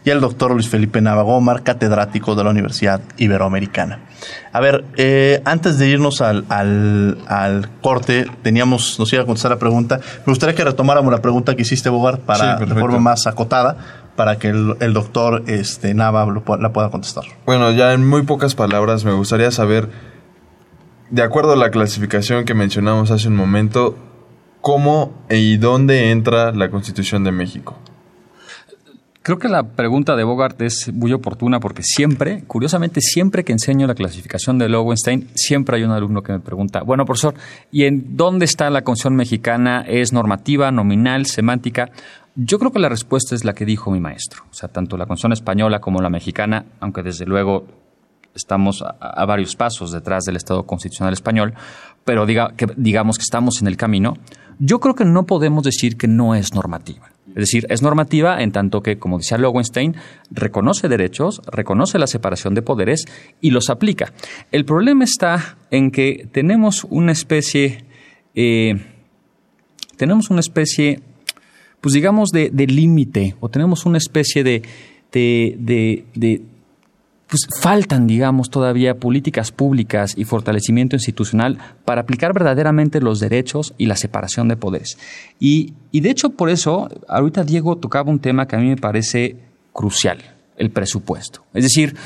y 0.05 0.11
al 0.11 0.21
doctor 0.21 0.51
Luis 0.51 0.69
Felipe 0.69 1.01
Navagomar, 1.01 1.63
catedrático 1.63 2.35
de 2.35 2.45
la 2.45 2.51
Universidad 2.51 3.01
Iberoamericana. 3.19 4.01
A 4.53 4.61
ver, 4.61 4.85
eh, 4.97 5.41
antes 5.45 5.79
de 5.79 5.89
irnos 5.89 6.21
al, 6.21 6.45
al, 6.49 7.69
corte, 7.81 8.27
teníamos, 8.43 8.99
nos 8.99 9.13
iba 9.13 9.23
a 9.23 9.27
contestar 9.27 9.53
la 9.53 9.59
pregunta. 9.59 10.01
Me 10.27 10.33
gustaría 10.33 10.55
que 10.55 10.65
retomáramos 10.65 11.13
la 11.13 11.23
pregunta 11.23 11.55
que 11.55 11.63
hiciste, 11.63 11.89
Bogart, 11.89 12.21
para 12.21 12.57
de 12.57 12.67
forma 12.75 12.99
más 12.99 13.27
acotada, 13.27 13.77
para 14.17 14.39
que 14.39 14.49
el, 14.49 14.93
doctor 14.93 15.45
este, 15.47 15.95
Nava 15.95 16.27
la 16.27 16.73
pueda 16.73 16.91
contestar. 16.91 17.25
Bueno, 17.47 17.71
ya 17.73 17.93
en 17.93 18.07
muy 18.07 18.23
pocas 18.23 18.55
palabras, 18.55 19.05
me 19.05 19.13
gustaría 19.13 19.51
saber, 19.51 19.89
de 21.11 21.23
acuerdo 21.23 21.53
a 21.53 21.57
la 21.57 21.71
clasificación 21.71 22.45
que 22.45 22.55
mencionamos 22.55 23.11
hace 23.11 23.29
un 23.29 23.37
momento, 23.37 23.97
¿cómo 24.61 25.13
y 25.31 25.57
dónde 25.57 26.11
entra 26.11 26.53
la 26.53 26.71
Constitución 26.71 27.25
de 27.25 27.33
México? 27.33 27.79
Creo 29.25 29.39
que 29.39 29.49
la 29.49 29.63
pregunta 29.63 30.17
de 30.17 30.25
Bogart 30.25 30.61
es 30.63 30.93
muy 30.93 31.13
oportuna 31.13 31.61
porque 31.61 31.85
siempre, 31.85 32.43
curiosamente, 32.49 33.01
siempre 33.01 33.45
que 33.45 33.53
enseño 33.53 33.87
la 33.87 33.95
clasificación 33.95 34.59
de 34.59 34.69
Lowenstein, 34.69 35.29
siempre 35.37 35.77
hay 35.77 35.85
un 35.85 35.93
alumno 35.93 36.25
que 36.25 36.33
me 36.33 36.41
pregunta, 36.41 36.83
bueno, 36.83 37.05
profesor, 37.05 37.35
¿y 37.71 37.85
en 37.85 38.17
dónde 38.17 38.47
está 38.47 38.69
la 38.69 38.83
Constitución 38.83 39.15
mexicana? 39.15 39.85
¿Es 39.87 40.13
normativa, 40.13 40.73
nominal, 40.73 41.27
semántica? 41.27 41.91
Yo 42.35 42.59
creo 42.59 42.73
que 42.73 42.79
la 42.79 42.89
respuesta 42.89 43.35
es 43.35 43.45
la 43.45 43.53
que 43.53 43.65
dijo 43.67 43.91
mi 43.91 44.01
maestro. 44.01 44.45
O 44.51 44.55
sea, 44.55 44.69
tanto 44.69 44.97
la 44.97 45.07
Constitución 45.07 45.33
española 45.33 45.81
como 45.81 46.01
la 46.01 46.09
mexicana, 46.09 46.65
aunque 46.81 47.03
desde 47.03 47.27
luego 47.27 47.67
estamos 48.35 48.83
a, 48.83 49.25
varios 49.27 49.57
pasos 49.57 49.93
detrás 49.93 50.25
del 50.25 50.37
Estado 50.37 50.65
constitucional 50.65 51.13
español, 51.13 51.55
pero 52.05 52.27
diga, 52.27 52.55
que, 52.57 52.67
digamos 52.77 53.19
que 53.19 53.23
estamos 53.23 53.61
en 53.61 53.69
el 53.69 53.77
camino, 53.77 54.15
yo 54.59 54.81
creo 54.81 54.95
que 54.95 55.05
no 55.05 55.27
podemos 55.27 55.65
decir 55.65 55.97
que 55.97 56.09
no 56.09 56.35
es 56.35 56.55
normativa. 56.55 57.11
Es 57.29 57.35
decir, 57.35 57.67
es 57.69 57.83
normativa 57.83 58.43
en 58.43 58.53
tanto 58.53 58.83
que, 58.83 58.99
como 58.99 59.19
decía 59.19 59.39
Lowenstein, 59.39 59.97
reconoce 60.31 60.89
derechos, 60.89 61.41
reconoce 61.47 61.99
la 61.99 62.07
separación 62.07 62.55
de 62.55 62.63
poderes 62.63 63.05
y 63.41 63.51
los 63.51 63.71
aplica. 63.71 64.13
El 64.51 64.65
problema 64.65 65.05
está 65.05 65.57
en 65.71 65.91
que 65.91 66.29
tenemos 66.33 66.85
una 66.91 67.13
especie, 67.13 67.85
eh, 68.35 68.85
tenemos 69.97 70.31
una 70.31 70.41
especie, 70.41 71.03
pues 71.83 71.93
digamos, 71.93 72.31
de, 72.31 72.51
límite, 72.67 73.37
o 73.41 73.51
tenemos 73.51 73.85
una 73.85 73.99
especie 73.99 74.43
de, 74.43 74.63
de, 75.13 76.07
de 76.15 76.43
pues 77.33 77.49
faltan, 77.61 78.07
digamos, 78.07 78.51
todavía 78.51 78.99
políticas 78.99 79.53
públicas 79.53 80.13
y 80.19 80.25
fortalecimiento 80.25 80.97
institucional 80.97 81.59
para 81.85 82.03
aplicar 82.03 82.35
verdaderamente 82.35 83.01
los 83.01 83.21
derechos 83.21 83.73
y 83.79 83.87
la 83.87 83.97
separación 83.97 84.49
de 84.49 84.57
poderes. 84.57 84.99
Y, 85.41 85.73
y 85.91 86.01
de 86.01 86.11
hecho, 86.11 86.31
por 86.31 86.51
eso, 86.51 86.91
ahorita 87.09 87.43
Diego 87.43 87.77
tocaba 87.79 88.11
un 88.11 88.21
tema 88.21 88.47
que 88.47 88.57
a 88.57 88.59
mí 88.59 88.69
me 88.69 88.77
parece 88.77 89.37
crucial, 89.73 90.19
el 90.59 90.71
presupuesto. 90.71 91.43
Es 91.53 91.65
decir, 91.65 91.97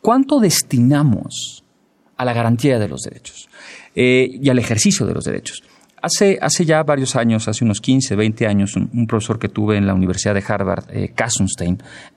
¿cuánto 0.00 0.38
destinamos 0.38 1.64
a 2.18 2.24
la 2.24 2.34
garantía 2.34 2.78
de 2.78 2.88
los 2.88 3.00
derechos 3.00 3.48
eh, 3.96 4.38
y 4.40 4.48
al 4.50 4.58
ejercicio 4.58 5.06
de 5.06 5.14
los 5.14 5.24
derechos? 5.24 5.62
Hace, 6.04 6.38
hace 6.42 6.66
ya 6.66 6.82
varios 6.82 7.16
años, 7.16 7.48
hace 7.48 7.64
unos 7.64 7.80
15, 7.80 8.14
20 8.14 8.46
años, 8.46 8.76
un, 8.76 9.06
profesor 9.06 9.38
que 9.38 9.48
tuve 9.48 9.78
en 9.78 9.86
la 9.86 9.94
Universidad 9.94 10.34
de 10.34 10.44
Harvard, 10.46 10.84
eh, 10.90 11.14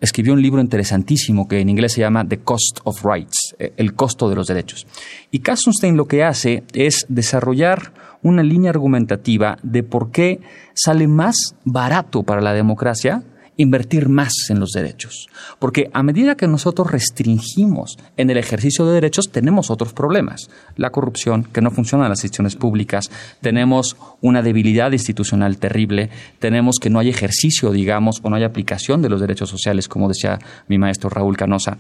escribió 0.02 0.34
un 0.34 0.42
libro 0.42 0.60
interesantísimo 0.60 1.48
que 1.48 1.62
en 1.62 1.70
inglés 1.70 1.94
se 1.94 2.02
llama 2.02 2.28
The 2.28 2.40
Cost 2.40 2.82
of 2.84 3.06
Rights, 3.06 3.56
eh, 3.58 3.72
el 3.78 3.94
costo 3.94 4.30
de 4.30 4.36
los 4.36 4.48
derechos. 4.48 4.86
Y 5.32 5.40
Kassenstein 5.40 5.96
lo 5.96 6.06
que 6.06 6.26
hace 6.26 6.66
es 6.74 7.06
desarrollar 7.08 7.94
una 8.24 8.44
línea 8.44 8.72
argumentativa 8.72 9.58
de 9.64 9.84
por 9.84 10.12
qué 10.12 10.42
sale 10.74 11.08
más 11.08 11.56
barato 11.64 12.24
para 12.24 12.42
la 12.42 12.52
democracia 12.52 13.24
invertir 13.58 14.08
más 14.08 14.32
en 14.50 14.60
los 14.60 14.72
derechos. 14.72 15.28
Porque 15.60 15.90
a 15.94 16.04
medida 16.04 16.36
que 16.36 16.48
nosotros 16.48 16.92
restringimos 16.92 17.98
en 18.16 18.30
el 18.30 18.38
ejercicio 18.38 18.86
de 18.86 18.94
derechos, 18.94 19.30
tenemos 19.32 19.70
otros 19.70 19.94
problemas. 19.94 20.50
La 20.76 20.92
corrupción, 20.92 21.44
que 21.44 21.62
no 21.62 21.72
funcionan 21.72 22.10
las 22.10 22.20
instituciones 22.20 22.56
públicas, 22.56 23.12
tenemos 23.42 23.98
una 24.22 24.42
debilidad 24.42 24.92
institucional 24.92 25.58
terrible, 25.58 26.10
tenemos 26.40 26.78
que 26.80 26.90
no 26.90 27.00
hay 27.00 27.10
ejercicio, 27.10 27.72
digamos, 27.72 28.20
o 28.24 28.30
no 28.30 28.36
hay 28.36 28.44
aplicación 28.44 29.02
de 29.02 29.10
los 29.10 29.20
derechos 29.20 29.50
sociales, 29.50 29.88
como 29.88 30.08
decía 30.08 30.40
mi 30.68 30.78
maestro 30.78 31.10
Raúl 31.10 31.36
Canosa. 31.36 31.78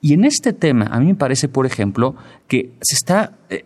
Y 0.00 0.14
en 0.14 0.24
este 0.24 0.52
tema, 0.52 0.86
a 0.86 0.98
mí 0.98 1.06
me 1.06 1.14
parece, 1.14 1.48
por 1.48 1.64
ejemplo, 1.64 2.16
que 2.48 2.72
se 2.80 2.96
está 2.96 3.38
eh, 3.50 3.64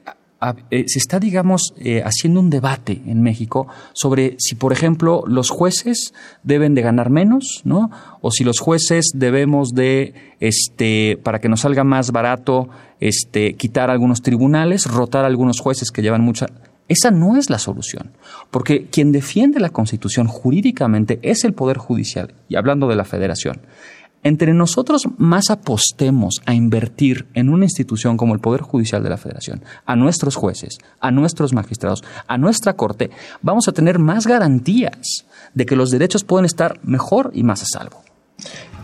se 0.71 0.99
está, 0.99 1.19
digamos, 1.19 1.75
eh, 1.79 2.03
haciendo 2.05 2.41
un 2.41 2.51
debate 2.51 3.01
en 3.07 3.23
México 3.23 3.67
sobre 3.95 4.37
si, 4.39 4.55
por 4.55 4.73
ejemplo, 4.73 5.25
los 5.27 5.51
jueces 5.51 6.13
deben 6.43 6.75
de 6.75 6.83
ganar 6.83 7.11
menos, 7.11 7.63
¿no? 7.65 7.91
O 8.21 8.31
si 8.31 8.45
los 8.45 8.61
jueces 8.61 9.07
debemos 9.15 9.71
de, 9.71 10.15
este, 10.41 11.19
para 11.23 11.41
que 11.41 11.49
nos 11.49 11.61
salga 11.61 11.85
más 11.85 12.13
barato, 12.13 12.69
este, 13.01 13.55
quitar 13.55 13.91
algunos 13.91 14.21
tribunales, 14.23 14.85
rotar 14.87 15.25
algunos 15.25 15.61
jueces 15.61 15.91
que 15.91 16.03
llevan 16.03 16.23
mucha. 16.23 16.47
Esa 16.89 17.11
no 17.11 17.37
es 17.37 17.51
la 17.51 17.59
solución, 17.59 18.13
porque 18.51 18.87
quien 18.87 19.11
defiende 19.11 19.59
la 19.59 19.71
Constitución 19.71 20.29
jurídicamente 20.29 21.19
es 21.23 21.45
el 21.45 21.53
Poder 21.53 21.79
Judicial, 21.79 22.35
y 22.49 22.57
hablando 22.57 22.87
de 22.87 22.95
la 22.95 23.05
Federación 23.05 23.61
entre 24.27 24.53
nosotros 24.55 25.07
más 25.19 25.51
apostemos 25.51 26.43
a 26.47 26.55
invertir 26.55 27.27
en 27.35 27.49
una 27.49 27.65
institución 27.65 28.17
como 28.17 28.35
el 28.35 28.41
Poder 28.41 28.61
Judicial 28.61 29.05
de 29.05 29.11
la 29.11 29.19
Federación, 29.19 29.63
a 29.85 29.95
nuestros 29.95 30.35
jueces, 30.35 30.79
a 31.01 31.13
nuestros 31.13 31.53
magistrados, 31.53 32.03
a 32.27 32.37
nuestra 32.37 32.75
Corte, 32.75 33.11
vamos 33.41 33.69
a 33.69 33.73
tener 33.73 34.01
más 34.01 34.27
garantías 34.27 35.27
de 35.55 35.65
que 35.65 35.77
los 35.77 35.91
derechos 35.93 36.25
pueden 36.25 36.45
estar 36.45 36.81
mejor 36.83 37.31
y 37.35 37.45
más 37.45 37.63
a 37.63 37.67
salvo. 37.67 38.03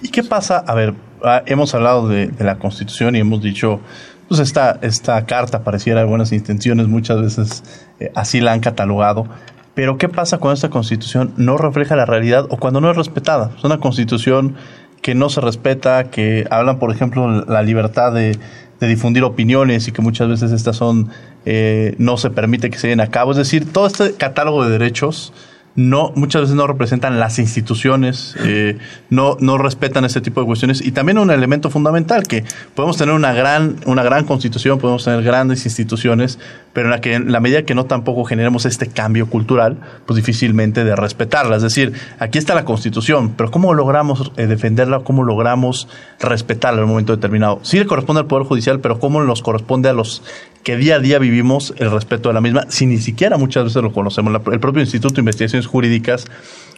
¿Y 0.00 0.10
qué 0.10 0.22
pasa? 0.22 0.58
A 0.58 0.74
ver, 0.74 0.94
ah, 1.24 1.42
hemos 1.46 1.74
hablado 1.74 2.06
de, 2.06 2.32
la 2.38 2.60
Constitución 2.60 3.16
y 3.16 3.18
hemos 3.18 3.42
dicho, 3.42 3.80
pues 4.28 4.38
esta, 4.38 4.78
esta 4.80 5.26
carta 5.26 5.64
pareciera 5.64 6.02
de 6.02 6.06
buenas 6.06 6.30
intenciones, 6.30 6.86
muchas 6.86 7.20
veces 7.20 7.64
eh, 7.98 8.12
así 8.14 8.40
la 8.40 8.52
han 8.52 8.60
catalogado, 8.60 9.26
pero 9.74 9.96
¿qué 9.96 10.08
pasa 10.08 10.38
cuando 10.38 10.54
esta 10.54 10.70
Constitución 10.70 11.32
no 11.36 11.56
refleja 11.56 11.96
la 11.96 12.04
realidad 12.04 12.46
o 12.50 12.58
cuando 12.58 12.80
no 12.80 12.90
es 12.90 12.96
respetada? 12.96 13.50
Es 13.56 13.64
una 13.64 13.78
Constitución 13.80 14.54
que 15.02 15.14
no 15.14 15.28
se 15.28 15.40
respeta, 15.40 16.04
que 16.04 16.46
hablan, 16.50 16.78
por 16.78 16.90
ejemplo, 16.90 17.44
la 17.44 17.62
libertad 17.62 18.12
de, 18.12 18.38
difundir 18.80 19.22
opiniones 19.22 19.86
y 19.86 19.92
que 19.92 20.02
muchas 20.02 20.26
veces 20.26 20.50
estas 20.50 20.74
son 20.74 21.08
eh, 21.46 21.94
no 21.98 22.16
se 22.16 22.30
permite 22.30 22.68
que 22.68 22.78
se 22.78 22.88
lleven 22.88 23.00
a 23.00 23.06
cabo. 23.06 23.30
Es 23.30 23.36
decir, 23.36 23.72
todo 23.72 23.86
este 23.86 24.14
catálogo 24.14 24.64
de 24.64 24.70
derechos 24.70 25.32
no, 25.74 26.12
muchas 26.14 26.42
veces 26.42 26.56
no 26.56 26.66
representan 26.66 27.18
las 27.18 27.38
instituciones, 27.38 28.36
eh, 28.44 28.78
no, 29.08 29.36
no 29.40 29.56
respetan 29.56 30.04
este 30.04 30.20
tipo 30.20 30.40
de 30.40 30.46
cuestiones. 30.46 30.84
Y 30.84 30.92
también 30.92 31.18
un 31.18 31.30
elemento 31.30 31.70
fundamental, 31.70 32.24
que 32.24 32.44
podemos 32.74 32.98
tener 32.98 33.14
una 33.14 33.32
gran, 33.32 33.76
una 33.86 34.02
gran 34.02 34.24
constitución, 34.24 34.78
podemos 34.78 35.04
tener 35.04 35.22
grandes 35.22 35.64
instituciones, 35.64 36.38
pero 36.72 36.88
en 36.88 36.90
la, 36.90 37.00
que, 37.00 37.14
en 37.14 37.32
la 37.32 37.40
medida 37.40 37.62
que 37.62 37.74
no 37.74 37.86
tampoco 37.86 38.24
generemos 38.24 38.66
este 38.66 38.86
cambio 38.86 39.28
cultural, 39.28 39.78
pues 40.06 40.16
difícilmente 40.16 40.84
de 40.84 40.94
respetarla. 40.94 41.56
Es 41.56 41.62
decir, 41.62 41.92
aquí 42.18 42.38
está 42.38 42.54
la 42.54 42.64
constitución, 42.64 43.32
pero 43.36 43.50
¿cómo 43.50 43.72
logramos 43.72 44.32
eh, 44.36 44.46
defenderla? 44.46 45.00
¿Cómo 45.00 45.24
logramos 45.24 45.88
respetarla 46.20 46.78
en 46.80 46.84
un 46.84 46.90
momento 46.90 47.14
determinado? 47.14 47.60
Sí 47.62 47.78
le 47.78 47.86
corresponde 47.86 48.20
al 48.20 48.26
Poder 48.26 48.46
Judicial, 48.46 48.80
pero 48.80 48.98
¿cómo 48.98 49.22
nos 49.22 49.42
corresponde 49.42 49.88
a 49.88 49.94
los 49.94 50.22
que 50.62 50.76
día 50.76 50.96
a 50.96 50.98
día 51.00 51.18
vivimos 51.18 51.74
el 51.78 51.90
respeto 51.90 52.28
de 52.28 52.34
la 52.34 52.40
misma, 52.40 52.66
si 52.68 52.86
ni 52.86 52.98
siquiera 52.98 53.36
muchas 53.36 53.64
veces 53.64 53.82
lo 53.82 53.92
conocemos. 53.92 54.32
el 54.52 54.60
propio 54.60 54.80
Instituto 54.80 55.14
de 55.14 55.22
Investigaciones 55.22 55.66
Jurídicas, 55.66 56.26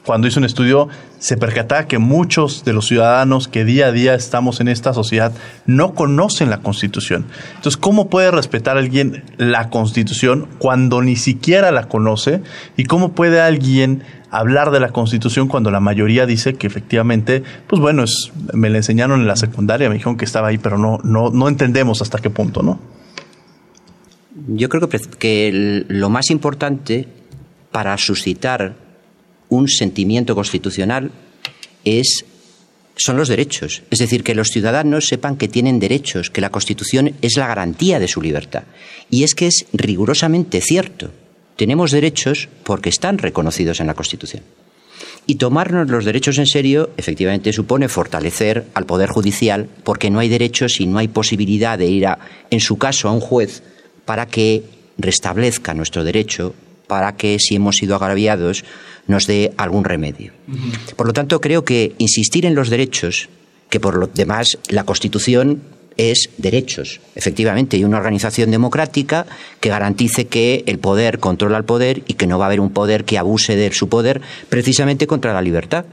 cuando 0.05 0.27
hizo 0.27 0.39
un 0.39 0.45
estudio, 0.45 0.89
se 1.19 1.37
percataba 1.37 1.87
que 1.87 1.99
muchos 1.99 2.65
de 2.65 2.75
los 2.75 2.87
ciudadanos 2.87 3.49
que 3.49 3.65
día 3.65 3.87
a 3.87 3.93
día 3.93 4.15
estamos 4.15 4.61
en 4.61 4.69
esta 4.69 4.93
sociedad 4.93 5.33
no 5.67 5.95
conocen 5.95 6.51
la 6.51 6.59
Constitución. 6.59 7.27
Entonces, 7.57 7.79
¿cómo 7.79 8.11
puede 8.11 8.31
respetar 8.31 8.77
alguien 8.77 9.25
la 9.39 9.71
Constitución 9.71 10.49
cuando 10.59 11.01
ni 11.01 11.17
siquiera 11.17 11.73
la 11.73 11.89
conoce? 11.89 12.43
¿Y 12.77 12.85
cómo 12.85 13.13
puede 13.13 13.41
alguien 13.41 14.03
hablar 14.31 14.71
de 14.73 14.81
la 14.81 14.91
Constitución 14.91 15.49
cuando 15.49 15.71
la 15.71 15.81
mayoría 15.81 16.27
dice 16.27 16.55
que 16.55 16.67
efectivamente, 16.67 17.43
pues 17.67 17.81
bueno, 17.81 18.05
me 18.53 18.69
la 18.69 18.79
enseñaron 18.79 19.21
en 19.21 19.27
la 19.27 19.37
secundaria, 19.37 19.89
me 19.89 19.95
dijeron 19.95 20.17
que 20.17 20.25
estaba 20.25 20.49
ahí, 20.49 20.59
pero 20.59 20.77
no, 20.77 20.99
no, 21.03 21.31
no 21.31 21.49
entendemos 21.49 22.03
hasta 22.03 22.19
qué 22.19 22.31
punto, 22.31 22.63
¿no? 22.63 22.94
Yo 24.35 24.69
creo 24.69 24.89
que, 24.89 25.85
lo 25.89 26.11
más 26.11 26.31
importante 26.31 27.07
para 27.71 27.97
suscitar 27.99 28.75
un 29.49 29.69
sentimiento 29.69 30.35
constitucional 30.35 31.13
es 31.85 32.25
son 32.97 33.17
los 33.17 33.29
derechos. 33.29 33.83
Es 33.91 33.99
decir, 33.99 34.23
que 34.23 34.37
los 34.37 34.49
ciudadanos 34.49 35.07
sepan 35.07 35.37
que 35.37 35.49
tienen 35.49 35.81
derechos, 35.81 36.31
que 36.31 36.41
la 36.41 36.51
Constitución 36.51 37.15
es 37.23 37.37
la 37.37 37.49
garantía 37.49 37.99
de 37.99 38.07
su 38.07 38.23
libertad. 38.23 38.65
Y 39.11 39.25
es 39.25 39.35
que 39.35 39.49
es 39.49 39.67
rigurosamente 39.73 40.61
cierto. 40.61 41.11
Tenemos 41.57 41.91
derechos 41.91 42.49
porque 42.63 42.91
están 42.91 43.19
reconocidos 43.19 43.81
en 43.81 43.89
la 43.89 43.95
Constitución. 43.95 44.45
Y 45.27 45.37
tomarnos 45.37 45.91
los 45.91 46.05
derechos 46.05 46.39
en 46.39 46.47
serio, 46.47 46.91
efectivamente, 46.97 47.53
supone 47.53 47.89
fortalecer 47.89 48.67
al 48.75 48.87
Poder 48.87 49.09
Judicial, 49.09 49.69
porque 49.83 50.11
no 50.11 50.21
hay 50.21 50.29
derechos 50.29 50.81
y 50.81 50.87
no 50.87 50.99
hay 50.99 51.09
posibilidad 51.09 51.77
de 51.77 51.87
ir, 51.87 52.07
a, 52.07 52.19
en 52.51 52.61
su 52.61 52.79
caso, 52.79 53.09
a 53.09 53.13
un 53.13 53.21
juez 53.21 53.63
para 54.05 54.27
que 54.27 54.63
restablezca 54.99 55.75
nuestro 55.75 56.05
derecho, 56.05 56.55
para 56.87 57.17
que 57.17 57.39
si 57.39 57.57
hemos 57.57 57.77
sido 57.77 57.97
agraviados 57.97 58.65
nos 59.07 59.27
dé 59.27 59.53
algún 59.57 59.85
remedio. 59.85 60.33
Por 60.97 61.07
lo 61.07 61.13
tanto, 61.13 61.41
creo 61.41 61.65
que 61.65 61.95
insistir 61.99 62.47
en 62.47 62.55
los 62.55 62.71
derechos, 62.71 63.29
que 63.69 63.81
por 63.81 63.97
lo 63.97 64.07
demás 64.07 64.59
la 64.69 64.85
Constitución 64.85 65.63
es 65.97 66.31
derechos, 66.39 67.01
efectivamente, 67.15 67.77
y 67.77 67.85
una 67.85 67.99
organización 67.99 68.51
democrática 68.51 69.27
que 69.61 69.69
garantice 69.69 70.27
que 70.27 70.65
el 70.67 70.79
poder 70.79 71.19
controla 71.19 71.57
al 71.57 71.65
poder 71.65 72.03
y 72.07 72.15
que 72.15 72.27
no 72.27 72.39
va 72.39 72.47
a 72.47 72.49
haber 72.49 72.61
un 72.61 72.71
poder 72.71 73.05
que 73.05 73.19
abuse 73.19 73.57
de 73.57 73.73
su 73.73 73.89
poder 73.89 74.21
precisamente 74.49 75.07
contra 75.07 75.35
la 75.35 75.43
libertad. 75.43 75.85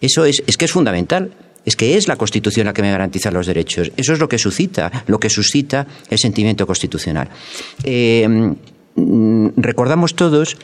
Eso 0.00 0.24
es, 0.26 0.42
es 0.46 0.56
que 0.56 0.66
es 0.66 0.72
fundamental 0.72 1.32
es 1.66 1.74
que 1.76 1.96
es 1.96 2.08
la 2.08 2.16
Constitución 2.16 2.66
la 2.66 2.72
que 2.72 2.80
me 2.80 2.92
garantiza 2.92 3.30
los 3.30 3.46
derechos. 3.46 3.90
Eso 3.96 4.12
es 4.12 4.20
lo 4.20 4.28
que 4.28 4.38
suscita, 4.38 5.04
lo 5.08 5.18
que 5.18 5.28
suscita 5.28 5.86
el 6.08 6.18
sentimiento 6.18 6.66
constitucional. 6.66 7.28
Eh, 7.82 8.54
mm, 8.94 9.48
recordamos 9.56 10.14
todos 10.14 10.56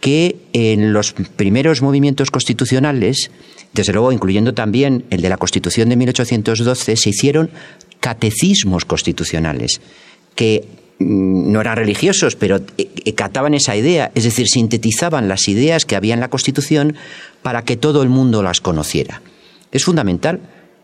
que 0.00 0.36
en 0.52 0.92
los 0.92 1.12
primeros 1.12 1.80
movimientos 1.80 2.30
constitucionales, 2.30 3.30
desde 3.72 3.92
luego 3.92 4.12
incluyendo 4.12 4.52
también 4.52 5.04
el 5.10 5.22
de 5.22 5.28
la 5.28 5.36
Constitución 5.36 5.88
de 5.88 5.96
1812, 5.96 6.96
se 6.96 7.10
hicieron 7.10 7.50
catecismos 8.00 8.84
constitucionales 8.84 9.80
que 10.34 10.64
mm, 10.98 11.52
no 11.52 11.60
eran 11.60 11.76
religiosos, 11.76 12.34
pero 12.34 12.60
eh, 12.78 13.12
cataban 13.14 13.54
esa 13.54 13.76
idea, 13.76 14.10
es 14.16 14.24
decir, 14.24 14.48
sintetizaban 14.48 15.28
las 15.28 15.46
ideas 15.46 15.84
que 15.84 15.94
había 15.94 16.14
en 16.14 16.20
la 16.20 16.30
Constitución 16.30 16.96
para 17.42 17.62
que 17.62 17.76
todo 17.76 18.02
el 18.02 18.08
mundo 18.08 18.42
las 18.42 18.60
conociera. 18.60 19.22
Es 19.72 19.84
fundamental. 19.84 20.40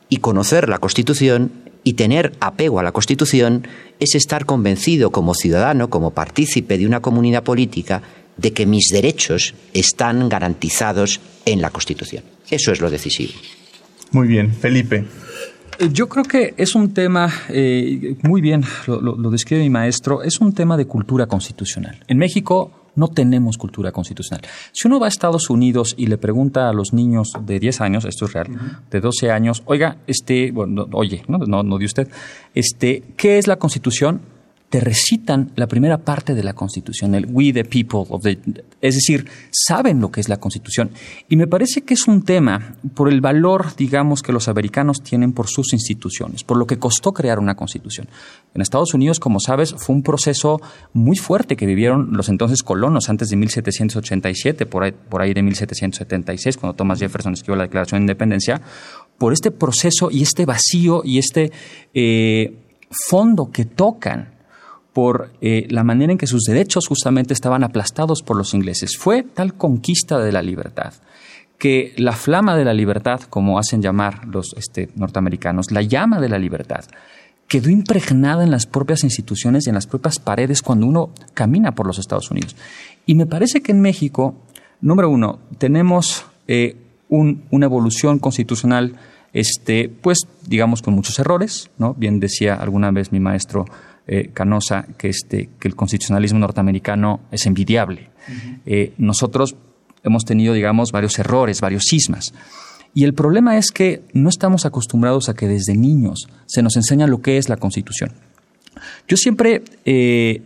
Y 0.09 0.19
conocer 0.19 0.69
la 0.69 0.79
Constitución 0.79 1.51
Y 1.87 1.95
tener 1.95 2.33
apego 2.41 2.79
a 2.79 2.83
la 2.83 2.93
Constitución 2.93 3.67
es 4.01 4.15
estar 4.15 4.47
convencido 4.47 5.11
como 5.11 5.35
ciudadano, 5.35 5.91
como 5.91 6.13
partícipe 6.13 6.79
de 6.79 6.87
una 6.87 7.01
comunidad 7.01 7.43
política, 7.43 8.03
de 8.39 8.53
que 8.55 8.65
mis 8.65 8.89
derechos 8.89 9.55
están 9.75 10.31
garantizados 10.31 11.21
en 11.45 11.61
la 11.61 11.69
Constitución. 11.69 12.25
Eso 12.51 12.73
es 12.73 12.81
lo 12.81 12.91
decisivo. 12.91 13.33
Muy 14.13 14.29
bien, 14.29 14.53
Felipe. 14.53 15.05
Eh, 15.79 15.89
yo 15.93 16.09
creo 16.09 16.25
que 16.25 16.55
es 16.57 16.75
un 16.75 16.95
tema, 16.95 17.33
eh, 17.49 18.17
muy 18.23 18.41
bien 18.41 18.65
lo, 18.87 19.01
lo, 19.01 19.31
describe 19.31 19.63
mi 19.63 19.71
maestro, 19.71 20.23
es 20.23 20.41
un 20.41 20.53
tema 20.53 20.77
de 20.77 20.87
cultura 20.87 21.27
constitucional. 21.27 21.99
En 22.07 22.19
México 22.19 22.84
no 22.97 23.09
tenemos 23.09 23.59
cultura 23.59 23.93
constitucional. 23.93 24.43
Si 24.73 24.87
uno 24.87 25.01
va 25.01 25.07
a 25.07 25.09
Estados 25.09 25.51
Unidos 25.51 25.95
y 25.97 26.07
le 26.07 26.19
pregunta 26.19 26.69
a 26.69 26.73
los 26.73 26.93
niños 26.93 27.33
de 27.45 27.59
10 27.61 27.81
años, 27.81 28.05
esto 28.05 28.27
es 28.27 28.33
real, 28.33 28.49
de 28.91 29.01
12 29.01 29.31
años, 29.31 29.63
oiga, 29.67 29.99
este, 30.07 30.51
bueno, 30.53 30.89
oye, 30.93 31.23
no, 31.29 31.39
no, 31.39 31.63
no 31.63 31.79
de 31.79 31.85
usted, 31.85 32.09
este, 32.55 33.03
¿qué 33.17 33.39
es 33.39 33.47
la 33.47 33.57
constitución? 33.57 34.34
Te 34.75 34.81
recitan 34.81 35.53
la 35.55 35.69
primera 35.69 35.99
parte 35.99 36.35
de 36.35 36.43
la 36.43 36.53
Constitución, 36.53 37.15
el 37.15 37.27
We 37.31 37.53
the 37.53 37.65
People 37.65 38.07
of 38.09 38.25
the, 38.25 38.41
es 38.81 38.97
decir, 38.97 39.25
saben 39.53 40.01
lo 40.01 40.11
que 40.11 40.21
es 40.21 40.29
la 40.29 40.39
Constitución. 40.39 40.91
Y 41.29 41.37
me 41.37 41.47
parece 41.47 41.83
que 41.83 41.95
es 41.95 42.09
un 42.09 42.25
tema 42.25 42.75
por 42.93 43.09
el 43.09 43.21
valor, 43.21 43.77
digamos, 43.77 44.21
que 44.21 44.33
los 44.33 44.49
americanos 44.49 45.01
tienen 45.01 45.33
por 45.33 45.47
sus 45.47 45.73
instituciones, 45.75 46.43
por 46.43 46.57
lo 46.57 46.67
que 46.67 46.81
costó 46.81 47.13
crear 47.13 47.39
una 47.39 47.55
Constitución. 47.55 48.09
En 48.53 48.63
Estados 48.63 48.95
Unidos, 48.95 49.21
como 49.21 49.39
sabes, 49.39 49.77
fue 49.79 49.95
un 49.95 50.03
proceso 50.03 50.61
muy 50.93 51.17
fuerte 51.17 51.55
que 51.55 51.67
vivieron 51.67 52.09
los 52.11 52.29
entonces 52.29 52.65
colonos 52.65 53.09
antes 53.09 53.29
de 53.29 53.37
1787, 53.37 54.67
por 54.67 54.83
ahí, 54.83 54.91
por 54.91 55.23
ahí 55.23 55.35
de 55.35 55.43
1776, 55.45 56.57
cuando 56.57 56.75
Thomas 56.75 56.99
Jefferson 56.99 57.35
escribió 57.35 57.55
la 57.55 57.63
Declaración 57.63 58.01
de 58.01 58.03
Independencia, 58.07 58.61
por 59.19 59.33
este 59.33 59.53
proceso 59.53 60.11
y 60.11 60.25
este 60.25 60.45
vacío 60.45 61.03
y 61.05 61.19
este 61.19 61.53
eh, 61.95 62.57
fondo 62.91 63.53
que 63.53 63.67
tocan 63.67 64.34
por 64.95 65.33
eh, 65.43 65.67
la 65.69 65.85
manera 65.85 66.13
en 66.13 66.19
que 66.19 66.27
sus 66.27 66.45
derechos 66.45 66.87
justamente 66.89 67.35
estaban 67.35 67.65
aplastados 67.65 68.23
por 68.23 68.37
los 68.37 68.55
ingleses. 68.55 68.97
Fue 68.97 69.23
tal 69.23 69.55
conquista 69.55 70.19
de 70.19 70.33
la 70.33 70.41
libertad 70.41 70.95
que 71.59 71.95
la 71.97 72.13
flama 72.13 72.57
de 72.57 72.65
la 72.65 72.75
libertad, 72.75 73.21
como 73.23 73.59
hacen 73.59 73.81
llamar 73.81 74.27
los 74.27 74.55
este, 74.59 74.91
norteamericanos, 74.97 75.71
la 75.71 75.83
llama 75.83 76.21
de 76.21 76.29
la 76.29 76.39
libertad, 76.39 76.85
quedó 77.49 77.71
impregnada 77.71 78.45
en 78.45 78.51
las 78.51 78.67
propias 78.67 79.05
instituciones 79.05 79.67
y 79.67 79.71
en 79.71 79.75
las 79.75 79.87
propias 79.87 80.19
paredes 80.19 80.63
cuando 80.63 80.87
uno 80.87 81.11
camina 81.35 81.75
por 81.75 81.87
los 81.87 81.99
Estados 81.99 82.31
Unidos. 82.31 82.57
Y 83.07 83.15
me 83.15 83.27
parece 83.27 83.63
que 83.63 83.73
en 83.73 83.81
México, 83.81 84.35
número 84.81 85.09
uno, 85.11 85.39
tenemos 85.59 86.27
eh, 86.49 86.77
una 87.09 87.67
evolución 87.67 88.19
constitucional, 88.19 88.97
este, 89.33 89.89
pues 89.89 90.27
digamos 90.47 90.83
con 90.83 90.95
muchos 90.95 91.19
errores. 91.19 91.71
Bien 91.97 92.19
decía 92.19 92.55
alguna 92.55 92.91
vez 92.91 93.13
mi 93.13 93.21
maestro 93.21 93.67
eh, 94.07 94.31
Canosa 94.33 94.87
que, 94.99 95.09
este, 95.09 95.49
que 95.59 95.69
el 95.69 95.75
constitucionalismo 95.75 96.39
norteamericano 96.39 97.21
es 97.31 97.47
envidiable. 97.47 98.11
Eh, 98.67 98.93
nosotros 98.99 99.57
hemos 100.03 100.25
tenido, 100.25 100.55
digamos, 100.55 100.93
varios 100.93 101.19
errores, 101.19 101.61
varios 101.61 101.85
sismas. 101.85 102.35
Y 102.95 103.05
el 103.05 103.15
problema 103.15 103.57
es 103.57 103.71
que 103.71 104.03
no 104.13 104.29
estamos 104.29 104.67
acostumbrados 104.67 105.29
a 105.29 105.35
que 105.35 105.49
desde 105.49 105.77
niños 105.77 106.29
se 106.47 106.63
nos 106.63 106.77
enseña 106.77 107.07
lo 107.07 107.21
que 107.21 107.39
es 107.39 107.49
la 107.49 107.57
Constitución. 107.57 108.13
Yo 109.09 109.17
siempre 109.17 109.63
eh, 109.85 110.43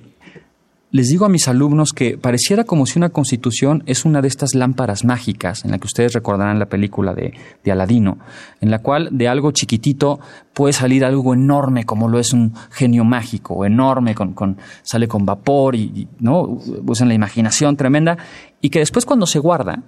les 0.91 1.09
digo 1.09 1.27
a 1.27 1.29
mis 1.29 1.49
alumnos 1.49 1.93
que 1.93 2.17
pareciera 2.17 2.65
como 2.65 2.87
si 2.87 2.99
una 2.99 3.11
constitución 3.11 3.83
es 3.87 4.05
una 4.05 4.23
de 4.23 4.29
estas 4.29 4.55
lámparas 4.55 5.05
mágicas, 5.05 5.65
en 5.65 5.71
la 5.71 5.79
que 5.79 5.87
ustedes 5.87 6.15
recordarán 6.15 6.59
la 6.59 6.67
película 6.67 7.15
de, 7.15 7.35
de, 7.63 7.73
Aladino, 7.73 8.19
en 8.61 8.71
la 8.71 8.79
cual 8.79 9.11
de 9.13 9.29
algo 9.29 9.53
chiquitito 9.53 10.19
puede 10.55 10.73
salir 10.73 11.05
algo 11.05 11.35
enorme, 11.35 11.85
como 11.85 12.09
lo 12.09 12.19
es 12.19 12.33
un 12.33 12.55
genio 12.71 13.05
mágico, 13.05 13.67
enorme, 13.67 14.15
con, 14.15 14.33
con, 14.33 14.57
sale 14.83 15.09
con 15.09 15.27
vapor 15.27 15.75
y, 15.75 16.09
¿no? 16.21 16.59
usan 16.87 17.09
la 17.09 17.15
imaginación 17.15 17.77
tremenda, 17.77 18.17
y 18.63 18.71
que 18.71 18.79
después 18.79 19.05
cuando 19.05 19.27
se 19.27 19.39
guarda, 19.39 19.83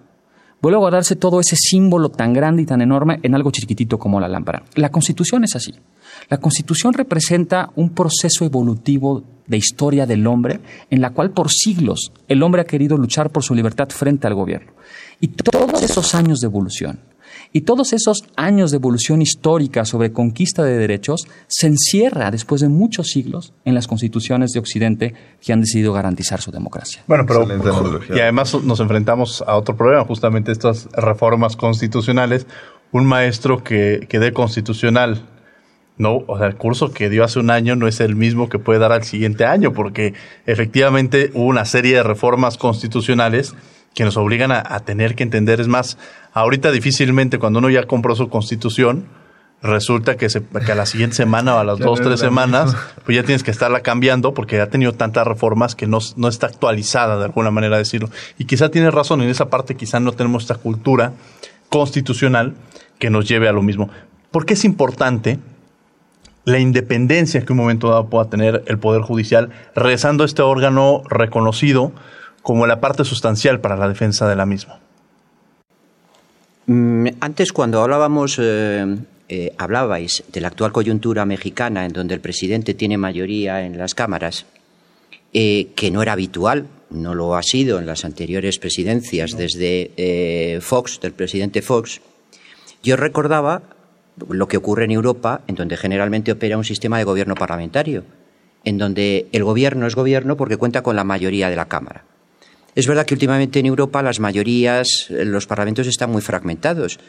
vuelve 0.60 0.76
a 0.76 0.80
guardarse 0.80 1.16
todo 1.16 1.40
ese 1.40 1.56
símbolo 1.56 2.10
tan 2.10 2.34
grande 2.34 2.62
y 2.62 2.66
tan 2.66 2.82
enorme 2.82 3.20
en 3.22 3.34
algo 3.34 3.50
chiquitito 3.50 3.98
como 3.98 4.20
la 4.20 4.28
lámpara. 4.28 4.64
La 4.74 4.90
constitución 4.90 5.44
es 5.44 5.56
así. 5.56 5.74
La 6.30 6.38
constitución 6.38 6.92
representa 6.92 7.70
un 7.74 7.90
proceso 7.90 8.44
evolutivo 8.44 9.24
de 9.48 9.56
historia 9.56 10.06
del 10.06 10.28
hombre 10.28 10.60
en 10.88 11.00
la 11.00 11.10
cual 11.10 11.32
por 11.32 11.50
siglos 11.50 12.12
el 12.28 12.44
hombre 12.44 12.62
ha 12.62 12.66
querido 12.66 12.96
luchar 12.96 13.30
por 13.30 13.42
su 13.42 13.52
libertad 13.52 13.88
frente 13.88 14.28
al 14.28 14.34
gobierno. 14.34 14.72
Y 15.18 15.26
todos 15.28 15.82
esos 15.82 16.14
años 16.14 16.38
de 16.38 16.46
evolución 16.46 17.00
y 17.52 17.62
todos 17.62 17.92
esos 17.92 18.22
años 18.36 18.70
de 18.70 18.76
evolución 18.76 19.22
histórica 19.22 19.84
sobre 19.84 20.12
conquista 20.12 20.62
de 20.62 20.78
derechos 20.78 21.26
se 21.48 21.66
encierra 21.66 22.30
después 22.30 22.60
de 22.60 22.68
muchos 22.68 23.08
siglos 23.08 23.52
en 23.64 23.74
las 23.74 23.88
constituciones 23.88 24.52
de 24.52 24.60
Occidente 24.60 25.14
que 25.40 25.52
han 25.52 25.60
decidido 25.60 25.92
garantizar 25.92 26.40
su 26.40 26.52
democracia. 26.52 27.02
Bueno, 27.08 27.26
pero 27.26 27.44
y 28.14 28.20
además 28.20 28.54
nos 28.62 28.78
enfrentamos 28.78 29.42
a 29.44 29.56
otro 29.56 29.76
problema, 29.76 30.04
justamente 30.04 30.52
estas 30.52 30.88
reformas 30.92 31.56
constitucionales. 31.56 32.46
Un 32.92 33.04
maestro 33.04 33.64
que, 33.64 34.06
que 34.08 34.20
dé 34.20 34.32
constitucional 34.32 35.24
no, 35.98 36.24
o 36.26 36.38
sea, 36.38 36.46
el 36.46 36.56
curso 36.56 36.92
que 36.92 37.10
dio 37.10 37.24
hace 37.24 37.38
un 37.38 37.50
año 37.50 37.76
no 37.76 37.86
es 37.86 38.00
el 38.00 38.16
mismo 38.16 38.48
que 38.48 38.58
puede 38.58 38.78
dar 38.78 38.92
al 38.92 39.04
siguiente 39.04 39.44
año, 39.44 39.72
porque 39.72 40.14
efectivamente 40.46 41.30
hubo 41.34 41.44
una 41.44 41.66
serie 41.66 41.96
de 41.96 42.02
reformas 42.02 42.56
constitucionales 42.56 43.54
que 43.94 44.04
nos 44.04 44.16
obligan 44.16 44.52
a, 44.52 44.80
tener 44.80 45.14
que 45.14 45.22
entender. 45.22 45.60
Es 45.60 45.68
más, 45.68 45.98
ahorita 46.32 46.70
difícilmente 46.70 47.38
cuando 47.38 47.58
uno 47.58 47.70
ya 47.70 47.84
compró 47.84 48.14
su 48.14 48.28
constitución, 48.28 49.06
resulta 49.62 50.16
que, 50.16 50.30
se, 50.30 50.42
que 50.42 50.72
a 50.72 50.74
la 50.74 50.86
siguiente 50.86 51.16
semana 51.16 51.56
o 51.56 51.58
a 51.58 51.64
las 51.64 51.78
dos, 51.80 52.00
tres 52.00 52.20
semanas, 52.20 52.74
pues 53.04 53.16
ya 53.16 53.22
tienes 53.22 53.42
que 53.42 53.50
estarla 53.50 53.80
cambiando 53.80 54.32
porque 54.32 54.60
ha 54.60 54.70
tenido 54.70 54.92
tantas 54.92 55.26
reformas 55.26 55.74
que 55.74 55.86
no, 55.86 55.98
no 56.16 56.28
está 56.28 56.46
actualizada 56.46 57.18
de 57.18 57.24
alguna 57.24 57.50
manera 57.50 57.76
decirlo. 57.76 58.08
Y 58.38 58.44
quizá 58.44 58.70
tienes 58.70 58.94
razón, 58.94 59.22
en 59.22 59.28
esa 59.28 59.50
parte 59.50 59.74
quizá 59.74 60.00
no 60.00 60.12
tenemos 60.12 60.44
esta 60.44 60.54
cultura 60.54 61.12
constitucional 61.68 62.54
que 62.98 63.10
nos 63.10 63.28
lleve 63.28 63.48
a 63.48 63.52
lo 63.52 63.62
mismo. 63.62 63.90
¿Por 64.30 64.46
qué 64.46 64.54
es 64.54 64.64
importante 64.64 65.38
la 66.44 66.58
independencia 66.58 67.44
que 67.44 67.52
un 67.52 67.58
momento 67.58 67.88
dado 67.88 68.08
pueda 68.08 68.30
tener 68.30 68.64
el 68.66 68.78
Poder 68.78 69.02
Judicial, 69.02 69.50
rezando 69.74 70.24
este 70.24 70.42
órgano 70.42 71.02
reconocido 71.08 71.92
como 72.42 72.66
la 72.66 72.80
parte 72.80 73.04
sustancial 73.04 73.60
para 73.60 73.76
la 73.76 73.88
defensa 73.88 74.28
de 74.28 74.36
la 74.36 74.46
misma. 74.46 74.80
Mm, 76.66 77.08
antes, 77.20 77.52
cuando 77.52 77.82
hablábamos, 77.82 78.38
eh, 78.40 78.86
eh, 79.28 79.52
hablabais 79.58 80.24
de 80.32 80.40
la 80.40 80.48
actual 80.48 80.72
coyuntura 80.72 81.26
mexicana, 81.26 81.84
en 81.84 81.92
donde 81.92 82.14
el 82.14 82.20
presidente 82.20 82.74
tiene 82.74 82.96
mayoría 82.96 83.64
en 83.64 83.76
las 83.76 83.94
cámaras, 83.94 84.46
eh, 85.32 85.68
que 85.76 85.90
no 85.90 86.02
era 86.02 86.12
habitual, 86.12 86.66
no 86.90 87.14
lo 87.14 87.36
ha 87.36 87.42
sido 87.42 87.78
en 87.78 87.86
las 87.86 88.04
anteriores 88.04 88.58
presidencias 88.58 89.36
desde 89.36 90.58
Fox, 90.60 91.00
del 91.00 91.12
presidente 91.12 91.62
Fox, 91.62 92.00
yo 92.82 92.96
recordaba 92.96 93.62
lo 94.28 94.48
que 94.48 94.56
ocurre 94.56 94.84
en 94.84 94.90
Europa, 94.90 95.42
en 95.46 95.54
donde 95.54 95.76
generalmente 95.76 96.32
opera 96.32 96.56
un 96.56 96.64
sistema 96.64 96.98
de 96.98 97.04
gobierno 97.04 97.34
parlamentario, 97.34 98.04
en 98.64 98.78
donde 98.78 99.28
el 99.32 99.44
gobierno 99.44 99.86
es 99.86 99.94
gobierno 99.94 100.36
porque 100.36 100.56
cuenta 100.56 100.82
con 100.82 100.96
la 100.96 101.04
mayoría 101.04 101.50
de 101.50 101.56
la 101.56 101.68
Cámara. 101.68 102.04
Es 102.74 102.86
verdad 102.86 103.04
que 103.04 103.14
últimamente 103.14 103.58
en 103.58 103.66
Europa 103.66 104.02
las 104.02 104.20
mayorías, 104.20 105.06
los 105.10 105.46
parlamentos 105.46 105.86
están 105.86 106.10
muy 106.10 106.22
fragmentados, 106.22 107.00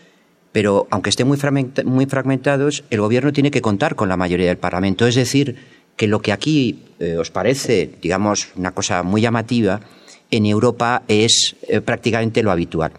pero 0.51 0.88
aunque 0.89 1.09
estén 1.09 1.28
muy, 1.28 1.38
fragmentados, 1.38 2.84
el 2.89 2.99
gobierno 2.99 3.32
tiene 3.32 3.51
que 3.51 3.62
contar 3.62 3.95
con 3.95 4.09
la 4.09 4.18
mayoría 4.18 4.47
del 4.47 4.57
Parlamento. 4.57 5.07
Es 5.07 5.16
decir, 5.16 5.55
que 5.95 6.07
lo 6.07 6.22
que 6.22 6.32
aquí 6.32 6.84
eh, 6.99 7.18
os 7.18 7.32
parece, 7.32 7.91
digamos, 8.01 8.49
una 8.55 8.72
cosa 8.72 9.03
muy 9.03 9.22
llamativa, 9.22 9.80
en 10.32 10.46
Europa 10.46 11.04
es 11.08 11.56
eh, 11.68 11.82
prácticamente 11.82 12.42
lo 12.42 12.52
habitual. 12.52 12.94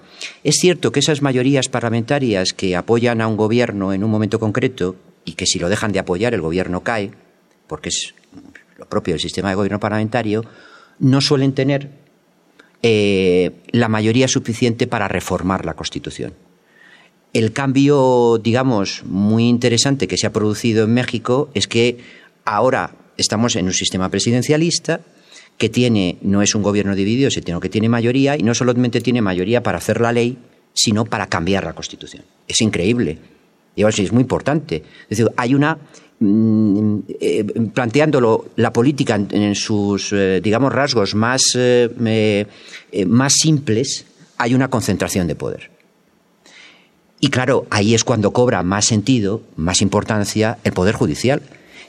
Es 0.45 0.57
cierto 0.61 0.93
que 0.93 1.01
esas 1.01 1.22
mayorías 1.22 1.68
parlamentarias 1.68 2.53
que 2.53 2.76
apoyan 2.76 3.20
a 3.20 3.26
un 3.26 3.37
gobierno 3.37 3.93
en 3.93 4.05
un 4.05 4.11
momento 4.11 4.39
concreto 4.39 4.95
y 5.24 5.33
que 5.33 5.47
si 5.47 5.59
lo 5.59 5.68
dejan 5.68 5.93
de 5.93 5.99
apoyar 5.99 6.35
el 6.35 6.43
gobierno 6.43 6.83
cae, 6.83 7.11
porque 7.66 7.89
es 7.89 8.14
lo 8.76 8.87
propio 8.87 9.14
del 9.14 9.20
sistema 9.20 9.49
de 9.49 9.55
gobierno 9.55 9.80
parlamentario, 9.80 10.45
no 10.99 11.20
suelen 11.20 11.53
tener 11.55 11.91
eh, 12.83 13.53
la 13.70 13.89
mayoría 13.89 14.28
suficiente 14.28 14.87
para 14.87 15.09
reformar 15.09 15.64
la 15.64 15.74
Constitución. 15.74 16.35
El 17.33 17.53
cambio, 17.53 18.39
digamos, 18.43 19.05
muy 19.05 19.49
interesante 19.49 20.07
que 20.07 20.18
se 20.18 20.26
ha 20.26 20.33
producido 20.33 20.85
en 20.85 20.93
México 20.93 21.49
es 21.55 21.66
que 21.66 21.99
ahora 22.45 22.95
estamos 23.16 23.57
en 23.57 23.66
un 23.66 23.72
sistema 23.72 24.11
presidencialista 24.11 25.01
que 25.59 25.68
tiene, 25.68 26.18
no 26.22 26.43
es 26.43 26.55
un 26.55 26.62
gobierno 26.62 26.95
dividido, 26.95 27.30
sino 27.30 27.61
que 27.61 27.68
tiene 27.68 27.89
mayoría, 27.89 28.37
y 28.37 28.43
no 28.43 28.55
solamente 28.55 29.01
tiene 29.01 29.22
mayoría 29.22 29.62
para 29.62 29.78
hacer 29.78 30.01
la 30.01 30.12
ley, 30.12 30.39
sino 30.74 31.05
para 31.05 31.28
cambiar 31.28 31.64
la 31.64 31.72
Constitución. 31.72 32.24
Es 32.49 32.61
increíble. 32.61 33.18
Y 33.74 33.85
es 33.85 34.12
muy 34.12 34.22
importante. 34.22 34.83
Es 35.09 35.18
decir, 35.18 35.28
hay 35.37 35.55
una. 35.55 35.78
Mm, 36.20 36.99
eh, 37.20 37.45
planteándolo 37.74 38.51
la 38.57 38.72
política 38.72 39.16
en, 39.16 39.55
sus, 39.55 40.12
eh, 40.12 40.41
digamos, 40.43 40.72
rasgos 40.72 41.14
más, 41.14 41.43
eh, 41.57 42.47
más 43.07 43.33
simples, 43.35 44.07
hay 44.39 44.55
una 44.55 44.68
concentración 44.68 45.26
de 45.26 45.35
poder. 45.35 45.70
Y 47.18 47.28
claro, 47.28 47.66
ahí 47.70 47.95
es 47.95 48.03
cuando 48.03 48.33
cobra 48.33 48.62
más 48.64 48.87
sentido, 48.87 49.43
más 49.57 49.80
importancia 49.80 50.59
el 50.64 50.72
Poder 50.72 50.97
Judicial, 50.97 51.41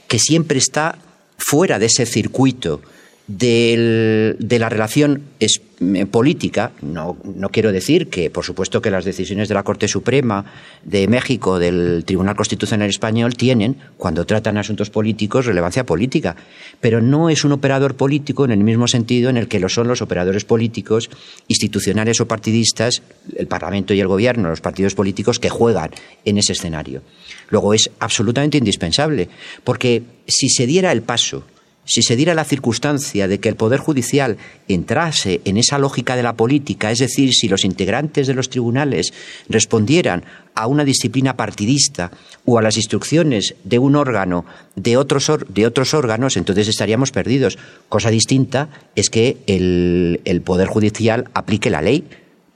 que 0.07 0.19
siempre 0.19 0.59
está 0.59 0.99
fuera 1.37 1.79
de 1.79 1.87
ese 1.87 2.05
circuito 2.05 2.81
de 3.27 4.57
la 4.59 4.67
relación 4.67 5.23
eh, 5.39 6.05
política, 6.05 6.71
no, 6.81 7.17
no, 7.23 7.49
quiero 7.49 7.71
decir 7.71 8.09
que, 8.09 8.29
por 8.29 8.43
supuesto, 8.43 8.81
que 8.81 8.91
las 8.91 9.05
decisiones 9.05 9.47
de 9.47 9.53
la 9.53 9.63
Corte 9.63 9.87
Suprema 9.87 10.45
de 10.83 11.07
México, 11.07 11.57
del 11.57 12.03
Tribunal 12.05 12.35
Constitucional 12.35 12.89
Español, 12.89 13.35
tienen, 13.35 13.77
cuando 13.97 14.25
tratan 14.25 14.57
asuntos 14.57 14.89
políticos, 14.89 15.45
relevancia 15.45 15.85
política, 15.85 16.35
pero 16.81 17.01
no 17.01 17.29
es 17.29 17.45
un 17.45 17.53
operador 17.53 17.95
político 17.95 18.43
en 18.43 18.51
el 18.51 18.63
mismo 18.63 18.87
sentido 18.87 19.29
en 19.29 19.37
el 19.37 19.47
que 19.47 19.59
lo 19.59 19.69
son 19.69 19.87
los 19.87 20.01
operadores 20.01 20.43
políticos, 20.43 21.09
institucionales 21.47 22.19
o 22.19 22.27
partidistas, 22.27 23.03
el 23.37 23.47
Parlamento 23.47 23.93
y 23.93 24.01
el 24.01 24.07
Gobierno, 24.07 24.49
los 24.49 24.61
partidos 24.61 24.95
políticos 24.95 25.39
que 25.39 25.49
juegan 25.49 25.91
en 26.25 26.37
ese 26.37 26.51
escenario. 26.53 27.01
Luego 27.49 27.73
es 27.73 27.89
absolutamente 27.99 28.57
indispensable, 28.57 29.29
porque 29.63 30.03
si 30.27 30.49
se 30.49 30.67
diera 30.67 30.91
el 30.91 31.03
paso 31.03 31.45
si 31.85 32.01
se 32.01 32.15
diera 32.15 32.33
la 32.33 32.45
circunstancia 32.45 33.27
de 33.27 33.39
que 33.39 33.49
el 33.49 33.55
Poder 33.55 33.79
Judicial 33.79 34.37
entrase 34.67 35.41
en 35.45 35.57
esa 35.57 35.77
lógica 35.77 36.15
de 36.15 36.23
la 36.23 36.33
política, 36.33 36.91
es 36.91 36.99
decir, 36.99 37.33
si 37.33 37.47
los 37.47 37.65
integrantes 37.65 38.27
de 38.27 38.33
los 38.33 38.49
tribunales 38.49 39.13
respondieran 39.49 40.23
a 40.55 40.67
una 40.67 40.85
disciplina 40.85 41.35
partidista 41.35 42.11
o 42.45 42.57
a 42.57 42.61
las 42.61 42.77
instrucciones 42.77 43.55
de 43.63 43.79
un 43.79 43.95
órgano 43.95 44.45
de 44.75 44.97
otros, 44.97 45.29
de 45.49 45.65
otros 45.65 45.93
órganos, 45.93 46.37
entonces 46.37 46.67
estaríamos 46.67 47.11
perdidos. 47.11 47.57
Cosa 47.89 48.09
distinta 48.09 48.69
es 48.95 49.09
que 49.09 49.37
el, 49.47 50.41
Poder 50.45 50.67
Judicial 50.67 51.29
aplique 51.33 51.69
la 51.69 51.81
ley, 51.81 52.05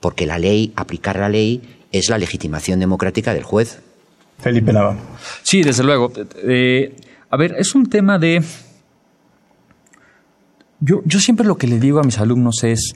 porque 0.00 0.26
la 0.26 0.38
ley, 0.38 0.72
aplicar 0.76 1.18
la 1.18 1.28
ley, 1.28 1.60
es 1.92 2.08
la 2.08 2.18
legitimación 2.18 2.80
democrática 2.80 3.34
del 3.34 3.42
juez. 3.42 3.80
Felipe 4.38 4.72
Nava. 4.72 4.96
Sí, 5.42 5.62
desde 5.62 5.82
luego. 5.82 6.12
Eh, 6.44 6.94
a 7.30 7.36
ver, 7.36 7.56
es 7.58 7.74
un 7.74 7.88
tema 7.88 8.18
de 8.18 8.42
yo, 10.80 11.02
yo 11.04 11.20
siempre 11.20 11.46
lo 11.46 11.56
que 11.56 11.66
le 11.66 11.78
digo 11.78 12.00
a 12.00 12.04
mis 12.04 12.18
alumnos 12.18 12.64
es 12.64 12.94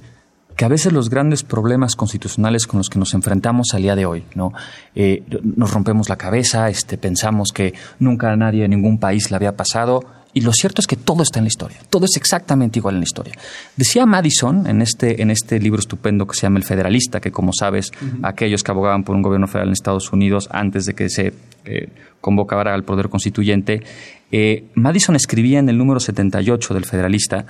que 0.56 0.64
a 0.64 0.68
veces 0.68 0.92
los 0.92 1.08
grandes 1.08 1.42
problemas 1.42 1.96
constitucionales 1.96 2.66
con 2.66 2.78
los 2.78 2.90
que 2.90 2.98
nos 2.98 3.14
enfrentamos 3.14 3.68
al 3.72 3.82
día 3.82 3.96
de 3.96 4.06
hoy, 4.06 4.24
¿no? 4.34 4.52
Eh, 4.94 5.22
nos 5.42 5.72
rompemos 5.72 6.08
la 6.08 6.16
cabeza, 6.16 6.68
este, 6.68 6.98
pensamos 6.98 7.50
que 7.54 7.74
nunca 7.98 8.30
a 8.30 8.36
nadie 8.36 8.64
en 8.64 8.70
ningún 8.70 8.98
país 8.98 9.30
le 9.30 9.36
había 9.36 9.56
pasado, 9.56 10.04
y 10.34 10.40
lo 10.40 10.52
cierto 10.52 10.80
es 10.80 10.86
que 10.86 10.96
todo 10.96 11.22
está 11.22 11.38
en 11.38 11.44
la 11.44 11.48
historia, 11.48 11.78
todo 11.90 12.06
es 12.06 12.16
exactamente 12.16 12.78
igual 12.78 12.94
en 12.94 13.00
la 13.00 13.04
historia. 13.04 13.34
Decía 13.76 14.06
Madison 14.06 14.66
en 14.66 14.82
este, 14.82 15.22
en 15.22 15.30
este 15.30 15.58
libro 15.58 15.80
estupendo 15.80 16.26
que 16.26 16.34
se 16.34 16.42
llama 16.42 16.58
El 16.58 16.64
Federalista, 16.64 17.20
que 17.20 17.30
como 17.30 17.52
sabes, 17.52 17.90
aquellos 18.22 18.62
que 18.62 18.70
abogaban 18.70 19.04
por 19.04 19.14
un 19.14 19.22
gobierno 19.22 19.46
federal 19.46 19.68
en 19.68 19.72
Estados 19.72 20.12
Unidos 20.12 20.48
antes 20.50 20.86
de 20.86 20.94
que 20.94 21.08
se 21.08 21.34
eh, 21.64 21.88
convocara 22.20 22.74
al 22.74 22.84
poder 22.84 23.08
constituyente, 23.08 23.82
eh, 24.30 24.64
Madison 24.74 25.16
escribía 25.16 25.58
en 25.58 25.68
el 25.68 25.76
número 25.76 26.00
78 26.00 26.74
del 26.74 26.84
Federalista 26.84 27.44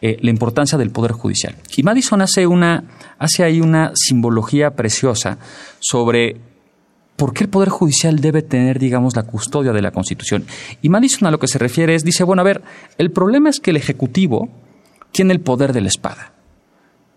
eh, 0.00 0.16
la 0.20 0.30
importancia 0.30 0.78
del 0.78 0.90
Poder 0.90 1.10
Judicial. 1.10 1.56
Y 1.76 1.82
Madison 1.82 2.20
hace, 2.20 2.46
una, 2.46 2.84
hace 3.18 3.42
ahí 3.42 3.60
una 3.60 3.90
simbología 3.96 4.70
preciosa 4.70 5.38
sobre 5.80 6.36
por 7.18 7.34
qué 7.34 7.44
el 7.44 7.50
Poder 7.50 7.68
Judicial 7.68 8.20
debe 8.20 8.42
tener, 8.42 8.78
digamos, 8.78 9.16
la 9.16 9.24
custodia 9.24 9.72
de 9.72 9.82
la 9.82 9.90
Constitución. 9.90 10.46
Y 10.80 10.88
Madison 10.88 11.26
a 11.26 11.32
lo 11.32 11.40
que 11.40 11.48
se 11.48 11.58
refiere 11.58 11.96
es, 11.96 12.04
dice, 12.04 12.22
bueno, 12.22 12.42
a 12.42 12.44
ver, 12.44 12.62
el 12.96 13.10
problema 13.10 13.50
es 13.50 13.58
que 13.58 13.72
el 13.72 13.76
Ejecutivo 13.76 14.48
tiene 15.10 15.34
el 15.34 15.40
poder 15.40 15.72
de 15.72 15.80
la 15.80 15.88
espada. 15.88 16.32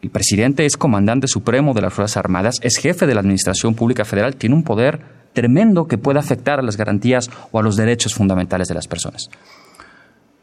El 0.02 0.10
presidente 0.10 0.66
es 0.66 0.76
comandante 0.76 1.28
supremo 1.28 1.76
de 1.76 1.82
las 1.82 1.94
Fuerzas 1.94 2.18
Armadas, 2.18 2.56
es 2.64 2.78
jefe 2.78 3.06
de 3.06 3.14
la 3.14 3.20
Administración 3.20 3.76
Pública 3.76 4.04
Federal, 4.04 4.36
tiene 4.38 4.56
un 4.56 4.64
poder 4.64 5.02
tremendo 5.34 5.88
que 5.88 6.00
puede 6.00 6.18
afectar 6.18 6.60
a 6.60 6.64
las 6.64 6.78
garantías 6.78 7.30
o 7.52 7.60
a 7.60 7.62
los 7.62 7.76
derechos 7.76 8.16
fundamentales 8.16 8.68
de 8.68 8.74
las 8.74 8.88
personas. 8.88 9.30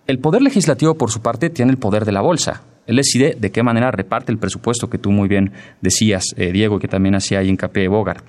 El 0.06 0.20
Poder 0.20 0.40
Legislativo, 0.40 0.94
por 0.94 1.11
su 1.11 1.20
parte, 1.20 1.50
tiene 1.50 1.72
el 1.72 1.78
poder 1.78 2.04
de 2.04 2.12
la 2.12 2.20
bolsa. 2.20 2.62
Él 2.86 2.94
decide 2.94 3.36
de 3.36 3.50
qué 3.50 3.64
manera 3.64 3.90
reparte 3.90 4.30
el 4.30 4.38
presupuesto 4.38 4.88
que 4.88 4.98
tú 4.98 5.11
muy 5.11 5.28
bien 5.28 5.50
decías, 5.80 6.26
eh, 6.36 6.52
Diego, 6.52 6.76
y 6.76 6.78
que 6.78 6.88
también 6.88 7.16
hacía 7.16 7.40
ahí 7.40 7.48
hincapié 7.48 7.88
Bogart. 7.88 8.24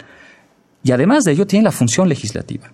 Y 0.83 0.91
además 0.91 1.23
de 1.23 1.33
ello, 1.33 1.47
tiene 1.47 1.63
la 1.63 1.71
función 1.71 2.07
legislativa. 2.09 2.71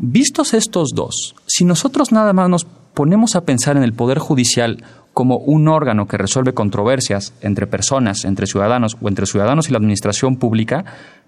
Vistos 0.00 0.54
estos 0.54 0.90
dos, 0.94 1.34
si 1.46 1.64
nosotros 1.64 2.12
nada 2.12 2.32
más 2.32 2.48
nos 2.48 2.64
ponemos 2.94 3.36
a 3.36 3.44
pensar 3.44 3.76
en 3.76 3.82
el 3.82 3.92
Poder 3.92 4.18
Judicial 4.18 4.82
como 5.12 5.36
un 5.36 5.68
órgano 5.68 6.08
que 6.08 6.16
resuelve 6.16 6.54
controversias 6.54 7.34
entre 7.42 7.66
personas, 7.66 8.24
entre 8.24 8.46
ciudadanos 8.46 8.96
o 9.00 9.08
entre 9.08 9.26
ciudadanos 9.26 9.68
y 9.68 9.72
la 9.72 9.78
administración 9.78 10.36
pública, 10.36 10.84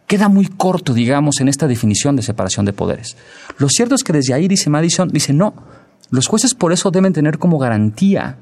queda 0.06 0.28
muy 0.28 0.46
corto, 0.46 0.94
digamos, 0.94 1.40
en 1.40 1.48
esta 1.48 1.66
definición 1.66 2.16
de 2.16 2.22
separación 2.22 2.64
de 2.64 2.72
poderes. 2.72 3.16
Lo 3.58 3.68
cierto 3.68 3.94
es 3.94 4.02
que 4.02 4.12
desde 4.12 4.34
ahí, 4.34 4.48
dice 4.48 4.70
Madison, 4.70 5.08
dice 5.08 5.32
no, 5.32 5.54
los 6.10 6.26
jueces 6.26 6.54
por 6.54 6.72
eso 6.72 6.90
deben 6.90 7.12
tener 7.12 7.38
como 7.38 7.58
garantía 7.58 8.38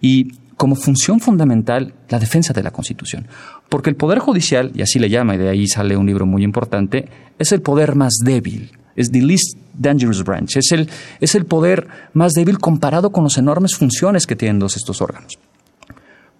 y 0.00 0.32
como 0.58 0.74
función 0.74 1.20
fundamental 1.20 1.94
la 2.08 2.18
defensa 2.18 2.52
de 2.52 2.62
la 2.62 2.72
Constitución. 2.72 3.26
Porque 3.70 3.88
el 3.88 3.96
Poder 3.96 4.18
Judicial, 4.18 4.72
y 4.74 4.82
así 4.82 4.98
le 4.98 5.08
llama, 5.08 5.36
y 5.36 5.38
de 5.38 5.48
ahí 5.48 5.66
sale 5.66 5.96
un 5.96 6.06
libro 6.06 6.26
muy 6.26 6.42
importante, 6.42 7.08
es 7.38 7.52
el 7.52 7.62
poder 7.62 7.94
más 7.94 8.14
débil, 8.22 8.72
es 8.96 9.10
the 9.10 9.22
least 9.22 9.56
dangerous 9.72 10.24
branch, 10.24 10.56
es 10.56 10.72
el, 10.72 10.90
es 11.20 11.34
el 11.36 11.46
poder 11.46 11.86
más 12.12 12.32
débil 12.32 12.58
comparado 12.58 13.10
con 13.10 13.24
las 13.24 13.38
enormes 13.38 13.76
funciones 13.76 14.26
que 14.26 14.36
tienen 14.36 14.58
todos 14.58 14.76
estos 14.76 15.00
órganos. 15.00 15.38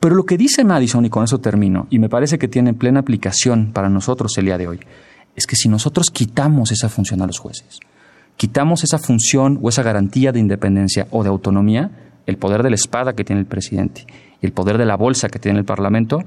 Pero 0.00 0.16
lo 0.16 0.24
que 0.24 0.36
dice 0.36 0.64
Madison, 0.64 1.04
y 1.04 1.10
con 1.10 1.22
eso 1.22 1.38
termino, 1.38 1.86
y 1.88 2.00
me 2.00 2.08
parece 2.08 2.38
que 2.38 2.48
tiene 2.48 2.74
plena 2.74 3.00
aplicación 3.00 3.72
para 3.72 3.88
nosotros 3.88 4.36
el 4.36 4.46
día 4.46 4.58
de 4.58 4.66
hoy, 4.66 4.80
es 5.36 5.46
que 5.46 5.54
si 5.54 5.68
nosotros 5.68 6.10
quitamos 6.10 6.72
esa 6.72 6.88
función 6.88 7.22
a 7.22 7.26
los 7.26 7.38
jueces, 7.38 7.78
quitamos 8.36 8.82
esa 8.82 8.98
función 8.98 9.60
o 9.62 9.68
esa 9.68 9.84
garantía 9.84 10.32
de 10.32 10.40
independencia 10.40 11.06
o 11.12 11.22
de 11.22 11.28
autonomía, 11.28 12.07
el 12.28 12.36
poder 12.36 12.62
de 12.62 12.68
la 12.68 12.76
espada 12.76 13.14
que 13.14 13.24
tiene 13.24 13.40
el 13.40 13.46
presidente 13.46 14.06
y 14.40 14.46
el 14.46 14.52
poder 14.52 14.76
de 14.76 14.84
la 14.84 14.96
bolsa 14.96 15.28
que 15.28 15.38
tiene 15.38 15.58
el 15.58 15.64
Parlamento, 15.64 16.18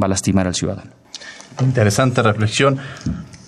va 0.00 0.06
a 0.06 0.08
lastimar 0.08 0.46
al 0.46 0.54
ciudadano. 0.54 0.90
Interesante 1.60 2.22
reflexión. 2.22 2.78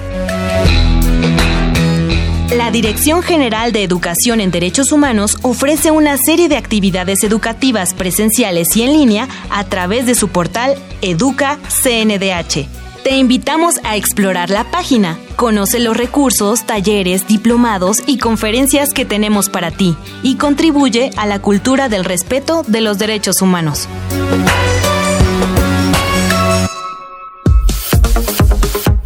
La 2.57 2.71
Dirección 2.71 3.23
General 3.23 3.73
de 3.73 3.83
Educación 3.83 4.41
en 4.41 4.51
Derechos 4.51 4.93
Humanos 4.93 5.39
ofrece 5.43 5.91
una 5.91 6.17
serie 6.19 6.49
de 6.49 6.57
actividades 6.57 7.25
educativas 7.25 7.95
presenciales 7.95 8.77
y 8.77 8.83
en 8.83 8.93
línea 8.93 9.29
a 9.51 9.65
través 9.65 10.05
de 10.05 10.15
su 10.15 10.29
portal 10.29 10.77
Educa 11.01 11.59
CNDH 11.69 12.82
te 13.03 13.17
invitamos 13.17 13.75
a 13.85 13.97
explorar 13.97 14.51
la 14.51 14.65
página. 14.65 15.19
Conoce 15.37 15.81
los 15.81 15.97
recursos, 15.97 16.65
talleres, 16.65 17.27
diplomados 17.27 18.03
y 18.07 18.19
conferencias 18.19 18.93
que 18.93 19.05
tenemos 19.05 19.49
para 19.49 19.71
ti 19.71 19.97
y 20.23 20.37
contribuye 20.37 21.11
a 21.17 21.27
la 21.27 21.41
cultura 21.41 21.89
del 21.89 22.05
respeto 22.05 22.63
de 22.67 22.81
los 22.81 22.99
derechos 22.99 23.43
humanos. 23.43 23.89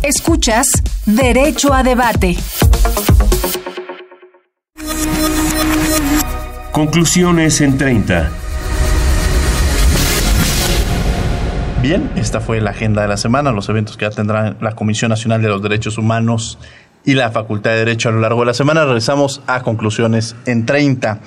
Escuchas 0.03 0.69
Derecho 1.05 1.73
a 1.73 1.83
Debate. 1.83 2.37
Conclusiones 6.71 7.61
en 7.61 7.79
30. 7.79 8.46
Esta 11.95 12.41
fue 12.41 12.61
la 12.61 12.71
agenda 12.71 13.03
de 13.03 13.09
la 13.09 13.17
semana, 13.17 13.53
los 13.53 13.69
eventos 13.69 13.97
que 13.97 14.11
tendrán 14.11 14.57
la 14.61 14.73
Comisión 14.73 15.09
Nacional 15.09 15.41
de 15.41 15.49
los 15.49 15.63
Derechos 15.63 15.99
Humanos 15.99 16.59
y 17.05 17.15
la 17.15 17.31
Facultad 17.31 17.71
de 17.71 17.79
Derecho 17.79 18.09
a 18.09 18.13
lo 18.13 18.19
largo 18.19 18.41
de 18.41 18.47
la 18.47 18.55
semana. 18.55 18.85
Regresamos 18.85 19.41
a 19.47 19.63
conclusiones 19.63 20.35
en 20.47 20.67
30. 20.67 21.21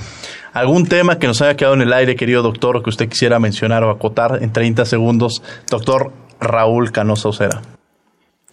¿Algún 0.52 0.86
tema 0.86 1.18
que 1.18 1.28
nos 1.28 1.42
haya 1.42 1.56
quedado 1.56 1.76
en 1.76 1.82
el 1.84 1.94
aire, 1.94 2.18
querido 2.18 2.42
doctor, 2.42 2.84
que 2.84 2.90
usted 2.90 3.08
quisiera 3.08 3.40
mencionar 3.40 3.86
o 3.86 3.90
acotar 3.90 4.40
en 4.42 4.52
30 4.52 4.84
segundos? 4.84 5.42
Doctor 5.70 6.12
Raúl 6.42 6.92
Canosa 6.92 7.30
Ocera. 7.30 7.62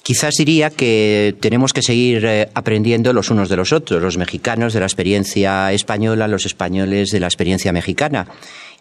Quizás 0.05 0.35
diría 0.39 0.71
que 0.71 1.35
tenemos 1.41 1.73
que 1.73 1.83
seguir 1.83 2.25
eh, 2.25 2.49
aprendiendo 2.55 3.13
los 3.13 3.31
unos 3.31 3.49
de 3.49 3.57
los 3.57 3.73
otros, 3.73 4.01
los 4.01 4.17
mexicanos 4.17 4.73
de 4.73 4.79
la 4.79 4.87
experiencia 4.87 5.73
española, 5.73 6.29
los 6.29 6.47
españoles 6.47 7.09
de 7.11 7.19
la 7.19 7.27
experiencia 7.27 7.73
mexicana, 7.73 8.29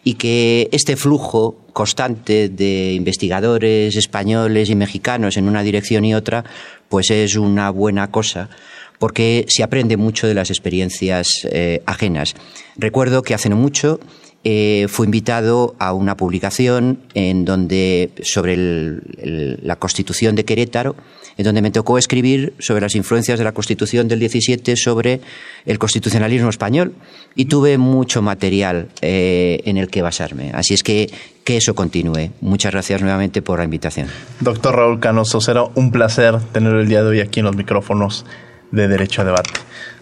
y 0.04 0.14
que 0.14 0.68
este 0.72 0.96
flujo 0.96 1.56
constante 1.72 2.48
de 2.48 2.94
investigadores 2.94 3.96
españoles 3.96 4.70
y 4.70 4.74
mexicanos 4.74 5.36
en 5.36 5.48
una 5.48 5.62
dirección 5.62 6.04
y 6.04 6.14
otra, 6.14 6.44
pues 6.88 7.10
es 7.10 7.36
una 7.36 7.70
buena 7.70 8.10
cosa 8.10 8.48
porque 8.98 9.44
se 9.48 9.62
aprende 9.62 9.96
mucho 9.96 10.26
de 10.26 10.34
las 10.34 10.50
experiencias 10.50 11.28
eh, 11.44 11.82
ajenas. 11.86 12.34
Recuerdo 12.76 13.22
que 13.22 13.34
hace 13.34 13.48
no 13.48 13.56
mucho 13.56 14.00
eh, 14.48 14.86
fue 14.88 15.06
invitado 15.06 15.74
a 15.80 15.92
una 15.92 16.16
publicación 16.16 17.00
en 17.14 17.44
donde 17.44 18.12
sobre 18.22 18.56
la 18.56 19.74
Constitución 19.74 20.36
de 20.36 20.44
Querétaro, 20.44 20.94
en 21.36 21.44
donde 21.44 21.62
me 21.62 21.72
tocó 21.72 21.98
escribir 21.98 22.54
sobre 22.60 22.82
las 22.82 22.94
influencias 22.94 23.40
de 23.40 23.44
la 23.44 23.50
Constitución 23.50 24.06
del 24.06 24.20
17 24.20 24.76
sobre 24.76 25.20
el 25.64 25.80
constitucionalismo 25.80 26.48
español 26.48 26.94
y 27.34 27.46
tuve 27.46 27.76
mucho 27.76 28.22
material 28.22 28.86
eh, 29.02 29.62
en 29.64 29.78
el 29.78 29.88
que 29.88 30.02
basarme. 30.02 30.52
Así 30.54 30.74
es 30.74 30.84
que 30.84 31.10
que 31.42 31.56
eso 31.56 31.74
continúe. 31.74 32.30
Muchas 32.40 32.70
gracias 32.70 33.00
nuevamente 33.00 33.42
por 33.42 33.58
la 33.58 33.64
invitación. 33.64 34.06
Doctor 34.38 34.76
Raúl 34.76 35.00
Canoso, 35.00 35.40
será 35.40 35.64
un 35.74 35.90
placer 35.90 36.38
tenerlo 36.52 36.80
el 36.80 36.88
día 36.88 37.02
de 37.02 37.08
hoy 37.08 37.20
aquí 37.20 37.40
en 37.40 37.46
los 37.46 37.56
micrófonos 37.56 38.24
de 38.70 38.86
Derecho 38.86 39.22
a 39.22 39.24
Debate. 39.24 39.50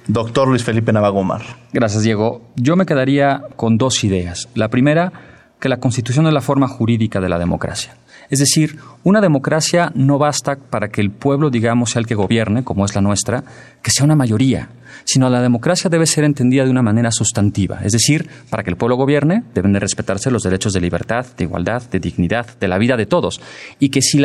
Doctor 0.07 0.49
Luis 0.49 0.63
Felipe 0.63 0.93
Navagomar. 0.93 1.43
Gracias, 1.73 2.03
Diego. 2.03 2.43
Yo 2.57 2.77
me 2.77 2.85
quedaría 2.85 3.43
con 3.57 3.79
dos 3.79 4.05
ideas. 4.05 4.49
La 4.55 4.69
primera, 4.69 5.13
que 5.59 5.69
la 5.69 5.79
Constitución 5.79 6.27
es 6.27 6.33
la 6.35 6.43
forma 6.43 6.69
jurídica 6.69 7.21
de 7.21 7.29
la 7.31 7.39
democracia. 7.39 7.97
Es 8.31 8.39
decir, 8.39 8.79
una 9.03 9.21
democracia 9.21 9.93
no 9.95 10.19
basta 10.19 10.57
para 10.57 10.89
que 10.89 11.01
el 11.01 11.11
pueblo, 11.11 11.51
digamos, 11.51 11.91
sea 11.91 12.01
el 12.01 12.07
que 12.07 12.15
gobierne, 12.15 12.65
como 12.65 12.85
es 12.85 12.95
la 12.95 13.01
nuestra, 13.01 13.45
que 13.83 13.91
sea 13.91 14.05
una 14.05 14.17
mayoría, 14.17 14.71
sino 15.05 15.29
la 15.29 15.43
democracia 15.43 15.91
debe 15.91 16.07
ser 16.07 16.25
entendida 16.25 16.65
de 16.65 16.71
una 16.71 16.83
manera 16.83 17.11
sustantiva. 17.11 17.81
Es 17.83 17.93
decir, 17.93 18.29
para 18.51 18.63
que 18.63 18.71
el 18.71 18.77
pueblo 18.77 18.97
gobierne, 18.97 19.45
deben 19.55 19.73
de 19.73 19.81
respetarse 19.81 20.31
los 20.31 20.43
derechos 20.43 20.73
de 20.73 20.81
libertad, 20.81 21.27
de 21.37 21.45
igualdad, 21.45 21.83
de 21.91 22.01
dignidad, 22.01 22.59
de 22.59 22.69
la 22.69 22.79
vida 22.79 22.97
de 22.97 23.07
todos. 23.07 23.41
Y 23.79 23.91
que 23.91 24.01
si 24.01 24.23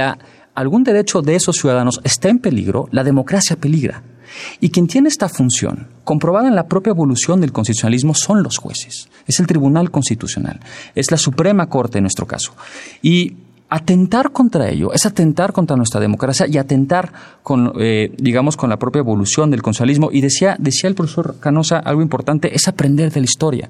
algún 0.56 0.84
derecho 0.84 1.22
de 1.22 1.36
esos 1.36 1.58
ciudadanos 1.58 2.00
está 2.04 2.30
en 2.30 2.40
peligro, 2.40 2.88
la 2.92 3.04
democracia 3.04 3.56
peligra. 3.56 4.04
Y 4.60 4.70
quien 4.70 4.88
tiene 4.88 5.10
esta 5.10 5.30
función, 5.30 5.88
comprobada 6.04 6.48
en 6.48 6.56
la 6.56 6.68
propia 6.68 6.92
evolución 6.92 7.42
del 7.42 7.52
constitucionalismo, 7.52 8.14
son 8.14 8.44
los 8.44 8.58
jueces. 8.58 9.10
Es 9.28 9.40
el 9.40 9.48
Tribunal 9.48 9.92
Constitucional. 9.92 10.60
Es 10.96 11.12
la 11.12 11.18
Suprema 11.18 11.68
Corte 11.70 12.00
en 12.00 12.04
nuestro 12.04 12.26
caso. 12.26 12.54
Y 13.02 13.36
atentar 13.70 14.32
contra 14.32 14.70
ello 14.70 14.92
es 14.94 15.06
atentar 15.06 15.54
contra 15.54 15.78
nuestra 15.78 16.02
democracia 16.02 16.48
y 16.48 16.58
atentar 16.58 17.14
con, 17.44 17.74
eh, 17.80 18.12
digamos, 18.18 18.58
con 18.58 18.70
la 18.70 18.78
propia 18.78 19.00
evolución 19.00 19.52
del 19.52 19.62
constitucionalismo. 19.62 20.10
Y 20.12 20.22
decía, 20.22 20.56
decía 20.60 20.90
el 20.90 20.96
profesor 20.96 21.36
Canosa 21.40 21.78
algo 21.78 22.02
importante, 22.02 22.56
es 22.56 22.68
aprender 22.68 23.12
de 23.12 23.22
la 23.22 23.26
historia. 23.26 23.70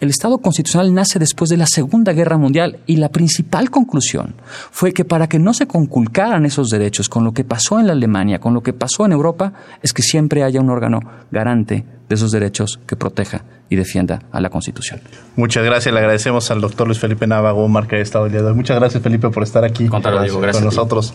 El 0.00 0.10
Estado 0.10 0.38
constitucional 0.38 0.94
nace 0.94 1.18
después 1.18 1.50
de 1.50 1.56
la 1.56 1.66
Segunda 1.66 2.12
Guerra 2.12 2.38
Mundial 2.38 2.78
y 2.86 2.96
la 2.96 3.10
principal 3.10 3.70
conclusión 3.70 4.34
fue 4.70 4.92
que 4.92 5.04
para 5.04 5.28
que 5.28 5.38
no 5.38 5.52
se 5.52 5.66
conculcaran 5.66 6.46
esos 6.46 6.68
derechos 6.68 7.08
con 7.08 7.24
lo 7.24 7.32
que 7.32 7.44
pasó 7.44 7.80
en 7.80 7.86
la 7.86 7.92
Alemania, 7.92 8.38
con 8.38 8.54
lo 8.54 8.62
que 8.62 8.72
pasó 8.72 9.04
en 9.04 9.12
Europa, 9.12 9.52
es 9.82 9.92
que 9.92 10.02
siempre 10.02 10.44
haya 10.44 10.60
un 10.60 10.70
órgano 10.70 11.00
garante 11.30 11.84
de 12.10 12.16
esos 12.16 12.32
derechos 12.32 12.80
que 12.88 12.96
proteja 12.96 13.44
y 13.68 13.76
defienda 13.76 14.18
a 14.32 14.40
la 14.40 14.50
Constitución. 14.50 15.00
Muchas 15.36 15.64
gracias, 15.64 15.94
le 15.94 16.00
agradecemos 16.00 16.50
al 16.50 16.60
doctor 16.60 16.88
Luis 16.88 16.98
Felipe 16.98 17.24
Nava 17.28 17.52
Gómez 17.52 17.86
que 17.86 17.96
ha 17.96 17.98
estado 18.00 18.26
el 18.26 18.32
día 18.32 18.42
de 18.42 18.48
hoy. 18.48 18.54
Muchas 18.54 18.76
gracias, 18.80 19.00
Felipe, 19.00 19.30
por 19.30 19.44
estar 19.44 19.64
aquí 19.64 19.86
con, 19.86 20.02
nosotros. 20.02 21.14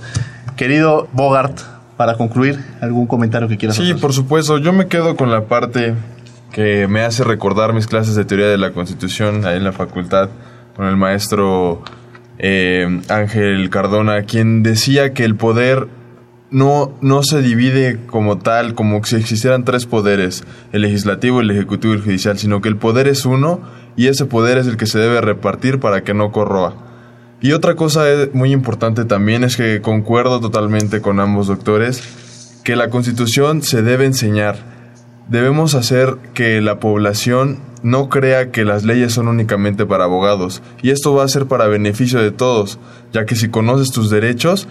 Querido 0.56 1.10
Bogart, 1.12 1.60
para 1.98 2.16
concluir, 2.16 2.64
¿algún 2.80 3.08
comentario 3.08 3.50
que 3.50 3.58
quieras 3.58 3.78
hacer? 3.78 3.94
Sí, 3.94 4.02
por 4.02 4.14
supuesto. 4.14 4.58
Yo 4.58 4.72
me 4.72 4.88
quedo 4.88 5.18
con 5.18 5.32
la 5.32 5.44
parte 5.44 5.96
que 6.54 6.88
me 6.88 7.02
hace 7.02 7.26
recordar 7.26 7.74
mis 7.74 7.88
clases 7.88 8.16
de 8.16 8.24
teoría 8.24 8.48
de 8.48 8.58
la 8.58 8.72
Constitución 8.72 9.46
ahí 9.46 9.58
en 9.58 9.66
la 9.66 9.74
facultad 9.74 10.30
con 10.78 10.86
el 10.86 10.96
maestro 10.96 11.84
eh, 12.38 13.02
Ángel 13.10 13.70
Cardona, 13.70 14.24
quien 14.24 14.64
decía 14.64 15.14
que 15.14 15.26
el 15.26 15.36
poder 15.36 15.90
no, 16.56 16.94
no 17.02 17.22
se 17.22 17.42
divide 17.42 18.00
como 18.08 18.38
tal, 18.38 18.76
como 18.76 19.04
si 19.04 19.18
existieran 19.18 19.66
tres 19.66 19.86
poderes, 19.86 20.46
el 20.72 20.84
legislativo, 20.84 21.42
el 21.42 21.52
ejecutivo 21.52 21.94
y 21.94 21.98
el 21.98 22.04
judicial, 22.04 22.38
sino 22.38 22.62
que 22.62 22.70
el 22.70 22.78
poder 22.78 23.10
es 23.10 23.26
uno 23.26 23.60
y 23.98 24.08
ese 24.08 24.24
poder 24.24 24.58
es 24.58 24.66
el 24.66 24.78
que 24.78 24.86
se 24.86 24.98
debe 24.98 25.20
repartir 25.20 25.82
para 25.82 26.06
que 26.06 26.14
no 26.14 26.32
corroa. 26.32 26.74
Y 27.42 27.52
otra 27.52 27.76
cosa 27.76 28.06
muy 28.32 28.54
importante 28.54 29.04
también 29.04 29.44
es 29.44 29.58
que 29.58 29.82
concuerdo 29.82 30.40
totalmente 30.40 31.02
con 31.02 31.20
ambos 31.20 31.48
doctores, 31.48 32.62
que 32.64 32.78
la 32.78 32.90
constitución 32.90 33.62
se 33.62 33.82
debe 33.82 34.06
enseñar. 34.06 34.56
Debemos 35.28 35.76
hacer 35.76 36.16
que 36.34 36.62
la 36.62 36.80
población 36.80 37.60
no 37.84 38.08
crea 38.08 38.52
que 38.52 38.64
las 38.64 38.86
leyes 38.86 39.12
son 39.12 39.28
únicamente 39.28 39.86
para 39.86 40.06
abogados, 40.06 40.62
y 40.82 40.92
esto 40.92 41.14
va 41.14 41.26
a 41.26 41.28
ser 41.28 41.48
para 41.48 41.68
beneficio 41.68 42.22
de 42.22 42.32
todos, 42.32 42.80
ya 43.12 43.26
que 43.26 43.36
si 43.36 43.50
conoces 43.50 43.92
tus 43.92 44.10
derechos, 44.10 44.70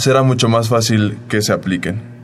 será 0.00 0.22
mucho 0.22 0.48
más 0.48 0.68
fácil 0.68 1.18
que 1.28 1.42
se 1.42 1.52
apliquen. 1.52 2.18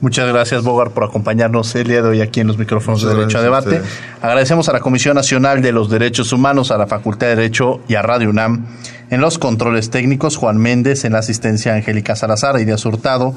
Muchas 0.00 0.26
gracias, 0.28 0.64
Bogart, 0.64 0.92
por 0.92 1.04
acompañarnos 1.04 1.74
el 1.74 1.86
día 1.86 2.00
de 2.00 2.08
hoy 2.08 2.20
aquí 2.22 2.40
en 2.40 2.46
los 2.46 2.56
micrófonos 2.56 3.02
de 3.02 3.14
Derecho 3.14 3.36
a 3.36 3.42
Debate. 3.42 3.82
Agradecemos 4.22 4.66
a 4.70 4.72
la 4.72 4.80
Comisión 4.80 5.14
Nacional 5.14 5.60
de 5.60 5.72
los 5.72 5.90
Derechos 5.90 6.32
Humanos, 6.32 6.70
a 6.70 6.78
la 6.78 6.86
Facultad 6.86 7.26
de 7.26 7.36
Derecho 7.36 7.80
y 7.86 7.96
a 7.96 8.02
Radio 8.02 8.30
UNAM. 8.30 8.66
En 9.10 9.20
los 9.20 9.38
controles 9.38 9.90
técnicos, 9.90 10.36
Juan 10.36 10.56
Méndez, 10.56 11.04
en 11.04 11.12
la 11.12 11.18
asistencia 11.18 11.74
Angélica 11.74 12.16
Salazar, 12.16 12.58
Iria 12.58 12.76
Hurtado, 12.82 13.34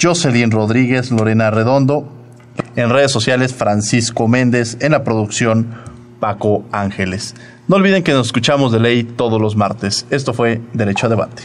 Jocelyn 0.00 0.50
Rodríguez, 0.50 1.12
Lorena 1.12 1.52
Redondo. 1.52 2.12
En 2.74 2.90
redes 2.90 3.12
sociales, 3.12 3.54
Francisco 3.54 4.26
Méndez. 4.26 4.78
En 4.80 4.92
la 4.92 5.04
producción, 5.04 5.68
Paco 6.18 6.64
Ángeles. 6.72 7.36
No 7.68 7.76
olviden 7.76 8.02
que 8.02 8.12
nos 8.12 8.26
escuchamos 8.26 8.72
de 8.72 8.80
ley 8.80 9.04
todos 9.04 9.40
los 9.40 9.54
martes. 9.54 10.04
Esto 10.10 10.34
fue 10.34 10.60
Derecho 10.72 11.06
a 11.06 11.10
Debate. 11.10 11.44